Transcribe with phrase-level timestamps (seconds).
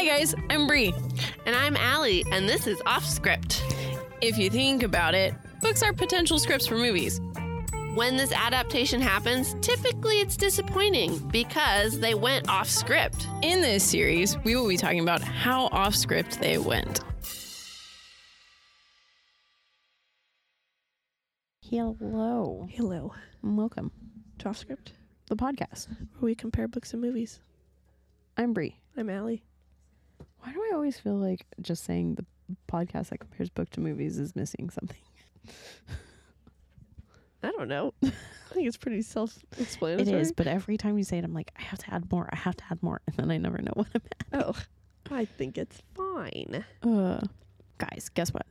[0.00, 0.94] Hi guys, I'm Bri.
[1.44, 3.62] And I'm Alli, and this is Off Script.
[4.22, 7.20] If you think about it, books are potential scripts for movies.
[7.92, 13.28] When this adaptation happens, typically it's disappointing because they went off script.
[13.42, 17.00] In this series, we will be talking about how off script they went.
[21.60, 22.66] Hello.
[22.70, 23.12] Hello.
[23.42, 23.90] and Welcome
[24.38, 24.94] To Off Script,
[25.26, 25.88] the podcast.
[25.88, 27.40] where we compare books and movies.
[28.38, 28.80] I'm Bri.
[28.96, 29.42] I'm Alli.
[30.42, 32.24] Why do I always feel like just saying the
[32.70, 35.00] podcast that compares book to movies is missing something?
[37.42, 37.94] I don't know.
[38.02, 40.18] I think it's pretty self-explanatory.
[40.18, 42.28] It is, but every time you say it, I'm like, I have to add more.
[42.32, 44.44] I have to add more, and then I never know what I'm at.
[44.44, 44.54] Oh,
[45.10, 46.64] I think it's fine.
[46.82, 47.20] Uh,
[47.78, 48.46] guys, guess what?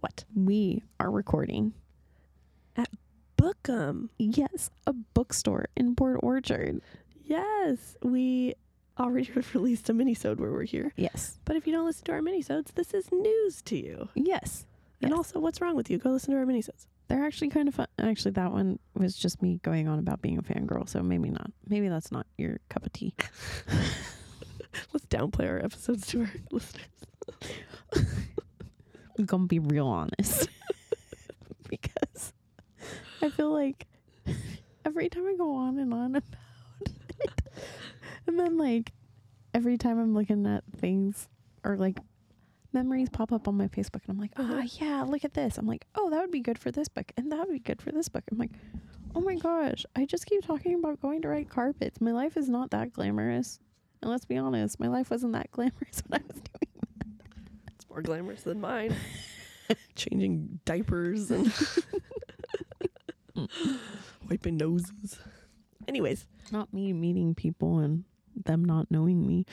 [0.00, 0.24] What?
[0.34, 1.72] We are recording,
[2.76, 2.88] at
[3.36, 4.10] Bookham.
[4.18, 6.82] yes, a bookstore in Port Orchard.
[7.24, 8.54] Yes, we
[8.98, 10.92] already released a minisode where we're here.
[10.96, 11.38] Yes.
[11.44, 14.08] But if you don't listen to our minisodes, this is news to you.
[14.14, 14.66] Yes.
[15.00, 15.16] And Yes.
[15.16, 15.98] also, what's wrong with you?
[15.98, 16.86] Go listen to our minisodes.
[17.08, 17.86] They're actually kind of fun.
[17.98, 21.50] Actually, that one was just me going on about being a fangirl, so maybe not.
[21.68, 23.14] Maybe that's not your cup of tea.
[24.92, 26.84] Let's downplay our episodes to our listeners.
[29.18, 30.48] I'm gonna be real honest.
[31.68, 32.32] because
[33.22, 33.86] I feel like
[34.84, 36.22] every time I go on and on about
[37.20, 37.32] it,
[38.26, 38.92] and then like
[39.58, 41.28] every time I'm looking at things
[41.64, 41.98] or like
[42.72, 44.62] memories pop up on my Facebook, and I'm like, oh Uh-huh.
[44.80, 45.58] yeah, look at this.
[45.58, 47.82] I'm like, oh, that would be good for this book, and that would be good
[47.82, 48.22] for this book.
[48.30, 48.52] I'm like,
[49.16, 52.00] oh my gosh, I just keep talking about going to red carpets.
[52.00, 53.58] My life is not that glamorous.
[54.00, 57.06] And let's be honest, my life wasn't that glamorous when I was doing that.
[57.74, 58.94] It's more glamorous than mine.
[59.96, 61.52] Changing diapers and
[64.30, 65.18] wiping noses.
[65.88, 68.04] Anyways, not me meeting people and
[68.44, 69.44] them not knowing me.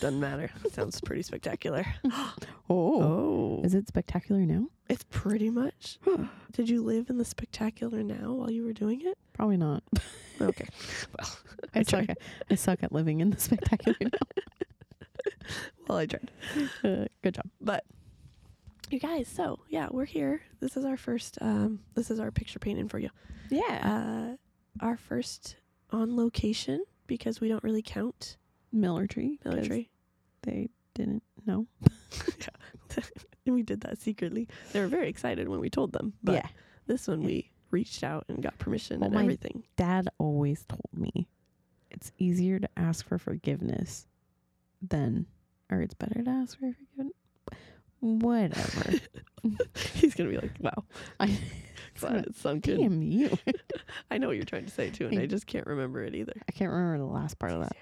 [0.00, 0.50] doesn't matter.
[0.72, 1.84] Sounds pretty spectacular.
[2.70, 3.02] Oh.
[3.02, 4.68] Oh, Is it spectacular now?
[4.88, 5.98] it's pretty much.
[6.52, 9.18] Did you live in the spectacular now while you were doing it?
[9.32, 9.82] Probably not.
[10.40, 10.66] Okay.
[11.16, 11.30] Well,
[11.74, 12.18] I, I suck at
[12.50, 14.18] I suck at living in the spectacular now.
[15.88, 16.30] Well, I tried.
[16.82, 17.44] Uh, good job.
[17.60, 17.84] But
[18.90, 20.40] you guys, so yeah, we're here.
[20.60, 21.38] This is our first.
[21.40, 23.10] Um, this is our picture painting for you.
[23.50, 24.32] Yeah.
[24.32, 25.56] Uh, our first
[25.90, 28.36] on location because we don't really count
[28.72, 29.38] Miller Tree.
[29.44, 29.90] military.
[30.42, 31.66] They didn't know.
[32.96, 33.06] and
[33.54, 34.48] we did that secretly.
[34.72, 36.12] They were very excited when we told them.
[36.22, 36.46] But yeah.
[36.86, 39.64] this one we reached out and got permission Well, and my- everything.
[39.76, 41.28] Dad always told me
[41.90, 44.06] it's easier to ask for forgiveness
[44.82, 45.26] than,
[45.70, 47.16] or it's better to ask for forgiveness.
[48.00, 48.98] Whatever.
[49.94, 50.84] He's gonna be like, "Wow,
[51.18, 51.38] I,
[52.00, 53.36] glad it sunk in." damn you.
[54.10, 56.34] I know what you're trying to say too, and I just can't remember it either.
[56.48, 57.76] I can't remember the last part of that.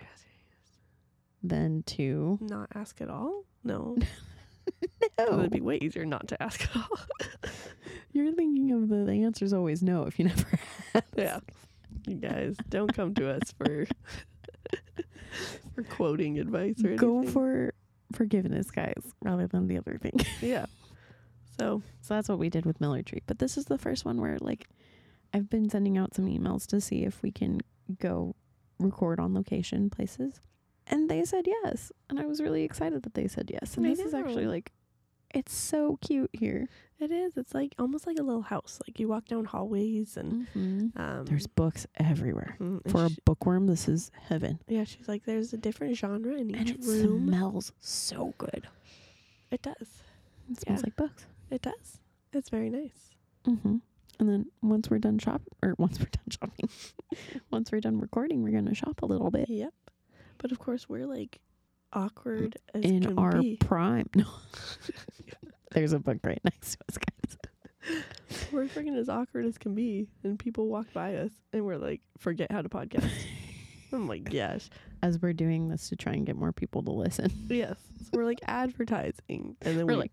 [1.42, 3.44] Then to Not ask at all?
[3.64, 3.96] No,
[5.18, 5.24] no.
[5.26, 6.98] it would be way easier not to ask at all.
[8.12, 10.58] You're thinking of the, the answer's always no if you never
[10.94, 11.04] ask.
[11.16, 11.40] yeah,
[12.06, 13.86] you guys don't come to us for
[15.74, 16.96] for quoting advice or anything.
[16.96, 17.74] Go for
[18.12, 20.20] forgiveness, guys, rather than the other thing.
[20.40, 20.66] yeah.
[21.58, 23.22] So so that's what we did with Miller Tree.
[23.26, 24.68] But this is the first one where like
[25.34, 27.60] I've been sending out some emails to see if we can
[27.98, 28.34] go
[28.78, 30.40] record on location places.
[30.86, 31.92] And they said yes.
[32.10, 33.76] And I was really excited that they said yes.
[33.76, 34.72] And I this is actually like
[35.34, 36.68] it's so cute here.
[37.00, 37.38] it is.
[37.38, 38.78] It's like almost like a little house.
[38.86, 41.00] Like you walk down hallways and Mm-hmm.
[41.00, 42.56] um, There's books everywhere.
[42.60, 44.58] mhm, and For a bookworm, this is heaven.
[44.68, 47.28] yeah, she's like, there's a different genre in each And it room.
[47.28, 48.68] smells so good.
[49.50, 50.02] it does.
[50.50, 50.84] It smells Yeah.
[50.84, 51.24] like books.
[51.52, 51.98] It does.
[52.32, 53.10] It's very nice.
[53.46, 53.76] Mm-hmm.
[54.18, 56.70] And then once we're done shop, or once we're done shopping,
[57.50, 59.74] once we're done recording, we're gonna shop a little bit Yep.
[60.38, 61.40] But of course, we're like
[61.92, 63.56] awkward as in can our be.
[63.56, 64.08] prime.
[64.14, 64.24] No,
[65.72, 67.98] there's a book right next to us, guys.
[68.50, 72.00] We're freaking as awkward as can be, and people walk by us, and we're like,
[72.16, 73.10] forget how to podcast.
[73.92, 74.70] I'm like, gosh,
[75.02, 77.76] As we're doing this to try and get more people to listen, yes.
[78.04, 80.12] So we're like advertising, and then we're we like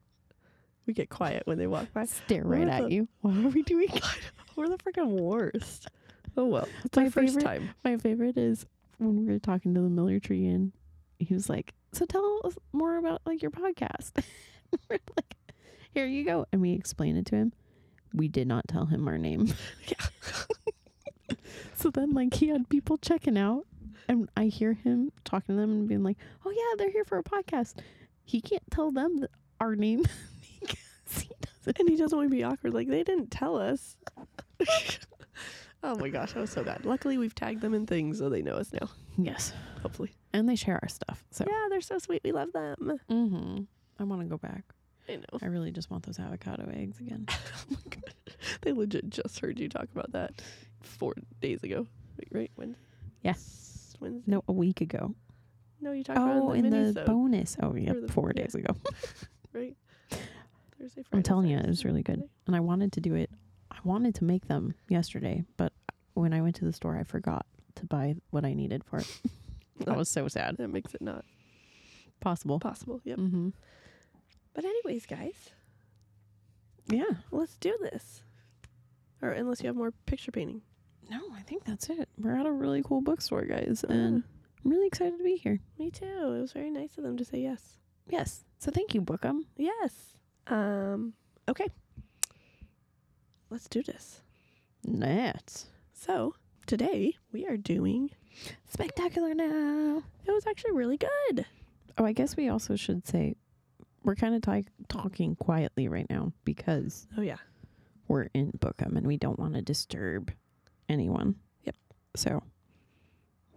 [0.89, 2.03] we get quiet when they walk by.
[2.05, 3.07] stare right the- at you.
[3.21, 3.89] What are we doing?
[4.55, 5.87] We're the freaking worst.
[6.35, 7.69] Oh well, it's My our first time.
[7.83, 8.65] My favorite is
[8.97, 10.71] when we were talking to the Miller Tree, and
[11.19, 14.11] he was like, "So tell us more about like your podcast."
[14.89, 15.35] we're like,
[15.93, 17.53] "Here you go," and we explain it to him.
[18.13, 19.53] We did not tell him our name.
[19.87, 21.35] Yeah.
[21.75, 23.65] So then, like, he had people checking out,
[24.09, 27.19] and I hear him talking to them and being like, "Oh yeah, they're here for
[27.19, 27.75] a podcast."
[28.25, 29.25] He can't tell them
[29.61, 30.38] our name because he doesn't.
[31.79, 32.73] And he doesn't want to be awkward.
[32.73, 33.95] Like they didn't tell us.
[35.83, 36.85] oh my gosh, that was so bad.
[36.85, 38.89] Luckily, we've tagged them in things, so they know us now.
[39.17, 41.23] Yes, Hopefully, and they share our stuff.
[41.31, 42.21] So Yeah, they're so sweet.
[42.23, 42.99] We love them.
[43.09, 43.61] Mm-hmm.
[43.99, 44.63] I want to go back.
[45.07, 45.39] I know.
[45.41, 47.25] I really just want those avocado eggs again.
[47.29, 47.35] oh
[47.69, 48.13] my god.
[48.61, 50.41] They legit just heard you talk about that
[50.81, 51.85] four days ago.
[52.17, 52.51] Wait, right?
[52.55, 52.75] when?
[53.23, 53.95] Yes.
[53.99, 54.23] Wednesday?
[54.31, 55.13] No, a week ago.
[55.81, 57.57] No, you talked about Oh, it in in the, the bonus.
[57.61, 58.43] Oh, yeah, the- four yeah.
[58.43, 58.75] days ago.
[59.53, 59.75] right?
[60.79, 61.17] Thursday, Friday.
[61.17, 62.15] I'm telling you, it was really good.
[62.19, 62.29] Sunday.
[62.47, 63.29] And I wanted to do it.
[63.71, 65.73] I wanted to make them yesterday, but
[66.13, 67.45] when I went to the store, I forgot
[67.75, 69.21] to buy what I needed for it.
[69.85, 70.57] that was so sad.
[70.57, 71.23] That makes it not
[72.19, 72.59] Possible.
[72.59, 72.99] possible.
[73.05, 73.17] Yep.
[73.19, 73.49] Mm-hmm.
[74.53, 75.49] But anyways, guys,
[76.87, 77.03] Yeah.
[77.31, 78.23] let's do this.
[79.21, 80.61] Or unless you have more picture painting.
[81.09, 82.09] No, I think that's it.
[82.17, 84.23] We're at a really cool bookstore, guys, Uh, and
[84.65, 85.59] I'm really excited to be here.
[85.77, 86.05] me too.
[86.05, 87.77] It was very nice of them to say yes.
[88.09, 88.43] Yes.
[88.59, 89.45] So thank you, Bookham.
[89.55, 90.15] Yes.
[90.49, 91.13] Um.
[91.47, 91.67] Okay.
[93.49, 94.21] Let's do this.
[94.83, 95.65] Net.
[95.93, 96.33] So
[96.65, 98.09] today we are doing.
[98.67, 100.03] Spectacular now.
[100.25, 101.45] It was actually really good.
[101.97, 103.35] Oh, I guess we also should say
[104.03, 107.37] we're kind of t- talking quietly right now because Oh yeah.
[108.07, 110.31] we're in Bookham and we don't want to disturb
[110.87, 111.35] anyone.
[111.63, 111.75] Yep.
[112.15, 112.41] So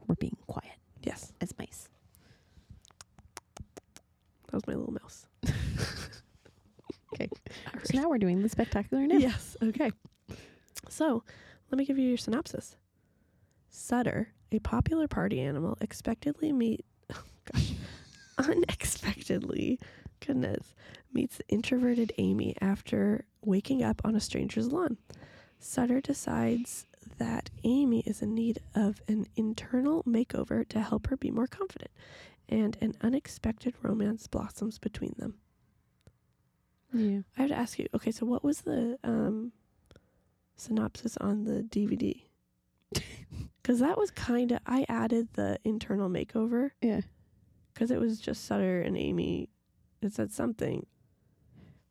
[0.09, 0.73] we're being quiet
[1.03, 1.33] Yes.
[1.41, 1.89] as mice.
[4.47, 5.27] That was my little mouse.
[7.15, 7.29] Okay.
[7.85, 9.17] So now we're doing the spectacular now.
[9.17, 9.57] Yes.
[9.63, 9.91] Okay.
[10.89, 11.23] So,
[11.71, 12.77] let me give you your synopsis.
[13.69, 17.23] Sutter, a popular party animal, expectedly meet, oh
[17.53, 17.73] gosh,
[18.39, 19.79] unexpectedly,
[20.21, 20.75] goodness,
[21.13, 24.99] meets the introverted Amy after waking up on a stranger's lawn.
[25.59, 26.87] Sutter decides
[27.19, 31.91] that Amy is in need of an internal makeover to help her be more confident,
[32.49, 35.35] and an unexpected romance blossoms between them.
[36.93, 37.21] Yeah.
[37.39, 37.87] I have to ask you.
[37.95, 39.53] Okay, so what was the um,
[40.57, 42.23] synopsis on the DVD?
[43.63, 47.01] Because that was kind of I added the internal makeover Yeah.
[47.73, 49.49] because it was just Sutter and Amy.
[50.03, 50.85] It said something,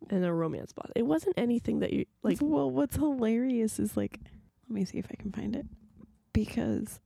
[0.09, 0.91] and a romance plot.
[0.95, 2.41] It wasn't anything that you like.
[2.41, 4.19] Like, well, what's hilarious is like,
[4.67, 5.65] let me see if I can find it.
[6.33, 6.99] Because,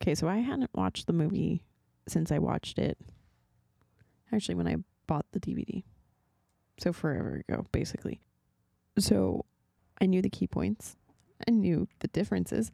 [0.00, 1.64] okay, so I hadn't watched the movie
[2.06, 2.96] since I watched it.
[4.32, 4.76] Actually, when I
[5.08, 5.82] bought the DVD.
[6.78, 8.20] So forever ago, basically.
[8.98, 9.44] So
[10.00, 10.96] I knew the key points,
[11.46, 12.70] I knew the differences,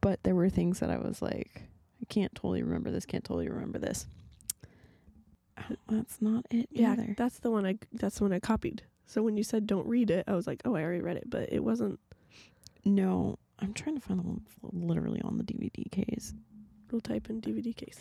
[0.00, 1.62] but there were things that I was like,
[2.00, 4.06] I can't totally remember this, can't totally remember this.
[5.88, 7.14] That's not it Yeah, either.
[7.16, 7.78] that's the one I.
[7.92, 8.82] That's the one I copied.
[9.06, 11.28] So when you said don't read it, I was like, oh, I already read it,
[11.28, 12.00] but it wasn't.
[12.84, 14.42] No, I'm trying to find the one
[14.72, 16.34] literally on the DVD case.
[16.90, 18.00] We'll type in DVD case.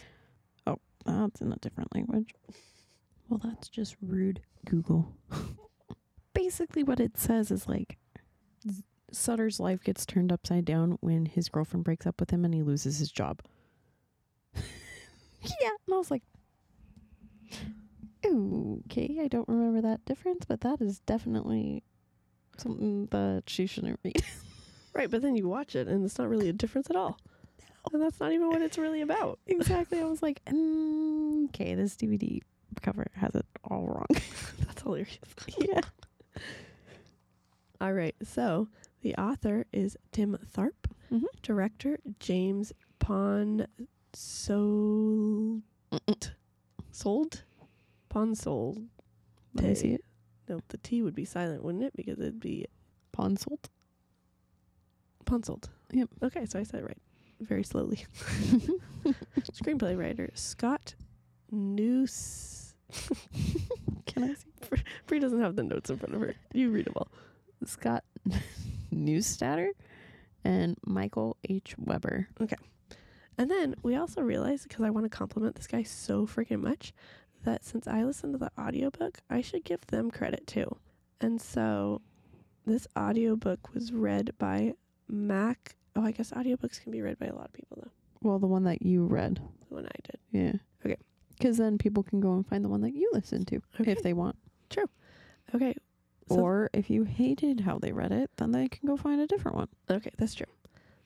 [0.65, 2.33] Oh, that's in a different language.
[3.31, 5.15] Well, that's just rude, Google.
[6.33, 7.97] Basically, what it says is like
[9.09, 12.61] Sutter's life gets turned upside down when his girlfriend breaks up with him and he
[12.61, 13.41] loses his job.
[14.55, 14.59] yeah,
[15.87, 16.23] and I was like,
[18.25, 21.83] okay, I don't remember that difference, but that is definitely
[22.57, 24.21] something that she shouldn't read.
[24.93, 27.17] Right, but then you watch it, and it's not really a difference at all.
[27.93, 29.39] And that's not even what it's really about.
[29.47, 30.01] exactly.
[30.01, 32.41] I was like, okay, this DVD
[32.81, 34.05] cover has it all wrong.
[34.59, 35.17] That's hilarious.
[35.57, 35.81] yeah.
[37.79, 38.67] All right, so
[39.01, 41.23] the author is Tim Tharp, Mhm.
[41.41, 43.65] director James Pon
[44.13, 45.63] Sold
[46.91, 47.43] Sold
[48.09, 48.83] Ponsold.
[49.55, 50.05] Let me see it.
[50.47, 51.93] No, the T would be silent, wouldn't it?
[51.95, 52.67] Because it'd be
[53.13, 53.69] Ponsult.
[55.25, 55.69] Ponsold.
[55.91, 56.09] Yep.
[56.23, 57.01] Okay, so I said it right.
[57.39, 58.05] Very slowly.
[59.53, 60.93] Screenplay writer Scott
[61.51, 62.73] Noose.
[64.05, 64.81] Can I see?
[65.05, 66.35] Bri doesn't have the notes in front of her.
[66.53, 67.09] You read them all.
[67.65, 68.03] Scott
[68.93, 69.69] Neustadter
[70.43, 71.75] and Michael H.
[71.77, 72.27] Weber.
[72.41, 72.55] Okay.
[73.37, 76.93] And then we also realized, because I want to compliment this guy so freaking much,
[77.43, 80.75] that since I listened to the audiobook, I should give them credit too.
[81.19, 82.01] And so
[82.65, 84.73] this audiobook was read by
[85.07, 85.75] Mac.
[85.95, 87.91] Oh, I guess audiobooks can be read by a lot of people, though.
[88.21, 89.41] Well, the one that you read.
[89.69, 90.19] The one I did.
[90.31, 90.59] Yeah.
[91.41, 93.91] Because then people can go and find the one that you listen to Okay.
[93.91, 94.35] if they want.
[94.69, 94.89] True.
[95.55, 95.73] Okay.
[96.29, 99.27] So- or if you hated how they read it, then they can go find a
[99.27, 99.67] different one.
[99.89, 100.45] Okay, that's true.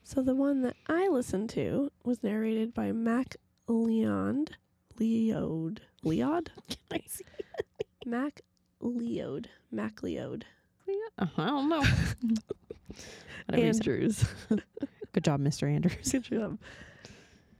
[0.03, 3.37] So the one that I listened to was narrated by Mac
[3.67, 4.49] Leond.
[4.99, 5.81] Leod.
[6.03, 6.51] Leod?
[6.69, 7.23] Can I see?
[8.05, 8.41] Mac
[8.81, 9.49] Leod.
[9.71, 10.45] MacLeod.
[11.17, 11.81] Uh, I don't know.
[13.47, 13.79] Whatever you say.
[13.79, 14.25] Andrews.
[15.13, 15.69] Good job, Mr.
[15.73, 16.11] Andrews.
[16.11, 16.59] Good job.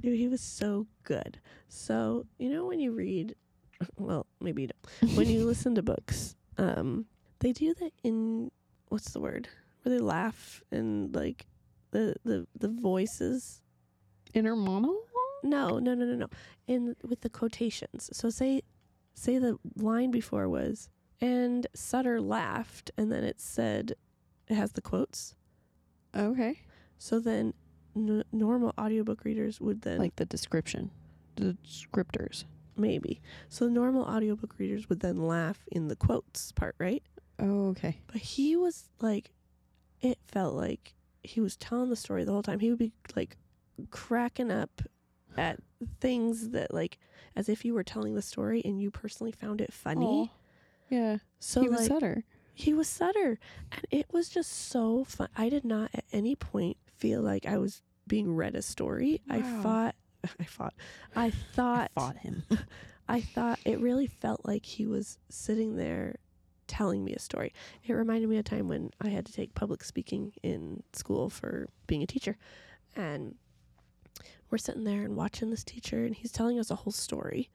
[0.06, 1.40] Dude, he was so good.
[1.68, 3.34] So, you know when you read
[3.98, 5.16] well, maybe you don't.
[5.18, 7.08] When you listen to books, um,
[7.40, 8.52] they do that in
[8.90, 9.50] what's the word?
[9.82, 11.48] Where they laugh and like
[11.90, 13.64] the the the voices.
[14.36, 14.96] Inner monologue?
[15.42, 16.28] No, no, no, no, no.
[16.68, 18.12] In with the quotations.
[18.14, 18.62] So say
[19.16, 20.88] say the line before was
[21.20, 23.96] and Sutter laughed and then it said
[24.48, 25.34] it has the quotes.
[26.16, 26.60] Okay.
[27.00, 27.56] So then
[27.96, 30.92] n- normal audiobook readers would then Like the description,
[31.36, 32.46] the descriptors.
[32.78, 33.22] maybe.
[33.50, 37.04] So normal audiobook readers would then laugh in the quotes part, right?
[37.40, 38.00] Oh, okay.
[38.08, 39.32] But he was like
[40.02, 42.60] it felt like he was telling the story the whole time.
[42.60, 43.38] He would be like
[43.90, 44.82] cracking up
[45.38, 45.60] at
[46.00, 46.98] things that like
[47.36, 50.06] as if you were telling the story and you personally found it funny.
[50.06, 50.28] Aw.
[50.90, 51.18] Yeah.
[51.40, 52.24] So he was like Sutter.
[52.54, 53.40] he was Sutter,
[53.72, 55.28] and it was just so fun.
[55.36, 59.22] I did not at any point feel like I was being read a story.
[59.30, 59.62] I Wow.
[59.62, 59.96] thought,
[60.40, 60.74] I thought,
[61.16, 62.44] I thought, fought him.
[63.08, 66.16] I thought it really felt like he was sitting there
[66.68, 67.54] telling me a story.
[67.84, 71.30] It reminded me of a time when I had to take public speaking in school
[71.30, 72.38] for being a teacher,
[72.96, 73.36] and
[74.50, 77.50] we're sitting there and watching this teacher, and he's telling us a whole story,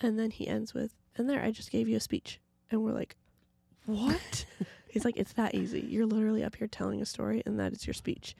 [0.00, 2.40] and then he ends with, "And there, I just gave you a speech,"
[2.70, 3.16] and we're like,
[3.84, 4.46] "What?"
[4.88, 5.80] He's like, it's that easy.
[5.80, 8.34] You're literally up here telling a story, and that is your speech.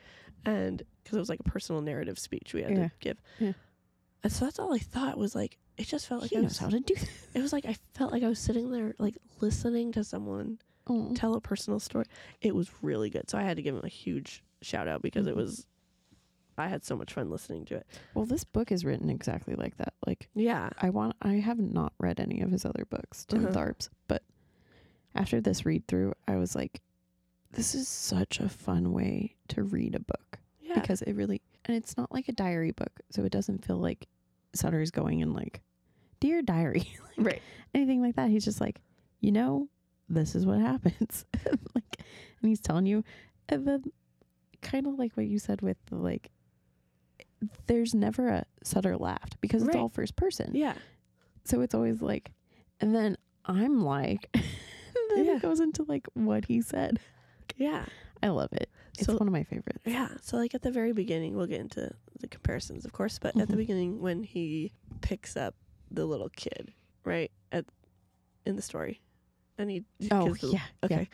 [0.46, 2.76] And because it was like a personal narrative speech we had Yeah.
[2.88, 3.20] to give.
[3.38, 3.52] Yeah.
[4.22, 6.50] And so that's all I thought was like, it just felt like he I knows
[6.52, 7.08] was, how to do that.
[7.34, 11.12] it was like I felt like I was sitting there like listening to someone Oh.
[11.14, 12.06] tell a personal story.
[12.40, 13.28] It was really good.
[13.28, 15.38] So I had to give him a huge shout out because it Mhm.
[15.38, 15.66] was,
[16.56, 17.86] I had so much fun listening to it.
[18.14, 19.94] Well, this book is written exactly like that.
[20.06, 20.70] Like Yeah.
[20.78, 23.54] I want I have not read any of his other books, Tim Uh-huh.
[23.54, 24.22] Tharp's, but
[25.14, 26.80] after this read through, I was like,
[27.56, 30.78] this is such a fun way to read a book Yeah.
[30.80, 34.06] because it really and it's not like a diary book, so it doesn't feel like
[34.54, 35.60] Sutter's going in like,
[36.20, 37.42] dear diary, like, right.
[37.74, 38.30] anything like that.
[38.30, 38.80] He's just like,
[39.20, 39.68] you know,
[40.08, 41.24] this is what happens,
[41.74, 41.96] like,
[42.40, 43.02] and he's telling you,
[43.48, 43.82] and then
[44.62, 46.30] kind of like what you said with the like.
[47.66, 49.80] There's never a Sutter laughed because it's Right.
[49.80, 50.52] all first person.
[50.54, 50.74] Yeah.
[51.44, 52.32] So it's always like,
[52.80, 55.36] and then I'm like, then Yeah.
[55.36, 56.98] it goes into like what he said.
[57.56, 57.84] Yeah.
[58.22, 58.70] I love it.
[58.98, 59.80] It's So- one of my favorites.
[59.84, 60.08] Yeah.
[60.22, 63.48] So like at the very beginning, we'll get into the comparisons, of course, but at
[63.48, 63.58] the Mhm.
[63.58, 64.72] beginning when he
[65.02, 65.54] picks up
[65.90, 66.72] the little kid,
[67.04, 67.30] right?
[67.52, 67.66] At
[68.46, 69.00] in the story.
[69.58, 71.08] And he Oh the- yeah, Okay.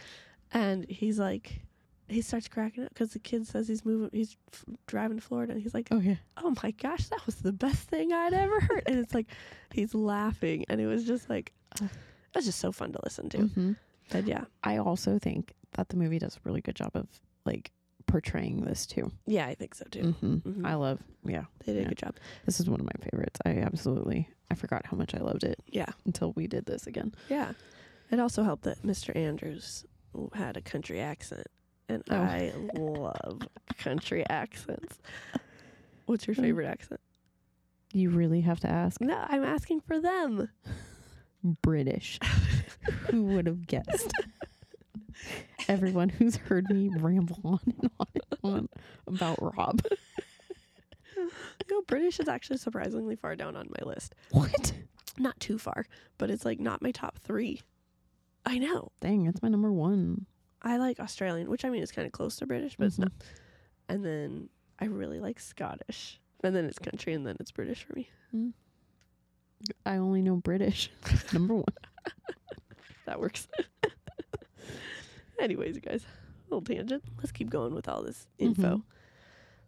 [0.54, 0.60] yeah.
[0.60, 1.62] And he's like
[2.08, 5.54] he starts cracking up because the kid says he's moving he's f- driving to Florida
[5.54, 6.16] and he's like, Oh yeah.
[6.36, 9.28] "Oh my gosh, that was the best thing I'd ever heard." and it's like
[9.72, 13.28] he's laughing and it was just like uh, it was just so fun to listen
[13.30, 13.38] to.
[13.48, 13.72] hmm
[14.10, 14.44] But yeah.
[14.62, 17.06] I also think that the movie does a really good job of
[17.44, 17.70] like
[18.06, 19.10] portraying this too.
[19.26, 20.12] Yeah, I think so too.
[20.12, 20.66] hmm Mhm.
[20.66, 21.00] I love.
[21.24, 22.16] Yeah, They did a good job.
[22.46, 23.38] this is one of my favorites.
[23.44, 24.28] I absolutely.
[24.50, 25.86] I forgot how much I loved it Yeah.
[26.04, 27.14] until we did this again.
[27.30, 27.52] Yeah.
[28.10, 29.14] It also helped that Mr.
[29.16, 29.86] Andrews
[30.34, 31.46] had a country accent.
[31.88, 32.16] And Oh.
[32.16, 33.42] I love
[33.78, 34.98] country accents.
[36.06, 36.40] What's your Mm.
[36.42, 37.00] favorite accent?
[37.94, 39.00] You really have to ask.
[39.00, 40.48] No, I'm asking for them.
[41.62, 42.18] British.
[43.10, 44.12] Who would have guessed?
[45.68, 48.68] Everyone who's heard me ramble on and on and on
[49.06, 49.82] about Rob.
[51.70, 54.14] No, British is actually surprisingly far down on my list.
[54.30, 54.72] What?
[55.18, 55.86] Not too far,
[56.18, 57.60] but it's like not my top three.
[58.44, 58.90] I know.
[59.00, 60.26] Dang, that's my number one.
[60.62, 63.12] I like Australian, which I mean is kind of close to British, but it's not.
[63.12, 63.22] Mhm.
[63.88, 64.48] And then
[64.80, 66.20] I really like Scottish.
[66.42, 68.10] And then it's country, and then it's British for me.
[69.86, 70.90] I only know British.
[71.32, 71.64] number one.
[73.06, 73.48] That works.
[75.38, 76.04] Anyways, you guys,
[76.48, 77.02] little tangent.
[77.18, 78.76] Let's keep going with all this info.
[78.78, 78.82] Mhm.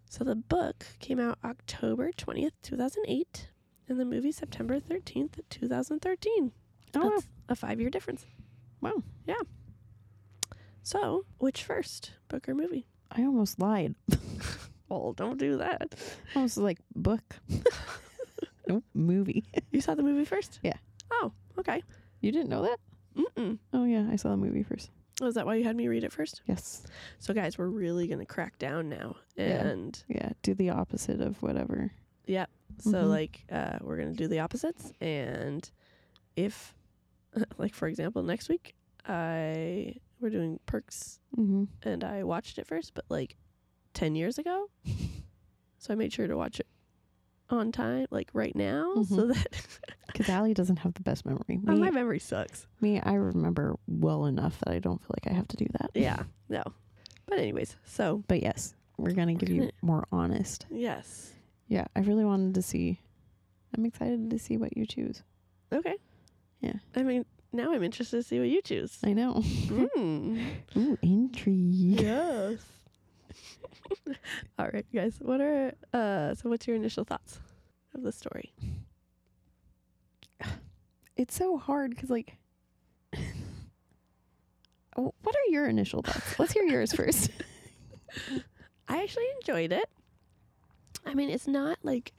[0.09, 3.49] So the book came out October 20th, 2008,
[3.89, 6.53] and the movie September 13th, 2013.
[6.97, 8.27] Oh, That's a five year difference.
[8.81, 9.03] wow.
[9.27, 9.41] Yeah.
[10.83, 12.87] So, which first, book or movie?
[13.11, 13.95] I almost lied.
[14.91, 15.95] Well, don't do that.
[16.37, 17.37] I was like, book.
[18.69, 19.43] nope, movie.
[19.73, 20.61] You saw the movie first?
[20.63, 20.77] Yeah.
[21.11, 21.83] Oh, okay.
[22.21, 22.79] You didn't know that?
[23.17, 23.59] Mm-mm.
[23.73, 24.91] Oh, yeah, I saw the movie first.
[25.25, 26.43] Was that why you had me read it first?
[26.47, 26.83] Yes.
[27.19, 29.17] So, guys, we're really going to crack down now.
[29.37, 31.93] And Yeah, do the opposite of whatever.
[32.27, 32.47] yeah,
[32.79, 33.09] so Mhm.
[33.09, 34.93] like uh, we're going to do the opposites.
[35.01, 35.69] And
[36.37, 36.75] if,
[37.59, 38.75] like, for example, next week,
[39.07, 41.65] I we're doing Perks Mm-hmm.
[41.83, 43.37] and I watched it first, but like
[43.93, 44.71] 10 years ago.
[45.79, 46.67] so I made sure to watch it
[47.55, 49.35] on time, like right now, so Mhm.
[49.35, 49.49] that
[50.07, 51.59] Because Alli doesn't have the best memory.
[51.67, 52.67] Oh, my memory sucks.
[52.81, 55.91] me, I remember well enough that I don't feel like I have to do that.
[55.95, 56.63] Yeah, no.
[57.27, 60.67] But, anyways, so But yes, we're gonna give you more honest.
[60.71, 61.33] yes.
[61.67, 63.01] Yeah, I really wanted to see.
[63.77, 65.23] I'm excited to see what you choose.
[65.73, 65.97] Okay.
[66.61, 66.75] Yeah.
[66.95, 68.99] I mean, now I'm interested to see what you choose.
[69.03, 69.35] I know.
[69.43, 70.47] mm.
[70.77, 72.01] Ooh, intrigue.
[72.01, 72.59] Yes.
[74.59, 75.17] All right, guys.
[75.21, 76.35] What are uh?
[76.35, 77.39] So, what's your initial thoughts?
[77.95, 78.53] of the story?
[81.17, 82.39] It's so hard because, like,
[84.97, 86.39] what are your initial thoughts?
[86.41, 87.31] Let's hear yours first.
[88.89, 89.89] I actually enjoyed it.
[91.07, 92.13] I mean, it's not like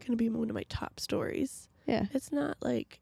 [0.00, 1.68] going to be one of my top stories.
[1.86, 2.06] Yeah.
[2.12, 3.00] It's not like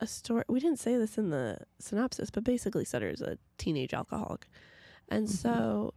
[0.00, 0.44] a story.
[0.48, 4.48] We didn't say this in the synopsis, but basically, Sutter is a teenage alcoholic,
[5.08, 5.30] and Mhm.
[5.30, 5.94] so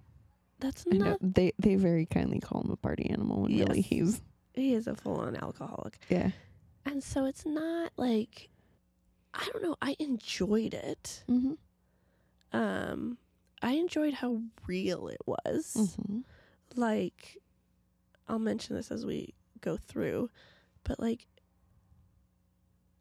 [0.63, 0.95] that's not.
[0.95, 4.21] I know they they very kindly call him a party animal when really he's
[4.53, 6.31] He is a full-on alcoholic, yeah.
[6.85, 8.49] and so it's not like
[9.33, 9.75] I don't know.
[9.81, 11.23] I enjoyed it.
[11.29, 11.53] Mm-hmm.
[12.57, 13.17] Um,
[13.61, 15.73] I enjoyed how real it was.
[15.77, 16.19] Mm-hmm.
[16.75, 17.37] like
[18.27, 20.29] I'll mention this as we go through,
[20.83, 21.27] but like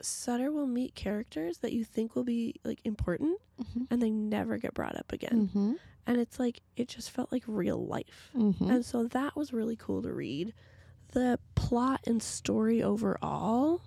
[0.00, 3.82] Sutter will meet characters that you think will be like important Mm-hmm.
[3.92, 5.48] and they never get brought up again.
[5.48, 5.72] Mm-hmm.
[6.06, 8.30] And it's like it just felt like real life.
[8.36, 8.70] Mm-hmm.
[8.70, 10.52] And so that was really cool to read.
[11.12, 13.82] The plot and story overall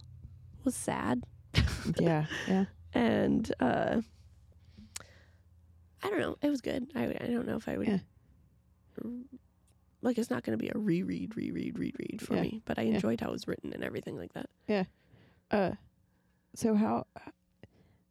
[0.63, 1.23] was sad.
[1.99, 2.65] yeah, yeah.
[2.93, 4.01] And uh
[6.03, 6.87] I don't know, it was good.
[6.95, 7.97] I I don't know if I would Yeah.
[10.01, 12.41] like it's not going to be a reread, reread, reread for Yeah.
[12.43, 12.95] me, but I Yeah.
[12.95, 14.49] enjoyed how it was written and everything like that.
[14.67, 14.85] Yeah
[15.51, 15.71] uh,
[16.55, 17.05] so how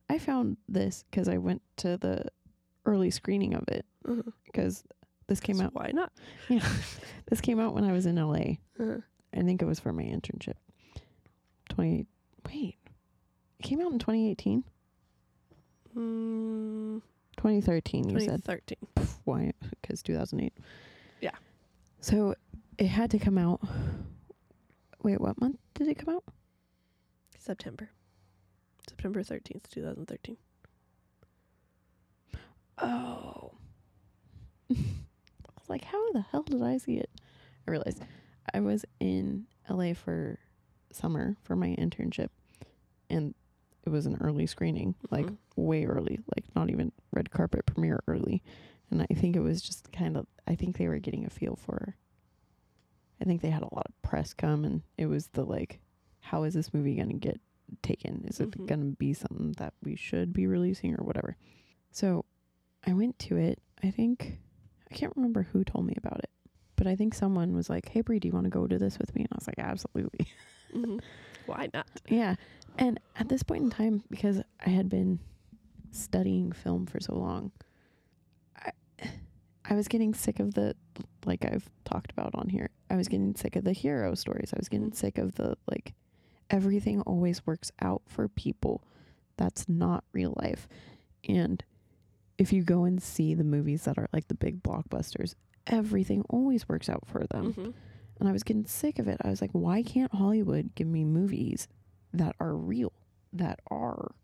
[0.08, 2.26] I found this because I went to the
[2.85, 4.23] early screening of it Uh-huh.
[4.45, 4.85] because
[5.26, 5.75] this came out.
[5.75, 6.12] Why not?
[6.49, 6.67] Yeah,
[7.26, 8.57] this came out when I was in LA.
[8.81, 8.99] Uh-huh.
[9.35, 10.55] I think it was for my internship.
[11.69, 12.07] Twenty.
[12.47, 12.76] Wait,
[13.59, 14.64] it came out in twenty eighteen.
[15.97, 17.00] Mm,
[17.37, 18.43] 2013, you said.
[18.45, 18.79] 2013.
[19.25, 19.53] Why?
[19.81, 20.53] Because 2008.
[21.21, 21.31] Yeah.
[22.00, 22.35] So
[22.79, 23.61] it had to come out.
[25.03, 26.25] Wait, what month did it come out?
[27.38, 27.91] September.
[28.88, 30.37] September 13th, 2013.
[32.78, 33.52] Oh.
[34.71, 34.75] I
[35.61, 37.11] was like, how the hell did I see it?
[37.66, 38.02] I realized
[38.52, 40.38] I was in LA for
[40.93, 42.28] summer for my internship
[43.11, 43.35] and
[43.85, 45.37] it was an early screening, like Mhm.
[45.57, 48.42] way early, like not even red carpet premiere early.
[48.90, 51.57] And I think it was just kind of, I think they were getting a feel
[51.57, 51.96] for,
[53.20, 55.81] I think they had a lot of press come and it was the like,
[56.20, 57.40] how is this movie going to get
[57.83, 58.25] taken?
[58.27, 58.66] Is it Mhm.
[58.66, 61.37] going to be something that we should be releasing or whatever?
[61.90, 62.25] So
[62.87, 63.61] I went to it.
[63.83, 64.38] I think,
[64.90, 66.31] I can't remember who told me about it,
[66.77, 68.99] but I think someone was like, hey, Bri, do you want to go to this
[68.99, 69.23] with me?
[69.23, 70.27] And I was like, absolutely.
[70.73, 70.99] hmm
[71.47, 71.87] Why not?
[72.09, 72.37] Yeah.
[72.79, 75.18] And at this point in time, because I had been
[75.92, 77.53] studying film for so long,
[78.57, 78.70] I
[79.66, 80.75] I was getting sick of the
[81.25, 82.68] like I've talked about on here.
[82.90, 84.53] I was getting sick of the hero stories.
[84.53, 84.97] I was getting Mhm.
[84.97, 85.94] sick of the like
[86.51, 88.83] everything always works out for people.
[89.37, 90.68] That's not real life.
[91.29, 91.62] And
[92.38, 95.35] if you go and see the movies that are like the big blockbusters,
[95.66, 97.70] everything always works out for them hmm
[98.20, 99.18] and I was getting sick of it.
[99.25, 101.66] I was like, why can't Hollywood give me movies
[102.12, 102.92] that are real,
[103.33, 104.14] that are,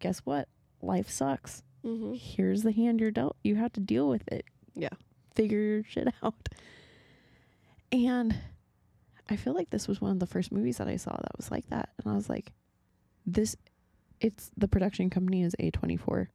[0.00, 0.48] guess what?
[0.82, 1.62] Life sucks.
[1.82, 3.36] hmm Here's the hand you're dealt.
[3.42, 4.44] You have to deal with it.
[4.74, 4.90] Yeah.
[5.34, 6.50] Figure your shit out.
[7.90, 8.36] And
[9.30, 11.50] I feel like this was one of the first movies that I saw that was
[11.50, 11.88] like that.
[12.04, 12.52] And I was like,
[13.24, 13.56] this,
[14.20, 16.26] it's the production company is A24.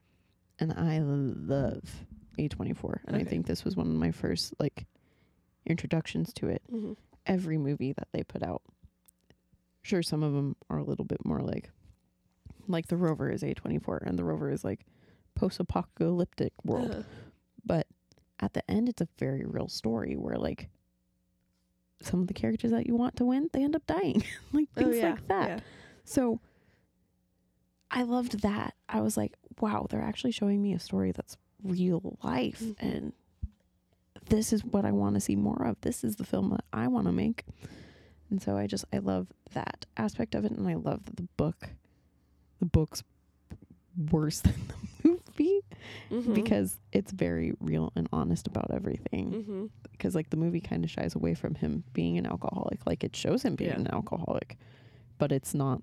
[0.60, 1.84] And I love
[2.40, 3.00] A24.
[3.06, 4.86] And I think this was one of my first, like,
[5.66, 6.94] introductions to it hmm
[7.26, 8.62] every movie that they put out.
[9.82, 11.72] Sure, some of them are a little bit more like,
[12.70, 14.86] like the Rover is A24, and the Rover is like
[15.36, 16.92] post-apocalyptic world.
[16.92, 17.04] Uh,
[17.66, 17.88] But
[18.40, 20.70] at the end, it's a very real story where like
[22.02, 24.82] some of the characters that you want to win, they end up dying, like oh,
[24.84, 25.10] things yeah.
[25.12, 25.50] like that.
[25.50, 25.60] Yeah.
[26.06, 26.40] So
[27.92, 28.74] I loved that.
[28.88, 32.76] I was like, wow, they're actually showing me a story that's real life Mhm.
[32.80, 33.14] and
[34.30, 35.80] this is what I want to see more of.
[35.82, 37.46] This is the film that I want to make.
[38.30, 41.28] And so I just I love that aspect of it and I love that the
[41.38, 41.70] book
[42.60, 43.04] the book's
[44.12, 44.54] worse than
[45.04, 45.62] the movie
[46.12, 46.34] Mhm.
[46.36, 51.16] because it's very real and honest about everything because like the movie kind of shies
[51.16, 53.80] away from him being an alcoholic like it shows him being Yeah.
[53.80, 54.58] an alcoholic
[55.18, 55.82] but it's not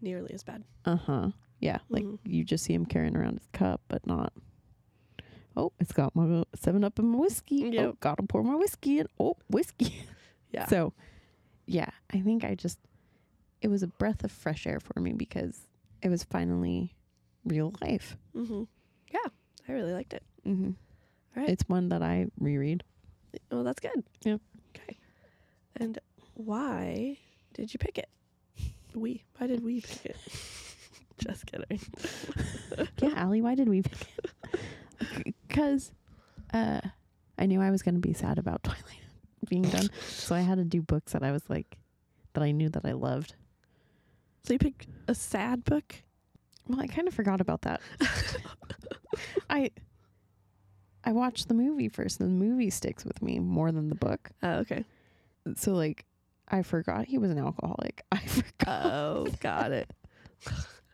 [0.00, 0.64] nearly as bad.
[0.84, 1.30] uh-huh
[1.60, 2.18] yeah like Mhm.
[2.24, 4.32] you just see him carrying around his cup but not
[5.56, 9.06] oh it's got my seven up in my whiskey oh gotta pour my whiskey in
[9.18, 10.04] oh whiskey
[10.52, 10.66] Yeah.
[10.66, 10.92] so
[11.66, 12.78] yeah i think i just
[13.60, 15.66] it was a breath of fresh air for me because
[16.02, 16.94] it was finally
[17.44, 18.64] real life Mm-hmm.
[19.12, 19.30] Yeah,
[19.68, 20.22] I really liked it.
[20.46, 20.70] mm-hmm.
[21.36, 21.48] All right.
[21.48, 22.84] it's one that i reread
[23.50, 24.02] Oh, that's good.
[24.24, 24.38] Yeah.
[24.74, 24.96] Okay.
[25.76, 25.98] And
[26.34, 27.18] why
[27.52, 28.08] did you pick it?
[28.94, 29.24] We.
[29.36, 30.16] Why did we pick it?
[31.18, 31.80] Just kidding.
[33.00, 34.30] yeah, Alli, why did we pick it?
[35.46, 35.92] Because
[36.54, 36.80] uh,
[37.38, 39.00] I knew I was going to be sad about Twilight
[39.48, 39.90] being done.
[40.08, 41.78] So I had to do books that I was like,
[42.32, 43.34] that I knew that I loved.
[44.44, 45.96] So you picked a sad book?
[46.66, 47.80] Well, I kind of forgot about that.
[49.50, 49.70] I
[51.04, 54.30] I watched the movie first, and the movie sticks with me more than the book.
[54.42, 54.84] Oh, okay.
[55.56, 56.04] So like,
[56.48, 58.02] I forgot he was an alcoholic.
[58.10, 58.86] I forgot.
[58.86, 59.90] Oh, got it.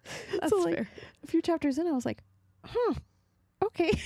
[0.40, 0.88] That's So, like, fair.
[1.22, 2.22] a few chapters in, I was like,
[2.64, 2.94] huh,
[3.64, 3.92] okay.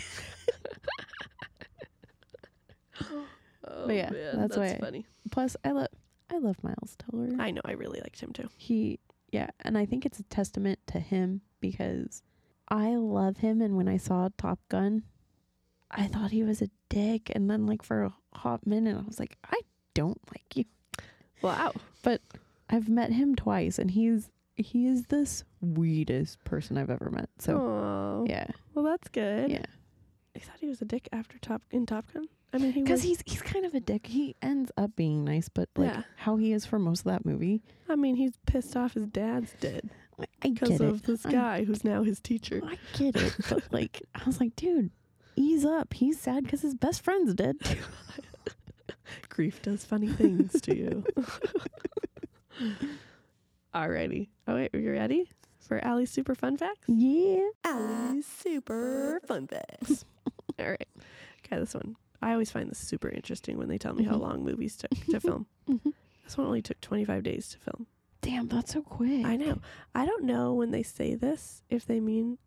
[3.68, 5.88] Oh, yeah, man, that's why I- Plus, I love
[6.30, 7.30] I love Miles Teller.
[7.38, 7.60] I know.
[7.64, 8.48] I really liked him too.
[8.56, 9.00] he
[9.32, 12.22] yeah, and I think it's a testament to him because
[12.68, 15.02] I love him, and when I saw Top Gun,
[15.90, 19.18] I thought he was a dick, and then like for a hot minute, I was
[19.18, 19.60] like, I
[19.94, 20.64] don't like you.
[21.42, 21.72] Wow.
[22.02, 22.22] But
[22.70, 27.28] I've met him twice, and he's he is the sweetest person I've ever met.
[27.38, 29.50] So oh, yeah, well, that's good.
[29.50, 29.64] yeah,
[30.34, 32.26] I thought he was a dick after Top in Top Gun.
[32.52, 33.02] I mean, because was.
[33.02, 34.06] he's he's kind of a dick.
[34.06, 36.02] He ends up being nice, but like Yeah.
[36.16, 39.52] how he is for most of that movie, I mean, he's pissed off his dad's
[39.60, 41.02] dead I, I because of it.
[41.06, 42.62] this I'm- guy who's now his teacher.
[42.64, 44.90] I get it, but like I was like, dude,
[45.34, 45.92] ease up.
[45.92, 47.56] He's sad because his best friend's dead.
[49.28, 51.04] Grief does funny things to you.
[53.76, 54.28] Alrighty.
[54.48, 56.88] Oh wait, are you ready for Alli's super fun facts?
[56.88, 57.48] yeah.
[57.64, 60.04] Alli's super fun facts.
[60.58, 60.88] All right.
[61.44, 61.96] Okay, this one.
[62.22, 64.20] I always find this super interesting when they tell me how Mhm.
[64.20, 65.46] long movies took to film.
[65.68, 65.92] Mhm.
[66.24, 67.86] This one only took 25 days to film.
[68.22, 69.24] Damn, that's so quick.
[69.26, 69.58] I know.
[69.94, 72.38] I don't know when they say this if they mean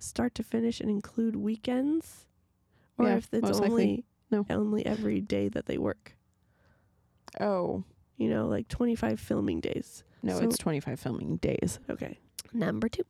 [0.00, 2.26] start to finish and include weekends
[2.96, 3.70] or Yeah, if it's most likely.
[3.70, 4.46] only No.
[4.50, 6.16] only every day that they work.
[7.40, 7.84] Oh
[8.16, 10.02] You know, like 25 filming days.
[10.22, 11.78] No, So- it's twenty five filming days.
[11.88, 12.18] Okay.
[12.52, 13.02] Number 2.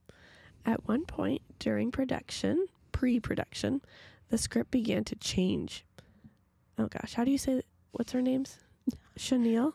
[0.67, 3.81] At one point during production, pre-production,
[4.31, 5.85] the script began to change.
[6.77, 8.59] Oh gosh, how do you say what's her name's?
[9.17, 9.75] Chanel?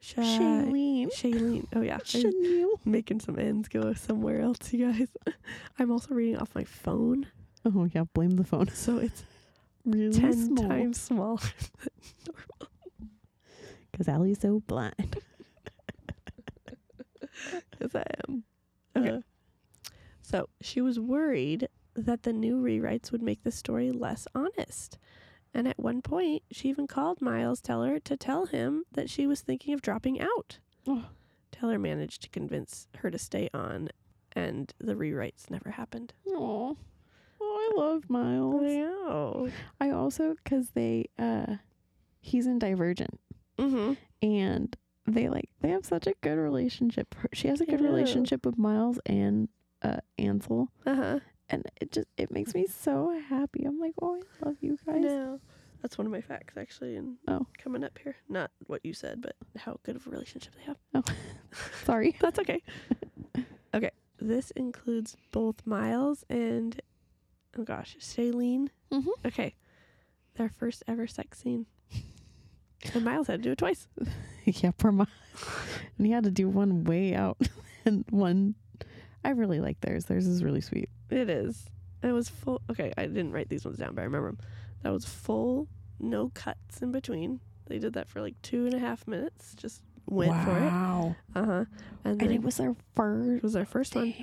[0.00, 1.08] Sha- Shailene.
[1.12, 1.66] Shailene.
[1.74, 1.94] Oh yeah.
[1.96, 2.70] I'm Chanel.
[2.84, 5.08] making some ends go somewhere else, you guys.
[5.78, 7.26] I'm also reading off my phone,
[7.64, 8.68] Oh yeah, blame the phone.
[8.68, 9.22] so it's
[9.84, 10.68] Really 10 small.
[10.68, 11.38] times smaller.
[13.90, 15.16] Because Alli's so blind.
[17.80, 18.44] Yes, I am.
[18.96, 19.10] Okay.
[19.16, 19.20] Uh,
[20.22, 24.98] So she was worried that the new rewrites would make the story less honest.
[25.54, 29.40] And at one point, she even called Miles Teller to tell him that she was
[29.40, 30.58] thinking of dropping out.
[30.86, 31.06] Oh.
[31.50, 33.88] Teller managed to convince her to stay on,
[34.32, 36.12] and the rewrites never happened.
[36.28, 36.76] Oh,
[37.40, 38.62] I love Miles.
[38.62, 39.48] I know.
[39.80, 41.56] I also because they uh,
[42.20, 43.18] he's in Divergent,
[43.58, 43.94] Mm-hmm.
[44.22, 44.76] and
[45.14, 47.14] they like they have such a good relationship.
[47.14, 49.48] Her- She has a good relationship with Miles and
[49.82, 51.18] uh Ansel, Uh huh.
[51.48, 53.64] and it just it makes me so happy.
[53.64, 55.02] I'm like, oh, I love you guys.
[55.02, 55.40] know.
[55.82, 57.46] That's one of my facts, actually, and Oh.
[57.56, 58.16] coming up here.
[58.28, 60.76] Not what you said, but how good of a relationship they have.
[60.94, 61.04] Oh,
[61.84, 62.16] Sorry.
[62.20, 62.62] That's okay.
[63.74, 63.90] okay.
[64.20, 66.80] This includes both Miles and,
[67.56, 68.70] oh gosh, Shailene.
[68.90, 69.06] Mhm.
[69.24, 69.54] Okay.
[70.34, 71.66] Their first ever sex scene.
[72.94, 73.88] And Miles had to do it twice.
[74.44, 75.08] yeah, poor Miles.
[75.96, 77.38] and he had to do one way out,
[77.84, 78.54] and one.
[79.24, 80.04] I really like theirs.
[80.04, 80.88] Theirs is really sweet.
[81.10, 81.66] It is.
[82.02, 82.62] It was full.
[82.70, 84.38] Okay, I didn't write these ones down, but I remember them.
[84.82, 85.66] That was full,
[85.98, 87.40] no cuts in between.
[87.66, 89.54] They did that for like two and a half minutes.
[89.56, 90.60] Just went for it.
[90.70, 91.16] Wow.
[91.34, 91.64] Uh huh.
[92.04, 93.42] And, And it was it first.
[93.42, 94.14] was our first one.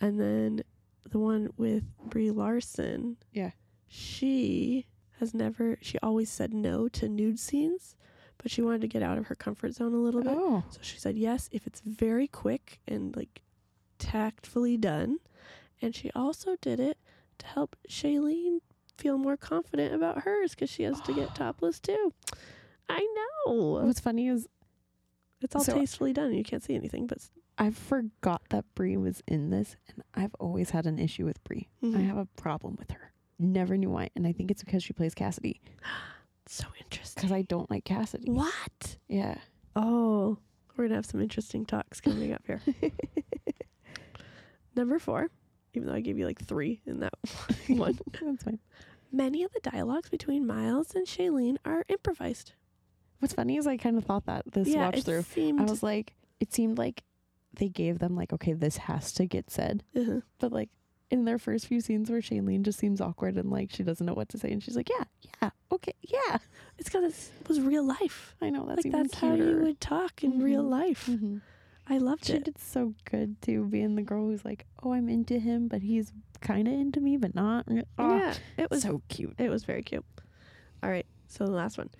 [0.00, 0.62] And then
[1.10, 3.16] the one with Brie Larson.
[3.32, 3.50] Yeah.
[3.88, 4.86] She
[5.18, 7.96] has never, she always said no to nude scenes,
[8.38, 10.34] but she wanted to get out of her comfort zone a little bit.
[10.36, 10.64] Oh.
[10.70, 13.40] So she said yes if it's very quick and like
[13.98, 15.18] tactfully done.
[15.82, 16.98] And she also did it
[17.38, 18.60] to help Shailene
[18.96, 22.12] feel more confident about hers because she has to get topless too.
[22.88, 23.06] I
[23.46, 23.80] know.
[23.84, 24.48] What's funny is
[25.42, 26.32] It's all So- tastefully done.
[26.32, 27.18] You can't see anything, but
[27.58, 31.68] I forgot that Brie was in this, and I've always had an issue with Brie.
[31.82, 32.06] I Mhm.
[32.06, 33.12] have a problem with her.
[33.38, 35.60] Never knew why, and I think it's because she plays Cassidy.
[36.46, 37.20] so interesting.
[37.22, 38.30] Because I don't like Cassidy.
[38.30, 38.96] What?
[39.08, 39.36] Yeah.
[39.74, 40.38] Oh,
[40.76, 42.62] we're gonna have some interesting talks coming up here.
[44.76, 45.30] Number four,
[45.74, 47.14] even though I gave you like three in that
[47.68, 47.98] one.
[48.22, 48.58] That's fine.
[49.12, 52.52] Many of the dialogues between Miles and Shailene are improvised.
[53.20, 55.22] What's funny is I kind of thought that this yeah, watch through.
[55.22, 55.60] seemed.
[55.60, 57.02] I was like, it seemed like
[57.54, 59.82] they gave them like, okay, this has to get said.
[59.96, 60.68] uh But like
[61.10, 64.14] in their first few scenes where Shailene just seems awkward and like she doesn't know
[64.14, 65.04] what to say, and she's like, yeah,
[65.42, 66.38] yeah, okay, yeah.
[66.78, 68.34] It's because it was real life.
[68.42, 70.70] I know that's like that's how you would talk in real Mhm.
[70.70, 71.06] life.
[71.06, 71.40] Mhm.
[71.88, 72.44] I loved She it.
[72.44, 76.12] did so good too, being the girl who's like, "Oh, I'm into him, but he's
[76.40, 77.66] kind of into me, but not."
[77.96, 79.34] Ah, yeah, it was so cute.
[79.38, 80.04] It was very cute.
[80.82, 81.90] All right, so the last one.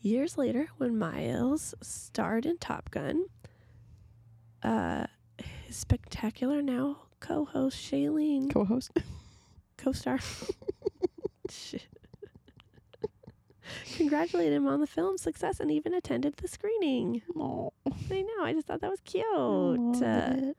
[0.00, 3.24] Years later, when Miles starred in Top Gun,
[4.62, 5.06] uh,
[5.66, 8.90] his spectacular now co-host Shailene Co-host.
[9.76, 10.18] co-star.
[11.50, 11.86] Shit.
[13.96, 17.20] Congratulated him on the film's success and even attended the screening.
[17.36, 17.72] Oh,
[18.10, 18.44] I know.
[18.44, 19.24] I just thought that was cute.
[19.26, 20.52] uh,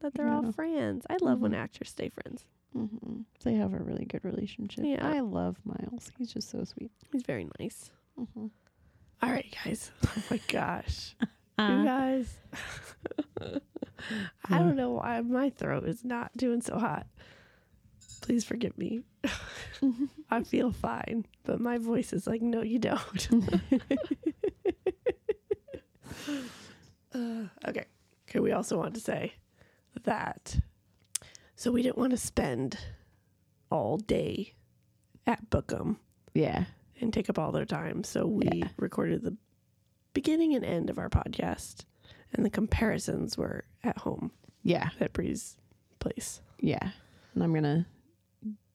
[0.00, 1.06] that they're all friends.
[1.08, 1.56] I love when Mhm.
[1.58, 2.44] actors stay friends.
[2.76, 3.22] Mm-hmm.
[3.44, 4.84] They have a really good relationship.
[4.84, 5.06] Yeah.
[5.06, 6.12] I love Miles.
[6.18, 6.90] He's just so sweet.
[7.12, 7.90] He's very nice.
[8.18, 8.46] Mm-hmm.
[9.22, 9.90] All right, guys.
[10.06, 11.14] Oh my gosh.
[11.58, 12.36] Uh, you guys.
[14.50, 17.06] I don't know why my throat is not doing so hot.
[18.22, 19.02] Please forgive me.
[20.30, 23.28] I feel fine, but my voice is like, no, you don't.
[27.14, 27.84] Uh, okay.
[28.28, 28.40] Okay.
[28.40, 29.34] We also want to say
[30.02, 30.58] that.
[31.54, 32.76] So we didn't want to spend
[33.70, 34.54] all day
[35.24, 35.98] at Bookham
[36.34, 36.64] yeah.
[37.00, 38.02] and take up all their time.
[38.02, 38.68] So we Yeah.
[38.78, 39.36] recorded the
[40.14, 41.84] beginning and end of our podcast,
[42.32, 44.30] and the comparisons were at home
[44.62, 44.90] Yeah.
[45.00, 45.56] at Bri's
[45.98, 46.40] place.
[46.60, 46.90] Yeah.
[47.34, 47.86] And I'm going to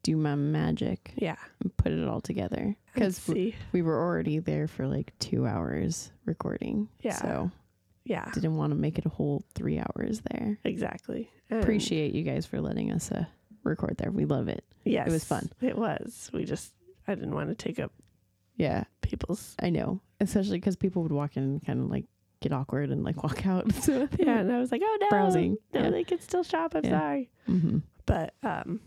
[0.04, 1.36] do my magic Yeah.
[1.62, 2.76] and put it all together.
[2.94, 3.56] Because see.
[3.74, 6.88] we were already there for like two hours recording.
[7.02, 7.16] Yeah.
[7.16, 7.52] So
[8.06, 8.30] Yeah.
[8.34, 10.58] didn't want to make it a whole three hours there.
[10.64, 11.30] Exactly.
[11.50, 13.26] And Appreciate you guys for letting us uh,
[13.64, 14.12] record there.
[14.12, 14.64] We love it.
[14.86, 15.08] Yes.
[15.08, 15.50] It was fun.
[15.62, 16.30] It was.
[16.34, 16.74] We just,
[17.08, 17.92] I didn't want to take up
[18.60, 18.84] Yeah.
[19.02, 19.56] people's.
[19.60, 20.02] I know.
[20.20, 22.06] Especially because people would walk in and kind of like
[22.42, 23.72] get awkward and like walk out.
[23.74, 24.38] So Yeah.
[24.40, 25.10] And I was like, oh, no.
[25.10, 25.58] Browsing.
[25.74, 25.90] No, Yeah.
[25.90, 26.76] they can still shop.
[26.76, 27.00] I'm Yeah.
[27.00, 27.30] sorry.
[27.48, 28.82] hmm But, um,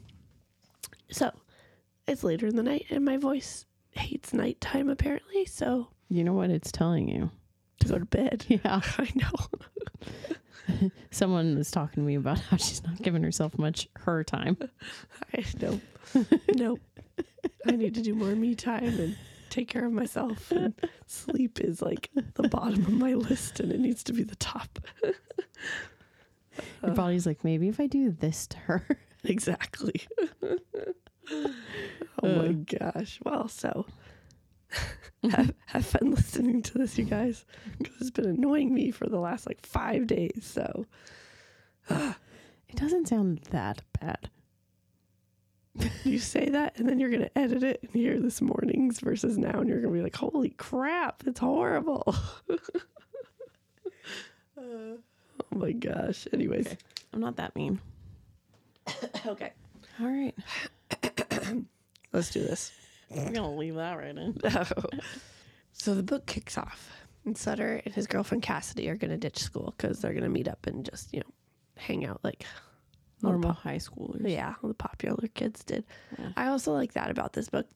[1.11, 1.31] so
[2.07, 5.45] it's later in the night, and my voice hates nighttime apparently.
[5.47, 7.31] So You know what it's telling you?
[7.81, 8.45] to go to bed.
[8.49, 8.81] Yeah.
[8.99, 10.91] I know.
[11.11, 14.57] Someone was talking to me about how she's not giving herself much her time.
[15.35, 15.81] I know.
[16.55, 16.81] nope.
[17.67, 19.17] I need to do more me time and
[19.53, 20.51] take care of myself.
[20.51, 20.75] And
[21.07, 24.79] sleep is like the bottom of my list, and it needs to be the top.
[26.83, 28.87] Your body's like, maybe if I do this to her.
[29.25, 30.03] Exactly.
[30.43, 30.59] oh
[32.23, 33.21] my gosh.
[33.25, 33.87] Well, so
[35.31, 37.45] have, have fun listening to this, you guys,
[37.79, 40.41] because it's been annoying me for the last like five days.
[40.43, 40.87] So
[42.73, 44.31] It doesn't sound that bad.
[46.05, 49.39] You say that, and then you're going to edit it and hear this morning's versus
[49.39, 52.15] now, and you're going to be like, holy crap, it's horrible.
[54.55, 54.95] Uh.
[54.95, 56.29] oh my gosh.
[56.33, 56.77] Anyways.
[57.13, 57.81] I'm not that mean.
[59.27, 59.53] Okay.
[60.01, 60.35] All right.
[62.13, 62.71] Let's do this.
[63.11, 64.39] i'm going to leave that right in.
[64.45, 64.85] Oh.
[65.73, 66.91] so the book kicks off,
[67.25, 70.29] and Sutter and his girlfriend Cassidy are going to ditch school because they're going to
[70.29, 71.31] meet up and just, you know,
[71.77, 72.45] hang out like
[73.23, 74.29] Normal high schoolers.
[74.29, 75.85] yeah, all the popular kids did.
[76.19, 76.31] Yeah.
[76.37, 77.67] I also like that about this book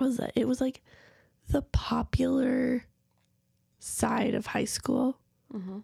[0.00, 0.82] was that it was like
[1.48, 2.84] the popular
[3.78, 5.18] side of high school
[5.54, 5.78] Mm-hmm.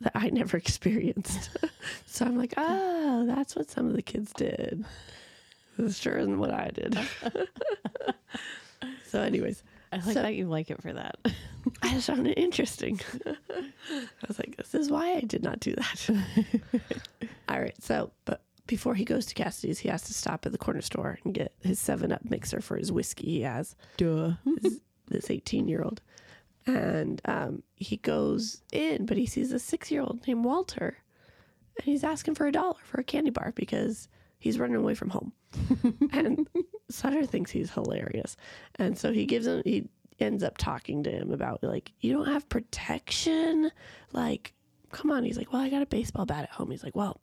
[0.00, 1.50] that I never experienced.
[2.06, 4.84] so I'm like, oh, that's what some of the kids did.
[5.76, 6.96] This sure isn't what I did.
[9.06, 11.16] so, anyways, I like So- that you like it for that.
[11.82, 13.00] I just found it interesting.
[13.26, 13.34] I
[14.28, 16.10] was like, this is why I did not do that.
[17.48, 17.74] All right.
[17.82, 21.18] So, but before he goes to Cassidy's, he has to stop at the corner store
[21.24, 24.32] and get his 7 Up mixer for his whiskey he has, Duh.
[25.08, 26.00] this 18 year old.
[26.66, 30.98] And um, he goes in, but he sees a six year old named Walter.
[31.76, 35.10] And he's asking for a dollar for a candy bar because he's running away from
[35.10, 35.32] home.
[36.12, 36.48] And
[36.90, 38.36] Sutter thinks he's hilarious.
[38.76, 42.26] And so he gives him, he ends up talking to him about, like, you don't
[42.26, 43.70] have protection.
[44.12, 44.52] Like,
[44.92, 45.24] come on.
[45.24, 46.70] He's like, well, I got a baseball bat at home.
[46.70, 47.20] He's like, well,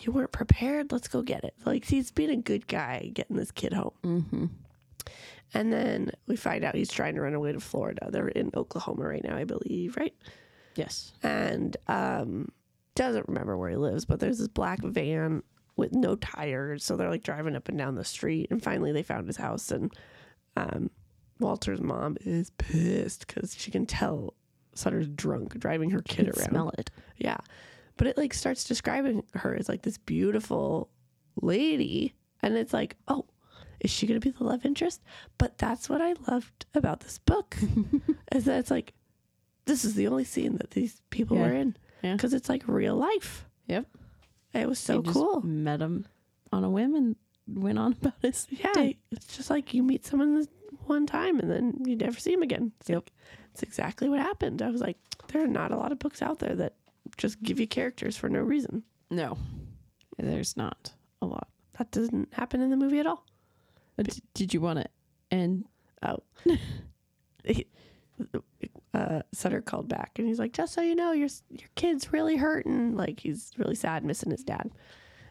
[0.00, 0.92] you weren't prepared.
[0.92, 1.54] Let's go get it.
[1.64, 3.92] Like, he's being a good guy getting this kid home.
[4.02, 4.46] Mm-hmm.
[5.52, 8.08] And then we find out he's trying to run away to Florida.
[8.10, 10.14] They're in Oklahoma right now, I believe, right?
[10.74, 11.12] Yes.
[11.22, 12.50] And um,
[12.96, 15.44] doesn't remember where he lives, but there's this black van
[15.76, 16.84] with no tires.
[16.84, 18.48] So they're like driving up and down the street.
[18.50, 19.70] And finally they found his house.
[19.70, 19.92] And
[20.56, 20.90] um,
[21.40, 24.34] Walter's mom is pissed because she can tell
[24.74, 26.48] Sutter's drunk driving her kid around.
[26.50, 26.90] smell it.
[27.16, 27.38] Yeah.
[27.96, 30.90] But it like starts describing her as like this beautiful
[31.40, 32.14] lady.
[32.42, 33.24] And it's like, oh,
[33.80, 35.02] is she going to be the love interest?
[35.38, 37.56] But that's what I loved about this book
[38.32, 38.94] is that it's like,
[39.66, 41.42] this is the only scene that these people Yeah.
[41.42, 42.12] were in Yeah.
[42.14, 43.46] because it's like real life.
[43.66, 43.86] Yep.
[44.54, 45.40] It was so cool.
[45.42, 46.06] Met him
[46.52, 48.72] on a whim and went on about his Yeah.
[48.72, 48.98] day.
[49.10, 50.46] It's just like you meet someone
[50.86, 52.72] one time and then you never see him again.
[52.80, 52.96] It's Yep.
[52.96, 53.12] like,
[53.52, 54.62] it's exactly what happened.
[54.62, 54.96] I was like,
[55.28, 56.74] there are not a lot of books out there that
[57.16, 58.82] just give you characters for no reason.
[59.10, 59.36] No,
[60.18, 61.48] there's not a lot.
[61.78, 63.24] That doesn't happen in the movie at all.
[64.02, 64.86] D- did you want to
[65.30, 65.66] end?
[66.02, 66.18] Oh.
[68.94, 72.36] Uh, Sutter called back and he's like, just so you know, your your kid's really
[72.36, 72.96] hurting.
[72.96, 74.70] Like he's really sad missing his dad.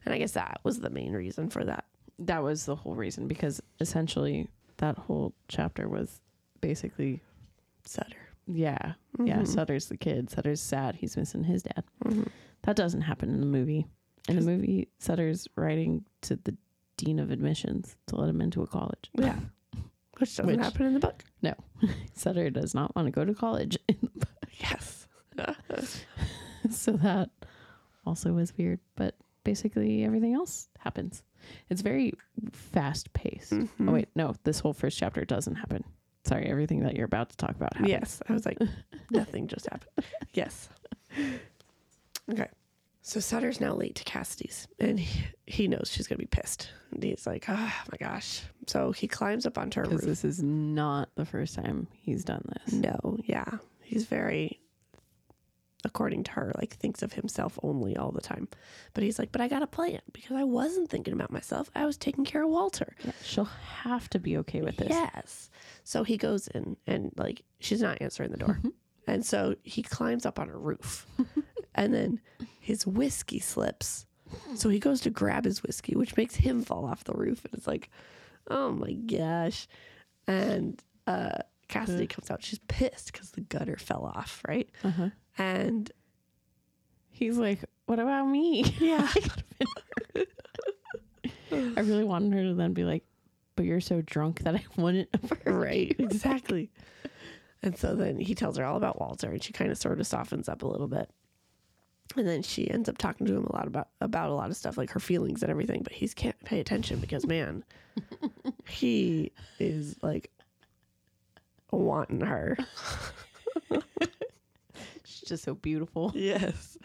[0.06, 1.86] And I guess that was the main reason for that.
[2.20, 6.20] That was the whole reason because essentially that whole chapter was
[6.60, 7.22] basically
[7.86, 8.18] Sutter.
[8.48, 9.40] yeah, yeah.
[9.40, 9.48] Mhm.
[9.48, 10.30] Sutter's the kid.
[10.30, 10.96] Sutter's sad.
[10.96, 11.84] He's missing his dad.
[12.04, 12.28] Mhm.
[12.64, 13.88] That doesn't happen in the movie.
[14.28, 16.56] In the movie, Sutter's writing to the
[16.98, 19.10] dean of admissions to let him into a college.
[19.14, 19.40] Yeah.
[20.24, 21.22] Which doesn't Which- happen in the book.
[21.42, 21.54] No,
[22.14, 23.78] Sutter does not want to go to college.
[24.60, 25.08] Yes.
[26.72, 27.30] so that
[28.06, 28.80] also was weird.
[28.96, 31.24] But basically, everything else happens.
[31.70, 32.14] It's very
[32.54, 33.52] fast paced.
[33.52, 33.70] Mhm.
[33.90, 34.08] Oh, wait.
[34.16, 35.84] No, this whole first chapter doesn't happen.
[36.24, 37.90] Sorry, everything that you're about to talk about happens.
[37.90, 38.22] Yes.
[38.30, 38.60] I was like,
[39.12, 40.06] nothing just happened.
[40.34, 40.70] Yes.
[42.32, 42.48] Okay.
[43.06, 46.70] So Sutter's now late to Cassidy's and he, he knows she's going to be pissed.
[46.92, 48.42] And he's like, ah, oh my gosh.
[48.66, 50.02] So he climbs up onto her roof.
[50.02, 52.74] this is not the first time he's done this.
[52.74, 53.58] No, yeah.
[53.82, 54.62] He's very,
[55.84, 58.48] according to her, like thinks of himself only all the time.
[58.94, 61.70] But he's like, but I got a plan because I wasn't thinking about myself.
[61.76, 62.96] I was taking care of Walter.
[63.04, 63.50] Yeah, she'll
[63.82, 64.88] have to be okay with this.
[64.92, 65.50] Yes.
[65.84, 68.60] So he goes in and like she's not answering the door.
[68.60, 68.70] Mm-hmm.
[69.08, 71.06] and so he climbs up on her roof.
[71.76, 72.20] and then
[72.60, 74.06] his whiskey slips.
[74.56, 77.46] So he goes to grab his whiskey, which makes him fall off the roof.
[77.46, 77.90] And it's like,
[78.50, 79.68] oh my gosh.
[80.28, 82.44] And uh Cassidy comes out.
[82.44, 84.70] She's pissed because the gutter fell off, right?
[84.84, 85.10] Uh-huh.
[85.38, 85.92] And
[87.14, 88.64] He's like, what about me?
[88.80, 89.08] yeah.
[91.52, 93.04] I really wanted her to then be like,
[93.56, 95.96] but you're so drunk that I wouldn't have right.
[95.98, 96.72] you." Exactly.
[97.62, 100.08] And so then he tells her all about Walter and she kind of sort of
[100.08, 101.10] softens up a little bit.
[102.16, 104.56] And then she ends up talking to him a lot about about a lot of
[104.56, 107.64] stuff, like her feelings and everything, but he can't pay attention because man,
[108.68, 110.30] he is like
[111.72, 112.58] wanting her.
[115.04, 116.12] She's just so beautiful.
[116.16, 116.78] Yes.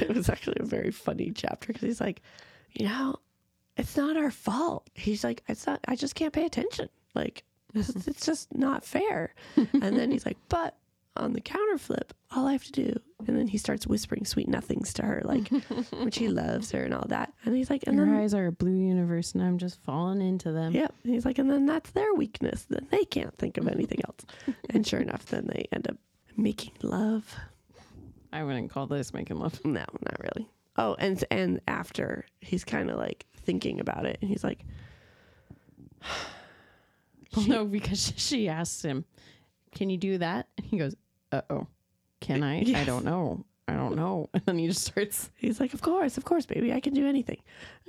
[0.00, 2.22] It was actually a very funny chapter because he's like,
[2.72, 3.16] you know,
[3.76, 4.88] it's not our fault.
[4.94, 6.88] He's like, it's not, I just can't pay attention.
[7.14, 9.34] Like, it's, it's just not fair.
[9.56, 10.76] And then he's like, but
[11.18, 12.94] on the counter flip, all I have to do.
[13.26, 15.48] And then he starts whispering sweet nothings to her, like,
[16.02, 17.32] which he loves her and all that.
[17.44, 20.20] And he's like, and Your then, eyes are a blue universe, and I'm just falling
[20.22, 20.72] into them.
[20.72, 20.94] yep.
[21.04, 22.66] And he's like, and then that's their weakness.
[22.68, 24.24] Then they can't think of anything else.
[24.70, 25.96] and sure enough, then they end up
[26.36, 27.34] making love.
[28.32, 29.64] I wouldn't call this making love.
[29.64, 30.48] No, not really.
[30.76, 34.64] Oh, and and after he's kind of like thinking about it, and he's like,
[37.34, 39.04] Well, She- no, because she asks him,
[39.74, 40.94] "Can you do that?" And he goes,
[41.32, 41.66] "Uh oh,
[42.20, 42.60] can I?
[42.74, 43.44] I don't know.
[43.66, 45.30] I don't know." And then he just starts.
[45.36, 47.40] he's like, of course, of course, baby, I can do anything.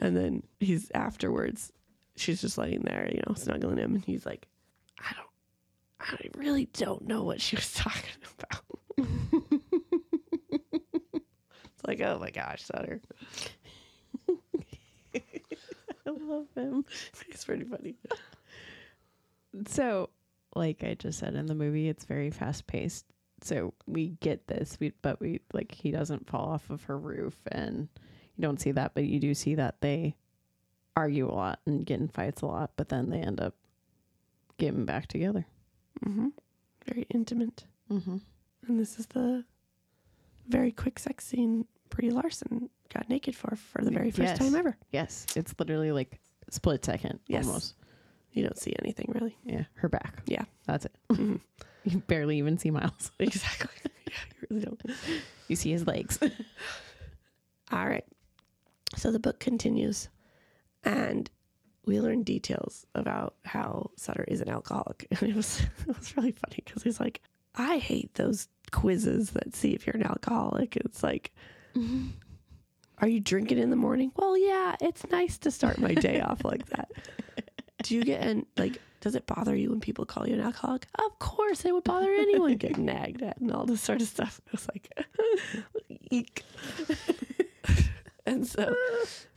[0.01, 1.71] And then he's afterwards,
[2.15, 4.47] she's just laying there, you know, snuggling him, and he's like,
[4.99, 5.27] I don't,
[6.35, 8.63] I really don't know what she was talking about.
[11.13, 13.01] it's like, oh my gosh, Sutter,
[15.15, 15.21] I
[16.09, 16.85] love him.
[17.27, 17.95] he's pretty funny.
[19.67, 20.09] So,
[20.55, 23.05] like I just said in the movie, it's very fast paced.
[23.41, 27.35] So we get this, we, but we like he doesn't fall off of her roof,
[27.51, 27.87] and
[28.35, 30.15] you don't see that, but you do see that they
[30.95, 33.55] argue a lot and get in fights a lot, but then they end up
[34.57, 35.45] getting back together.
[36.05, 36.27] Mm-hmm.
[36.85, 37.65] Very intimate.
[37.91, 38.17] Mm-hmm.
[38.67, 39.43] And this is the
[40.47, 44.39] very quick sex scene Brie Larson got naked for for the very first Yes.
[44.39, 44.77] time ever.
[44.91, 47.45] Yes, it's literally like split second, Yes.
[47.47, 47.75] almost.
[48.31, 49.37] You don't see anything really.
[49.43, 50.21] Yeah, her back.
[50.25, 50.43] Yeah.
[50.65, 50.95] that's it.
[51.09, 51.39] Mhm.
[51.83, 53.11] You barely even see Miles.
[53.19, 53.91] exactly.
[54.07, 54.81] yeah, you really don't.
[55.47, 56.19] You see his legs.
[57.71, 58.05] All right.
[58.97, 60.09] So the book continues,
[60.83, 61.29] and
[61.85, 66.31] we learn details about how Sutter is an alcoholic, and it was it was really
[66.31, 67.21] funny because he's like,
[67.55, 70.75] I hate those quizzes that see if you're an alcoholic.
[70.77, 71.31] It's like,
[72.97, 74.11] are you drinking in the morning?
[74.15, 76.91] Well, yeah, it's nice to start my day off like that.
[77.83, 78.81] Do you get an like?
[79.01, 80.87] Does it bother you when people call you an alcoholic?
[80.95, 84.41] Of course, it would bother anyone getting nagged at and all this sort of stuff.
[84.47, 84.89] It was like,
[86.11, 86.43] eek.
[88.25, 88.75] and so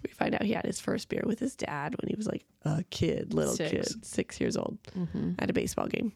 [0.03, 2.45] we find out he had his first beer with his dad when he was like
[2.63, 3.71] a kid, little Six.
[3.71, 5.33] kid, six years old, mm-hmm.
[5.39, 6.13] at a baseball game.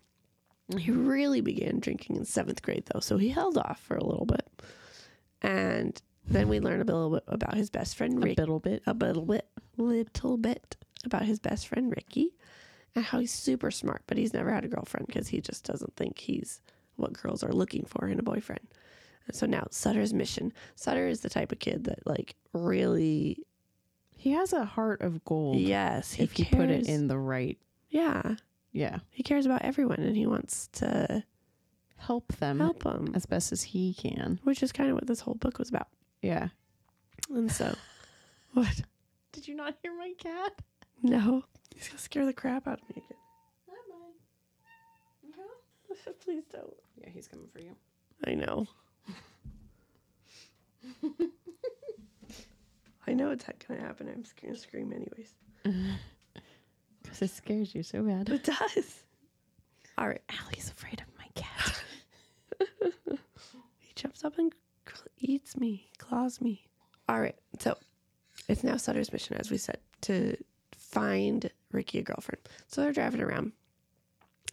[0.77, 4.27] He really began drinking in seventh grade, though, so he held off for a little
[4.27, 4.49] bit.
[5.43, 8.83] And then we learn a little bit about his best friend A little bit.
[8.87, 12.31] a little bit, little bit about his best friend Ricky,
[12.97, 15.95] and how he's super smart, but he's never had a girlfriend because he just doesn't
[15.97, 16.61] think he's
[16.97, 18.67] what girls are looking for in a boyfriend.
[19.27, 20.53] And so now Sutter's mission.
[20.77, 23.45] Sutter is the type of kid that like really,
[24.17, 25.59] He has a heart of gold.
[25.59, 26.61] yes, he if you cares.
[26.61, 27.59] put it in the right.
[27.91, 28.37] yeah,
[28.73, 28.99] Yeah.
[29.11, 31.23] he cares about everyone and he wants to
[31.99, 34.39] help them help them as best as he can.
[34.45, 35.89] which is kind of what this whole book was about.
[36.23, 36.49] Yeah.
[37.31, 37.75] And so,
[38.53, 38.83] what?
[39.33, 40.53] Did you not hear my cat?
[41.03, 41.45] No,
[41.77, 43.19] he's gonna scare the crap out of me again.
[43.69, 44.15] Not mine.
[46.07, 46.13] Yeah.
[46.25, 46.75] Please don't.
[47.01, 47.77] Yeah, he's coming for you.
[48.25, 48.67] I know.
[53.07, 54.09] I know it's gonna happen.
[54.09, 55.35] I'm just gonna scream anyways.
[57.03, 58.29] Because it scares you so bad.
[58.29, 59.05] It does.
[59.97, 60.21] All right.
[60.29, 61.83] Alli's afraid of my cat.
[63.79, 64.53] He jumps up and
[65.19, 66.67] eats me, claws me.
[67.09, 67.37] All right.
[67.61, 67.77] So
[68.49, 70.37] it's now Sutter's mission, as we said, to
[70.77, 72.49] find Ricky a girlfriend.
[72.69, 73.53] So they're driving around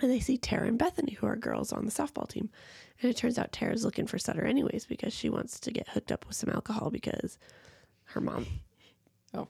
[0.01, 2.49] and they see Tara and Bethany, who are girls on the softball team.
[3.01, 6.11] And it turns out Tara's looking for Sutter anyways because she wants to get hooked
[6.11, 7.37] up with some alcohol because
[8.05, 8.45] her mom.
[9.35, 9.47] Oh,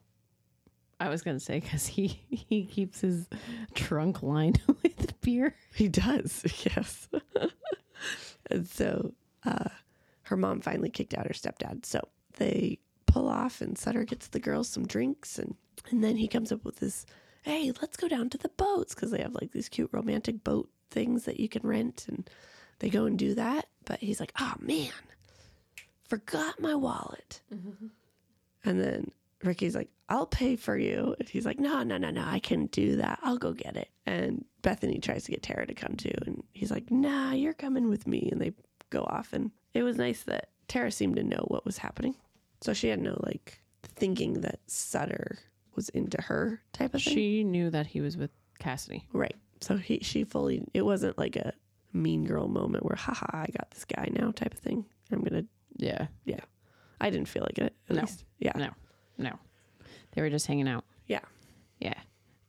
[0.97, 3.27] I was gonna say because he he keeps his
[3.73, 5.55] trunk lined with beer.
[5.75, 7.09] He does, yes.
[8.49, 9.13] and so
[9.45, 9.67] uh,
[10.23, 11.85] her mom finally kicked out her stepdad.
[11.85, 11.99] So
[12.37, 15.55] they pull off, and Sutter gets the girls some drinks, and
[15.91, 17.05] and then he comes up with this,
[17.43, 20.69] "Hey, let's go down to the boats," because they have like these cute romantic boat
[20.89, 22.29] things that you can rent, and
[22.79, 23.67] they go and do that.
[23.85, 24.91] But he's like, "Oh man,
[26.07, 27.87] forgot my wallet," mm-hmm.
[28.65, 29.11] and then.
[29.43, 31.15] Ricky's like, I'll pay for you.
[31.19, 33.19] And he's like, No, no, no, no, I can do that.
[33.23, 33.89] I'll go get it.
[34.05, 36.13] And Bethany tries to get Tara to come too.
[36.25, 38.29] And he's like, Nah, you're coming with me.
[38.31, 38.53] And they
[38.89, 39.33] go off.
[39.33, 42.15] And it was nice that Tara seemed to know what was happening.
[42.61, 45.39] So she had no like thinking that Sutter
[45.75, 47.13] was into her type of thing.
[47.13, 49.07] She knew that he was with Cassidy.
[49.13, 49.35] right.
[49.61, 51.53] So he she fully it wasn't like a
[51.93, 54.85] mean girl moment where haha, I got this guy now type of thing.
[55.11, 55.45] I'm gonna
[55.77, 56.07] Yeah.
[56.25, 56.41] Yeah.
[56.99, 58.01] I didn't feel like it at No.
[58.01, 58.25] least.
[58.39, 58.53] Yeah.
[58.55, 58.69] No.
[59.17, 59.39] No.
[60.11, 60.85] They were just hanging out.
[61.07, 61.21] Yeah.
[61.79, 61.99] Yeah.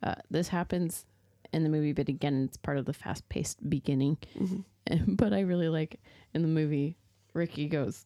[0.03, 1.07] Uh, this happens
[1.53, 4.18] in the movie, but again, it's part of the fast paced beginning.
[4.37, 4.64] Mhm.
[5.16, 6.01] But I really like
[6.35, 6.99] in the movie,
[7.33, 8.05] Ricky goes,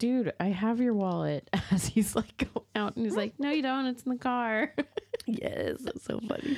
[0.00, 3.62] Dude, I have your wallet as he's like going out and he's like, No, you
[3.62, 3.86] don't.
[3.86, 4.74] It's in the car.
[5.26, 6.56] Yes, that's so funny.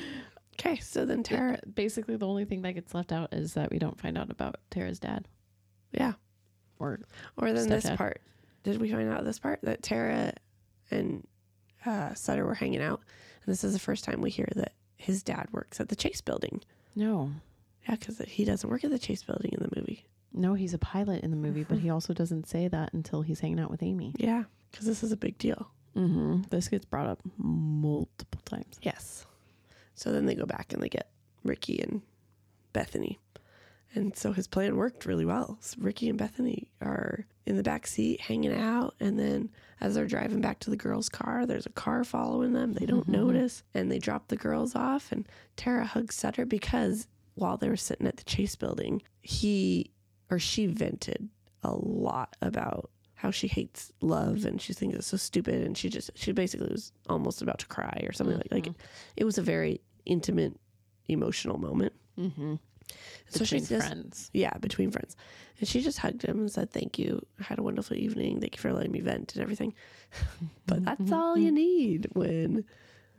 [0.54, 3.78] Okay, so then Tara Basically, the only thing that gets left out is that we
[3.78, 5.26] don't find out about Tara's dad.
[5.90, 6.12] Yeah.
[6.78, 7.00] Or
[7.36, 7.96] Or then this Stepdad.
[7.96, 8.22] part.
[8.62, 10.32] Did we find out this part that Tara
[10.92, 11.26] and
[11.84, 13.00] uh, Sutter were hanging out?
[13.44, 16.20] And this is the first time we hear that his dad works at the Chase
[16.20, 16.62] building.
[16.94, 17.32] no.
[17.88, 20.06] Yeah, because he doesn't work at the Chase building in the movie.
[20.32, 23.40] No, he's a pilot in the movie, but he also doesn't say that until he's
[23.40, 24.14] hanging out with Amy.
[24.16, 25.68] Yeah, because this is a big deal.
[25.96, 26.42] Mm-hmm.
[26.50, 28.78] This gets brought up multiple times.
[28.80, 29.26] Yes.
[29.94, 31.10] So then they go back and they get
[31.44, 32.02] Ricky and
[32.72, 33.18] Bethany.
[33.94, 35.58] And so his plan worked really well.
[35.60, 38.94] So Ricky and Bethany are in the back seat hanging out.
[39.00, 39.50] And then
[39.82, 42.72] as they're driving back to the girls' car, there's a car following them.
[42.72, 43.62] They don't notice.
[43.74, 45.12] And they drop the girls off.
[45.12, 49.90] And Tara hugs Sutter because while they were sitting at the Chase building, he
[50.32, 51.28] or she vented
[51.62, 55.88] a lot about how she hates love and she thinks it's so stupid and she
[55.88, 58.68] just she basically was almost about to cry or something like like
[59.16, 60.54] it was a very intimate
[61.08, 61.92] emotional moment.
[62.18, 62.54] Mm-hmm.
[63.28, 64.30] so she Between just friends.
[64.32, 65.16] yeah between friends.
[65.60, 67.24] And she just hugged him and said thank you.
[67.38, 68.40] I had a wonderful evening.
[68.40, 69.74] Thank you for letting me vent and everything.
[70.66, 72.64] But that's all you need when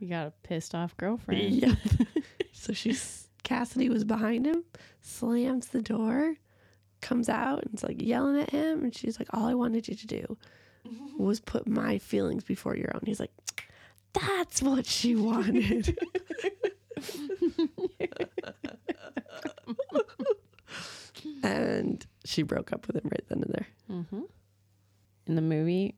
[0.00, 1.54] You got a pissed off girlfriend.
[1.54, 1.74] yeah.
[2.52, 4.64] So she's Cassidy was behind him
[5.00, 6.36] slams the door
[7.04, 9.94] comes out and is like yelling at him and she's like all I wanted you
[9.94, 10.38] to do
[11.16, 13.02] was put my feelings before your own.
[13.04, 13.30] He's like
[14.12, 15.96] that's what she wanted.
[21.42, 23.66] And she broke up with him right then and there.
[23.90, 24.22] Mm-hmm.
[25.26, 25.96] In the movie,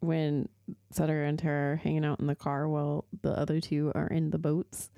[0.00, 0.48] when
[0.90, 4.30] Sutter and Tara are hanging out in the car while the other two are in
[4.30, 4.90] the boats,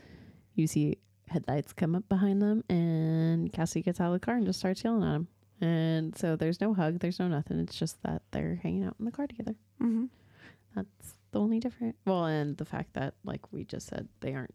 [0.55, 0.99] you see
[1.29, 4.83] headlights come up behind them, and Cassie gets out of the car and just starts
[4.85, 5.29] yelling at him.
[5.61, 7.59] And so there's no hug, there's no nothing.
[7.61, 9.55] It's just that they're hanging out in the car together.
[9.81, 10.07] mm-hmm.
[10.75, 11.95] That's the only different.
[12.05, 14.55] Well, and the fact that, like we just said, they aren't.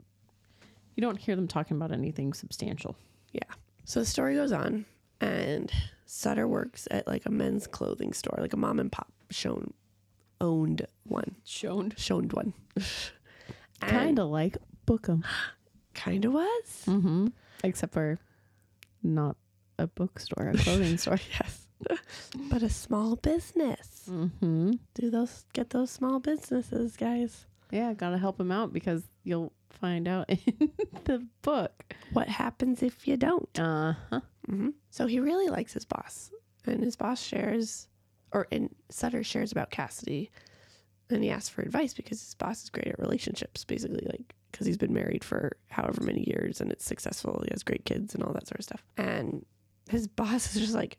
[0.96, 2.98] You don't hear them talking about anything substantial.
[3.32, 3.44] Yeah.
[3.86, 4.86] So the story goes on,
[5.22, 5.72] and
[6.06, 9.74] Sutter works at like a men's clothing store, like a mom and pop shown
[10.42, 11.94] owned one, Shown.
[11.98, 12.54] shown one.
[13.82, 15.24] Kind of like Bookham.
[16.00, 16.84] kind of was.
[16.86, 17.28] Mm-hmm.
[17.64, 18.18] Except for
[19.04, 19.36] not
[19.78, 21.20] a bookstore, a clothing store.
[21.40, 21.68] Yes,
[22.50, 24.08] but a small business.
[24.10, 24.72] Mm-hmm.
[24.94, 27.46] Do those get those small businesses, guys?
[27.72, 30.72] Yeah, gotta help him out because you'll find out in
[31.06, 31.96] the book.
[32.14, 33.60] What happens if you don't?
[33.60, 34.22] Uh huh.
[34.48, 36.32] hmm So he really likes his boss,
[36.66, 37.88] and his boss shares,
[38.32, 40.32] or and Sutter shares about Cassidy,
[41.10, 44.66] and he asks for advice because his boss is great at relationships, basically, like because
[44.68, 47.42] he's been married for however many years and it's successful.
[47.46, 48.84] He has great kids and all that sort of stuff.
[48.98, 49.46] And
[49.90, 50.98] his boss is just like,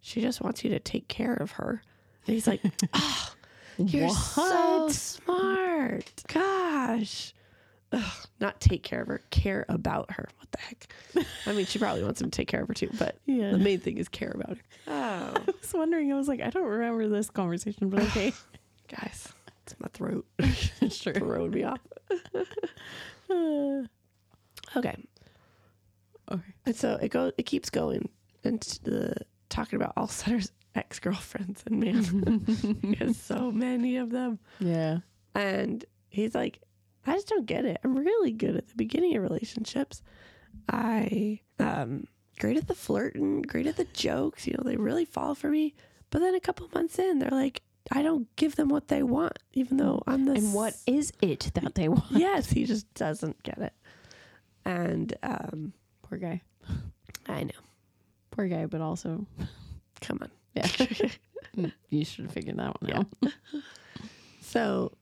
[0.00, 1.82] she just wants you to take care of her.
[2.26, 2.60] And he's like,
[2.94, 3.32] oh,
[3.78, 6.12] you're so smart.
[6.28, 7.32] Gosh.
[7.90, 10.28] Ugh, not take care of her, care about her.
[10.38, 11.26] What the heck?
[11.46, 13.50] I mean, she probably wants him to take care of her too, but Yeah.
[13.52, 14.62] the main thing is care about her.
[14.88, 14.92] Oh,
[15.48, 16.12] I was wondering.
[16.12, 18.34] I was like, I don't remember this conversation, but okay.
[18.88, 19.28] guys,
[19.62, 20.26] it's my throat.
[20.38, 21.14] it's true.
[21.14, 21.80] Throwing me off.
[24.76, 24.94] Okay.
[26.30, 26.54] okay.
[26.66, 28.10] And so it goes, it keeps going
[28.44, 29.14] into the
[29.48, 32.44] talking about all Sutter's ex girlfriends and man,
[32.82, 34.38] he has so many of them.
[34.60, 34.98] Yeah.
[35.34, 36.60] And he's like,
[37.06, 37.78] I just don't get it.
[37.82, 40.02] I'm really good at the beginning of relationships.
[40.68, 42.04] I um
[42.38, 44.46] great at the flirting, great at the jokes.
[44.46, 45.74] You know, they really fall for me.
[46.10, 49.38] But then a couple months in, they're like, I don't give them what they want,
[49.54, 52.04] even though I'm the And what is it that they want?
[52.10, 53.72] yes, he just doesn't get it.
[54.64, 55.72] And um,
[56.02, 56.42] Poor guy.
[57.26, 57.50] I know.
[58.30, 59.26] Poor guy, but also,
[60.00, 60.30] Come on.
[60.54, 60.68] yeah.
[61.90, 63.06] you should have figured that one out.
[64.40, 64.92] So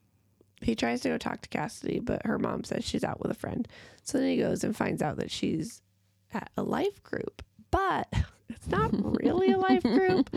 [0.60, 3.34] he tries to go talk to Cassidy, but her mom says she's out with a
[3.34, 3.68] friend.
[4.02, 5.82] So then he goes and finds out that she's
[6.34, 8.08] at a life group, but
[8.48, 10.30] it's not really a life group.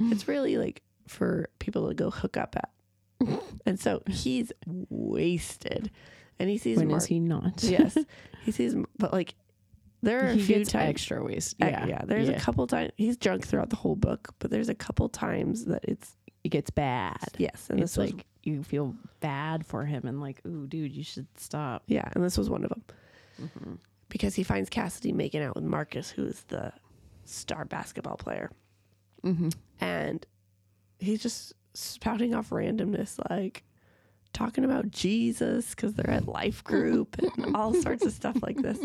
[0.00, 2.70] It's really like for people to go hook up at.
[3.66, 4.52] And so he's
[4.90, 5.90] wasted,
[6.38, 7.62] and he sees When is he not?
[7.62, 7.96] yes,
[8.44, 9.34] he sees, but like
[10.02, 10.90] there are a few gets times.
[10.90, 11.56] extra waste.
[11.58, 14.74] Yeah, yeah, there's a couple times he's drunk throughout the whole book, but there's a
[14.74, 17.16] couple times that it's It gets bad.
[17.38, 20.92] yes, and it's this was like you feel bad for him, and like, ooh, dude,
[20.92, 21.82] you should stop.
[21.86, 22.82] Yeah, and this was one of them
[23.42, 23.74] Mm-hmm.
[24.10, 26.72] because he finds Cassidy making out with Marcus, who is the
[27.24, 28.50] star basketball player,
[29.24, 29.48] Mm-hmm.
[29.80, 30.26] and
[31.04, 33.64] he's just spouting off randomness, like
[34.32, 38.78] talking about Jesus because they're at life group and all sorts of stuff like this.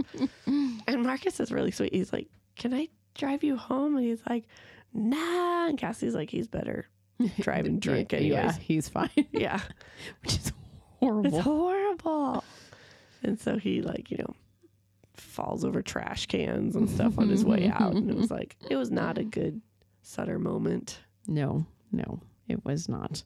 [0.45, 1.93] And Marcus is really sweet.
[1.93, 4.45] He's like, "Can I drive you home?" And he's like,
[4.93, 6.87] "Nah." And Cassie's like, "He's better
[7.39, 9.09] driving drunk, anyways." Yeah, he's fine.
[9.31, 9.59] Yeah.
[10.23, 10.53] Which is
[10.99, 11.25] horrible.
[11.35, 12.43] It's horrible.
[13.23, 14.33] And so he like, you know,
[15.15, 17.93] falls over trash cans and stuff on his way out.
[17.93, 19.61] And it was like it was not a good
[20.01, 20.99] Sutter moment.
[21.27, 23.23] No, no, it was not.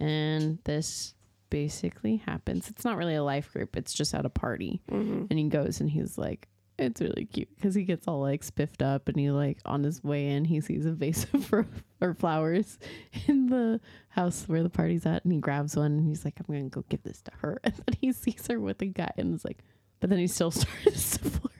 [0.00, 1.14] And this
[1.50, 2.68] basically happens.
[2.68, 4.80] It's not really a life group, it's just at a party.
[4.90, 5.26] Mm-hmm.
[5.30, 8.82] And he goes and he's like, it's really cute because he gets all like spiffed
[8.82, 11.64] up and he like on his way in he sees a vase of ro-
[12.00, 12.80] or flowers
[13.28, 16.52] in the house where the party's at and he grabs one and he's like I'm
[16.52, 19.36] gonna go give this to her and then he sees her with a guy and
[19.36, 19.58] is like
[20.00, 21.52] but then he still starts to flirt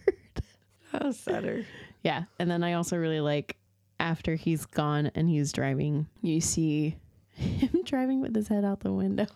[1.00, 1.64] Oh, Sutter.
[2.02, 2.24] yeah.
[2.40, 3.56] And then I also really like
[4.04, 6.94] after he's gone and he's driving, you see
[7.30, 9.26] him driving with his head out the window.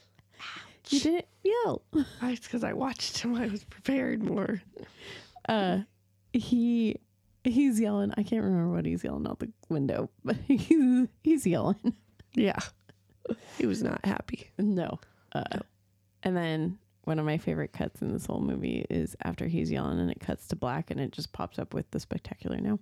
[0.88, 1.82] you didn't yell.
[2.22, 3.34] It's because I watched him.
[3.34, 4.62] I was prepared more.
[5.48, 5.80] Uh
[6.32, 6.96] he
[7.42, 8.12] he's yelling.
[8.16, 11.94] I can't remember what he's yelling out the window, but he's he's yelling.
[12.34, 12.58] Yeah.
[13.58, 14.48] He was not happy.
[14.58, 15.00] No.
[15.32, 15.58] Uh
[16.22, 19.98] and then one of my favorite cuts in this whole movie is after he's yelling
[19.98, 22.78] and it cuts to black and it just pops up with the spectacular now.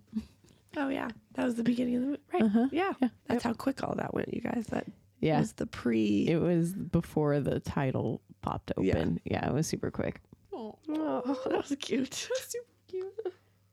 [0.76, 1.08] Oh yeah.
[1.34, 2.20] That was the beginning of the movie.
[2.32, 2.42] Right.
[2.42, 2.68] Uh-huh.
[2.72, 2.92] Yeah.
[3.00, 3.08] Yeah.
[3.26, 4.66] That's how quick all that went, you guys.
[4.70, 4.86] That
[5.20, 5.38] Yeah.
[5.40, 9.20] was the pre It was before the title popped open.
[9.24, 10.20] Yeah, it was super quick.
[10.52, 12.14] Oh, that was cute.
[12.48, 13.12] super cute.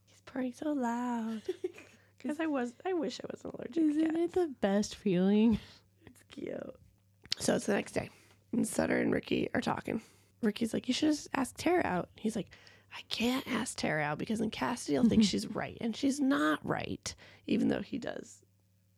[0.06, 1.42] He's purring so loud.
[2.18, 4.18] Because I was I wish I wasn't allergic to Isn't cats.
[4.18, 5.60] it the best feeling?
[6.06, 6.74] It's cute.
[7.38, 8.10] So it's the next day.
[8.54, 10.02] And Sutter and Ricky are talking.
[10.42, 12.08] Ricky's like, You should just ask Tara out.
[12.16, 12.48] He's like,
[12.96, 15.78] I can't ask Tara out because then Cassidy will think she's right.
[15.82, 17.14] And she's not right,
[17.48, 18.38] even though he does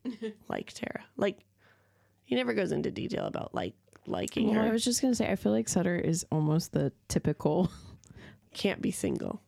[0.49, 1.03] like Tara.
[1.17, 1.39] Like,
[2.25, 3.73] he never goes into detail about like
[4.07, 7.71] liking Well, I was just gonna say, I feel like Sutter is almost the typical
[8.53, 9.41] Can't be single.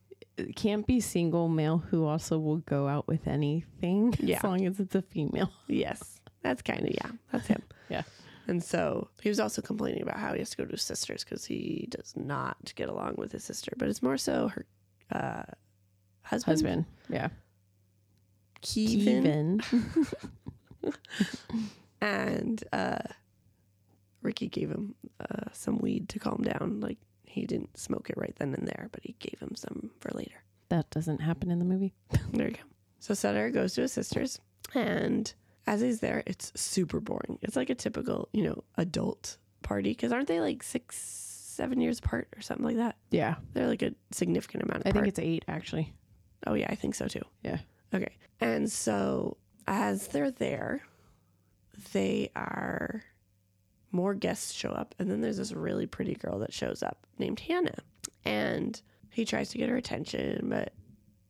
[0.55, 4.37] can't be single male who also will go out with anything Yeah.
[4.37, 5.51] as long as it's a female.
[5.67, 6.19] Yes.
[6.43, 7.63] That's kind of, yeah, that's him.
[7.89, 8.03] Yeah.
[8.47, 11.23] And so he was also complaining about how he has to go to his sister's
[11.23, 14.65] because he does not get along with his sister, but it's more so her
[15.11, 15.43] uh,
[16.21, 17.29] husband, Husband, yeah,
[18.61, 20.07] Kevin, Kevin.
[22.01, 22.99] and uh,
[24.21, 26.79] Ricky gave him uh, some weed to calm down.
[26.79, 30.11] Like he didn't smoke it right then and there, but he gave him some for
[30.15, 30.43] later.
[30.69, 31.93] That doesn't happen in the movie.
[32.33, 32.61] There you go.
[32.99, 34.39] So Sutter goes to his sister's,
[34.73, 35.33] and
[35.67, 37.37] as he's there, it's super boring.
[37.43, 41.99] It's like a typical, you know, adult party because aren't they like six, seven years
[41.99, 42.95] apart or something like that?
[43.11, 44.95] Yeah, They're like a significant amount I apart.
[45.03, 45.93] think it's eight actually.
[46.47, 47.21] oh yeah, I think so too.
[47.43, 47.59] Yeah.
[47.93, 48.15] Okay.
[48.39, 49.37] And so
[49.67, 50.81] as they're there,
[51.93, 53.03] they are
[53.91, 57.39] more guests show up, and then there's this really pretty girl that shows up named
[57.39, 57.77] Hannah,
[58.25, 58.79] and
[59.11, 60.73] he tries to get her attention, but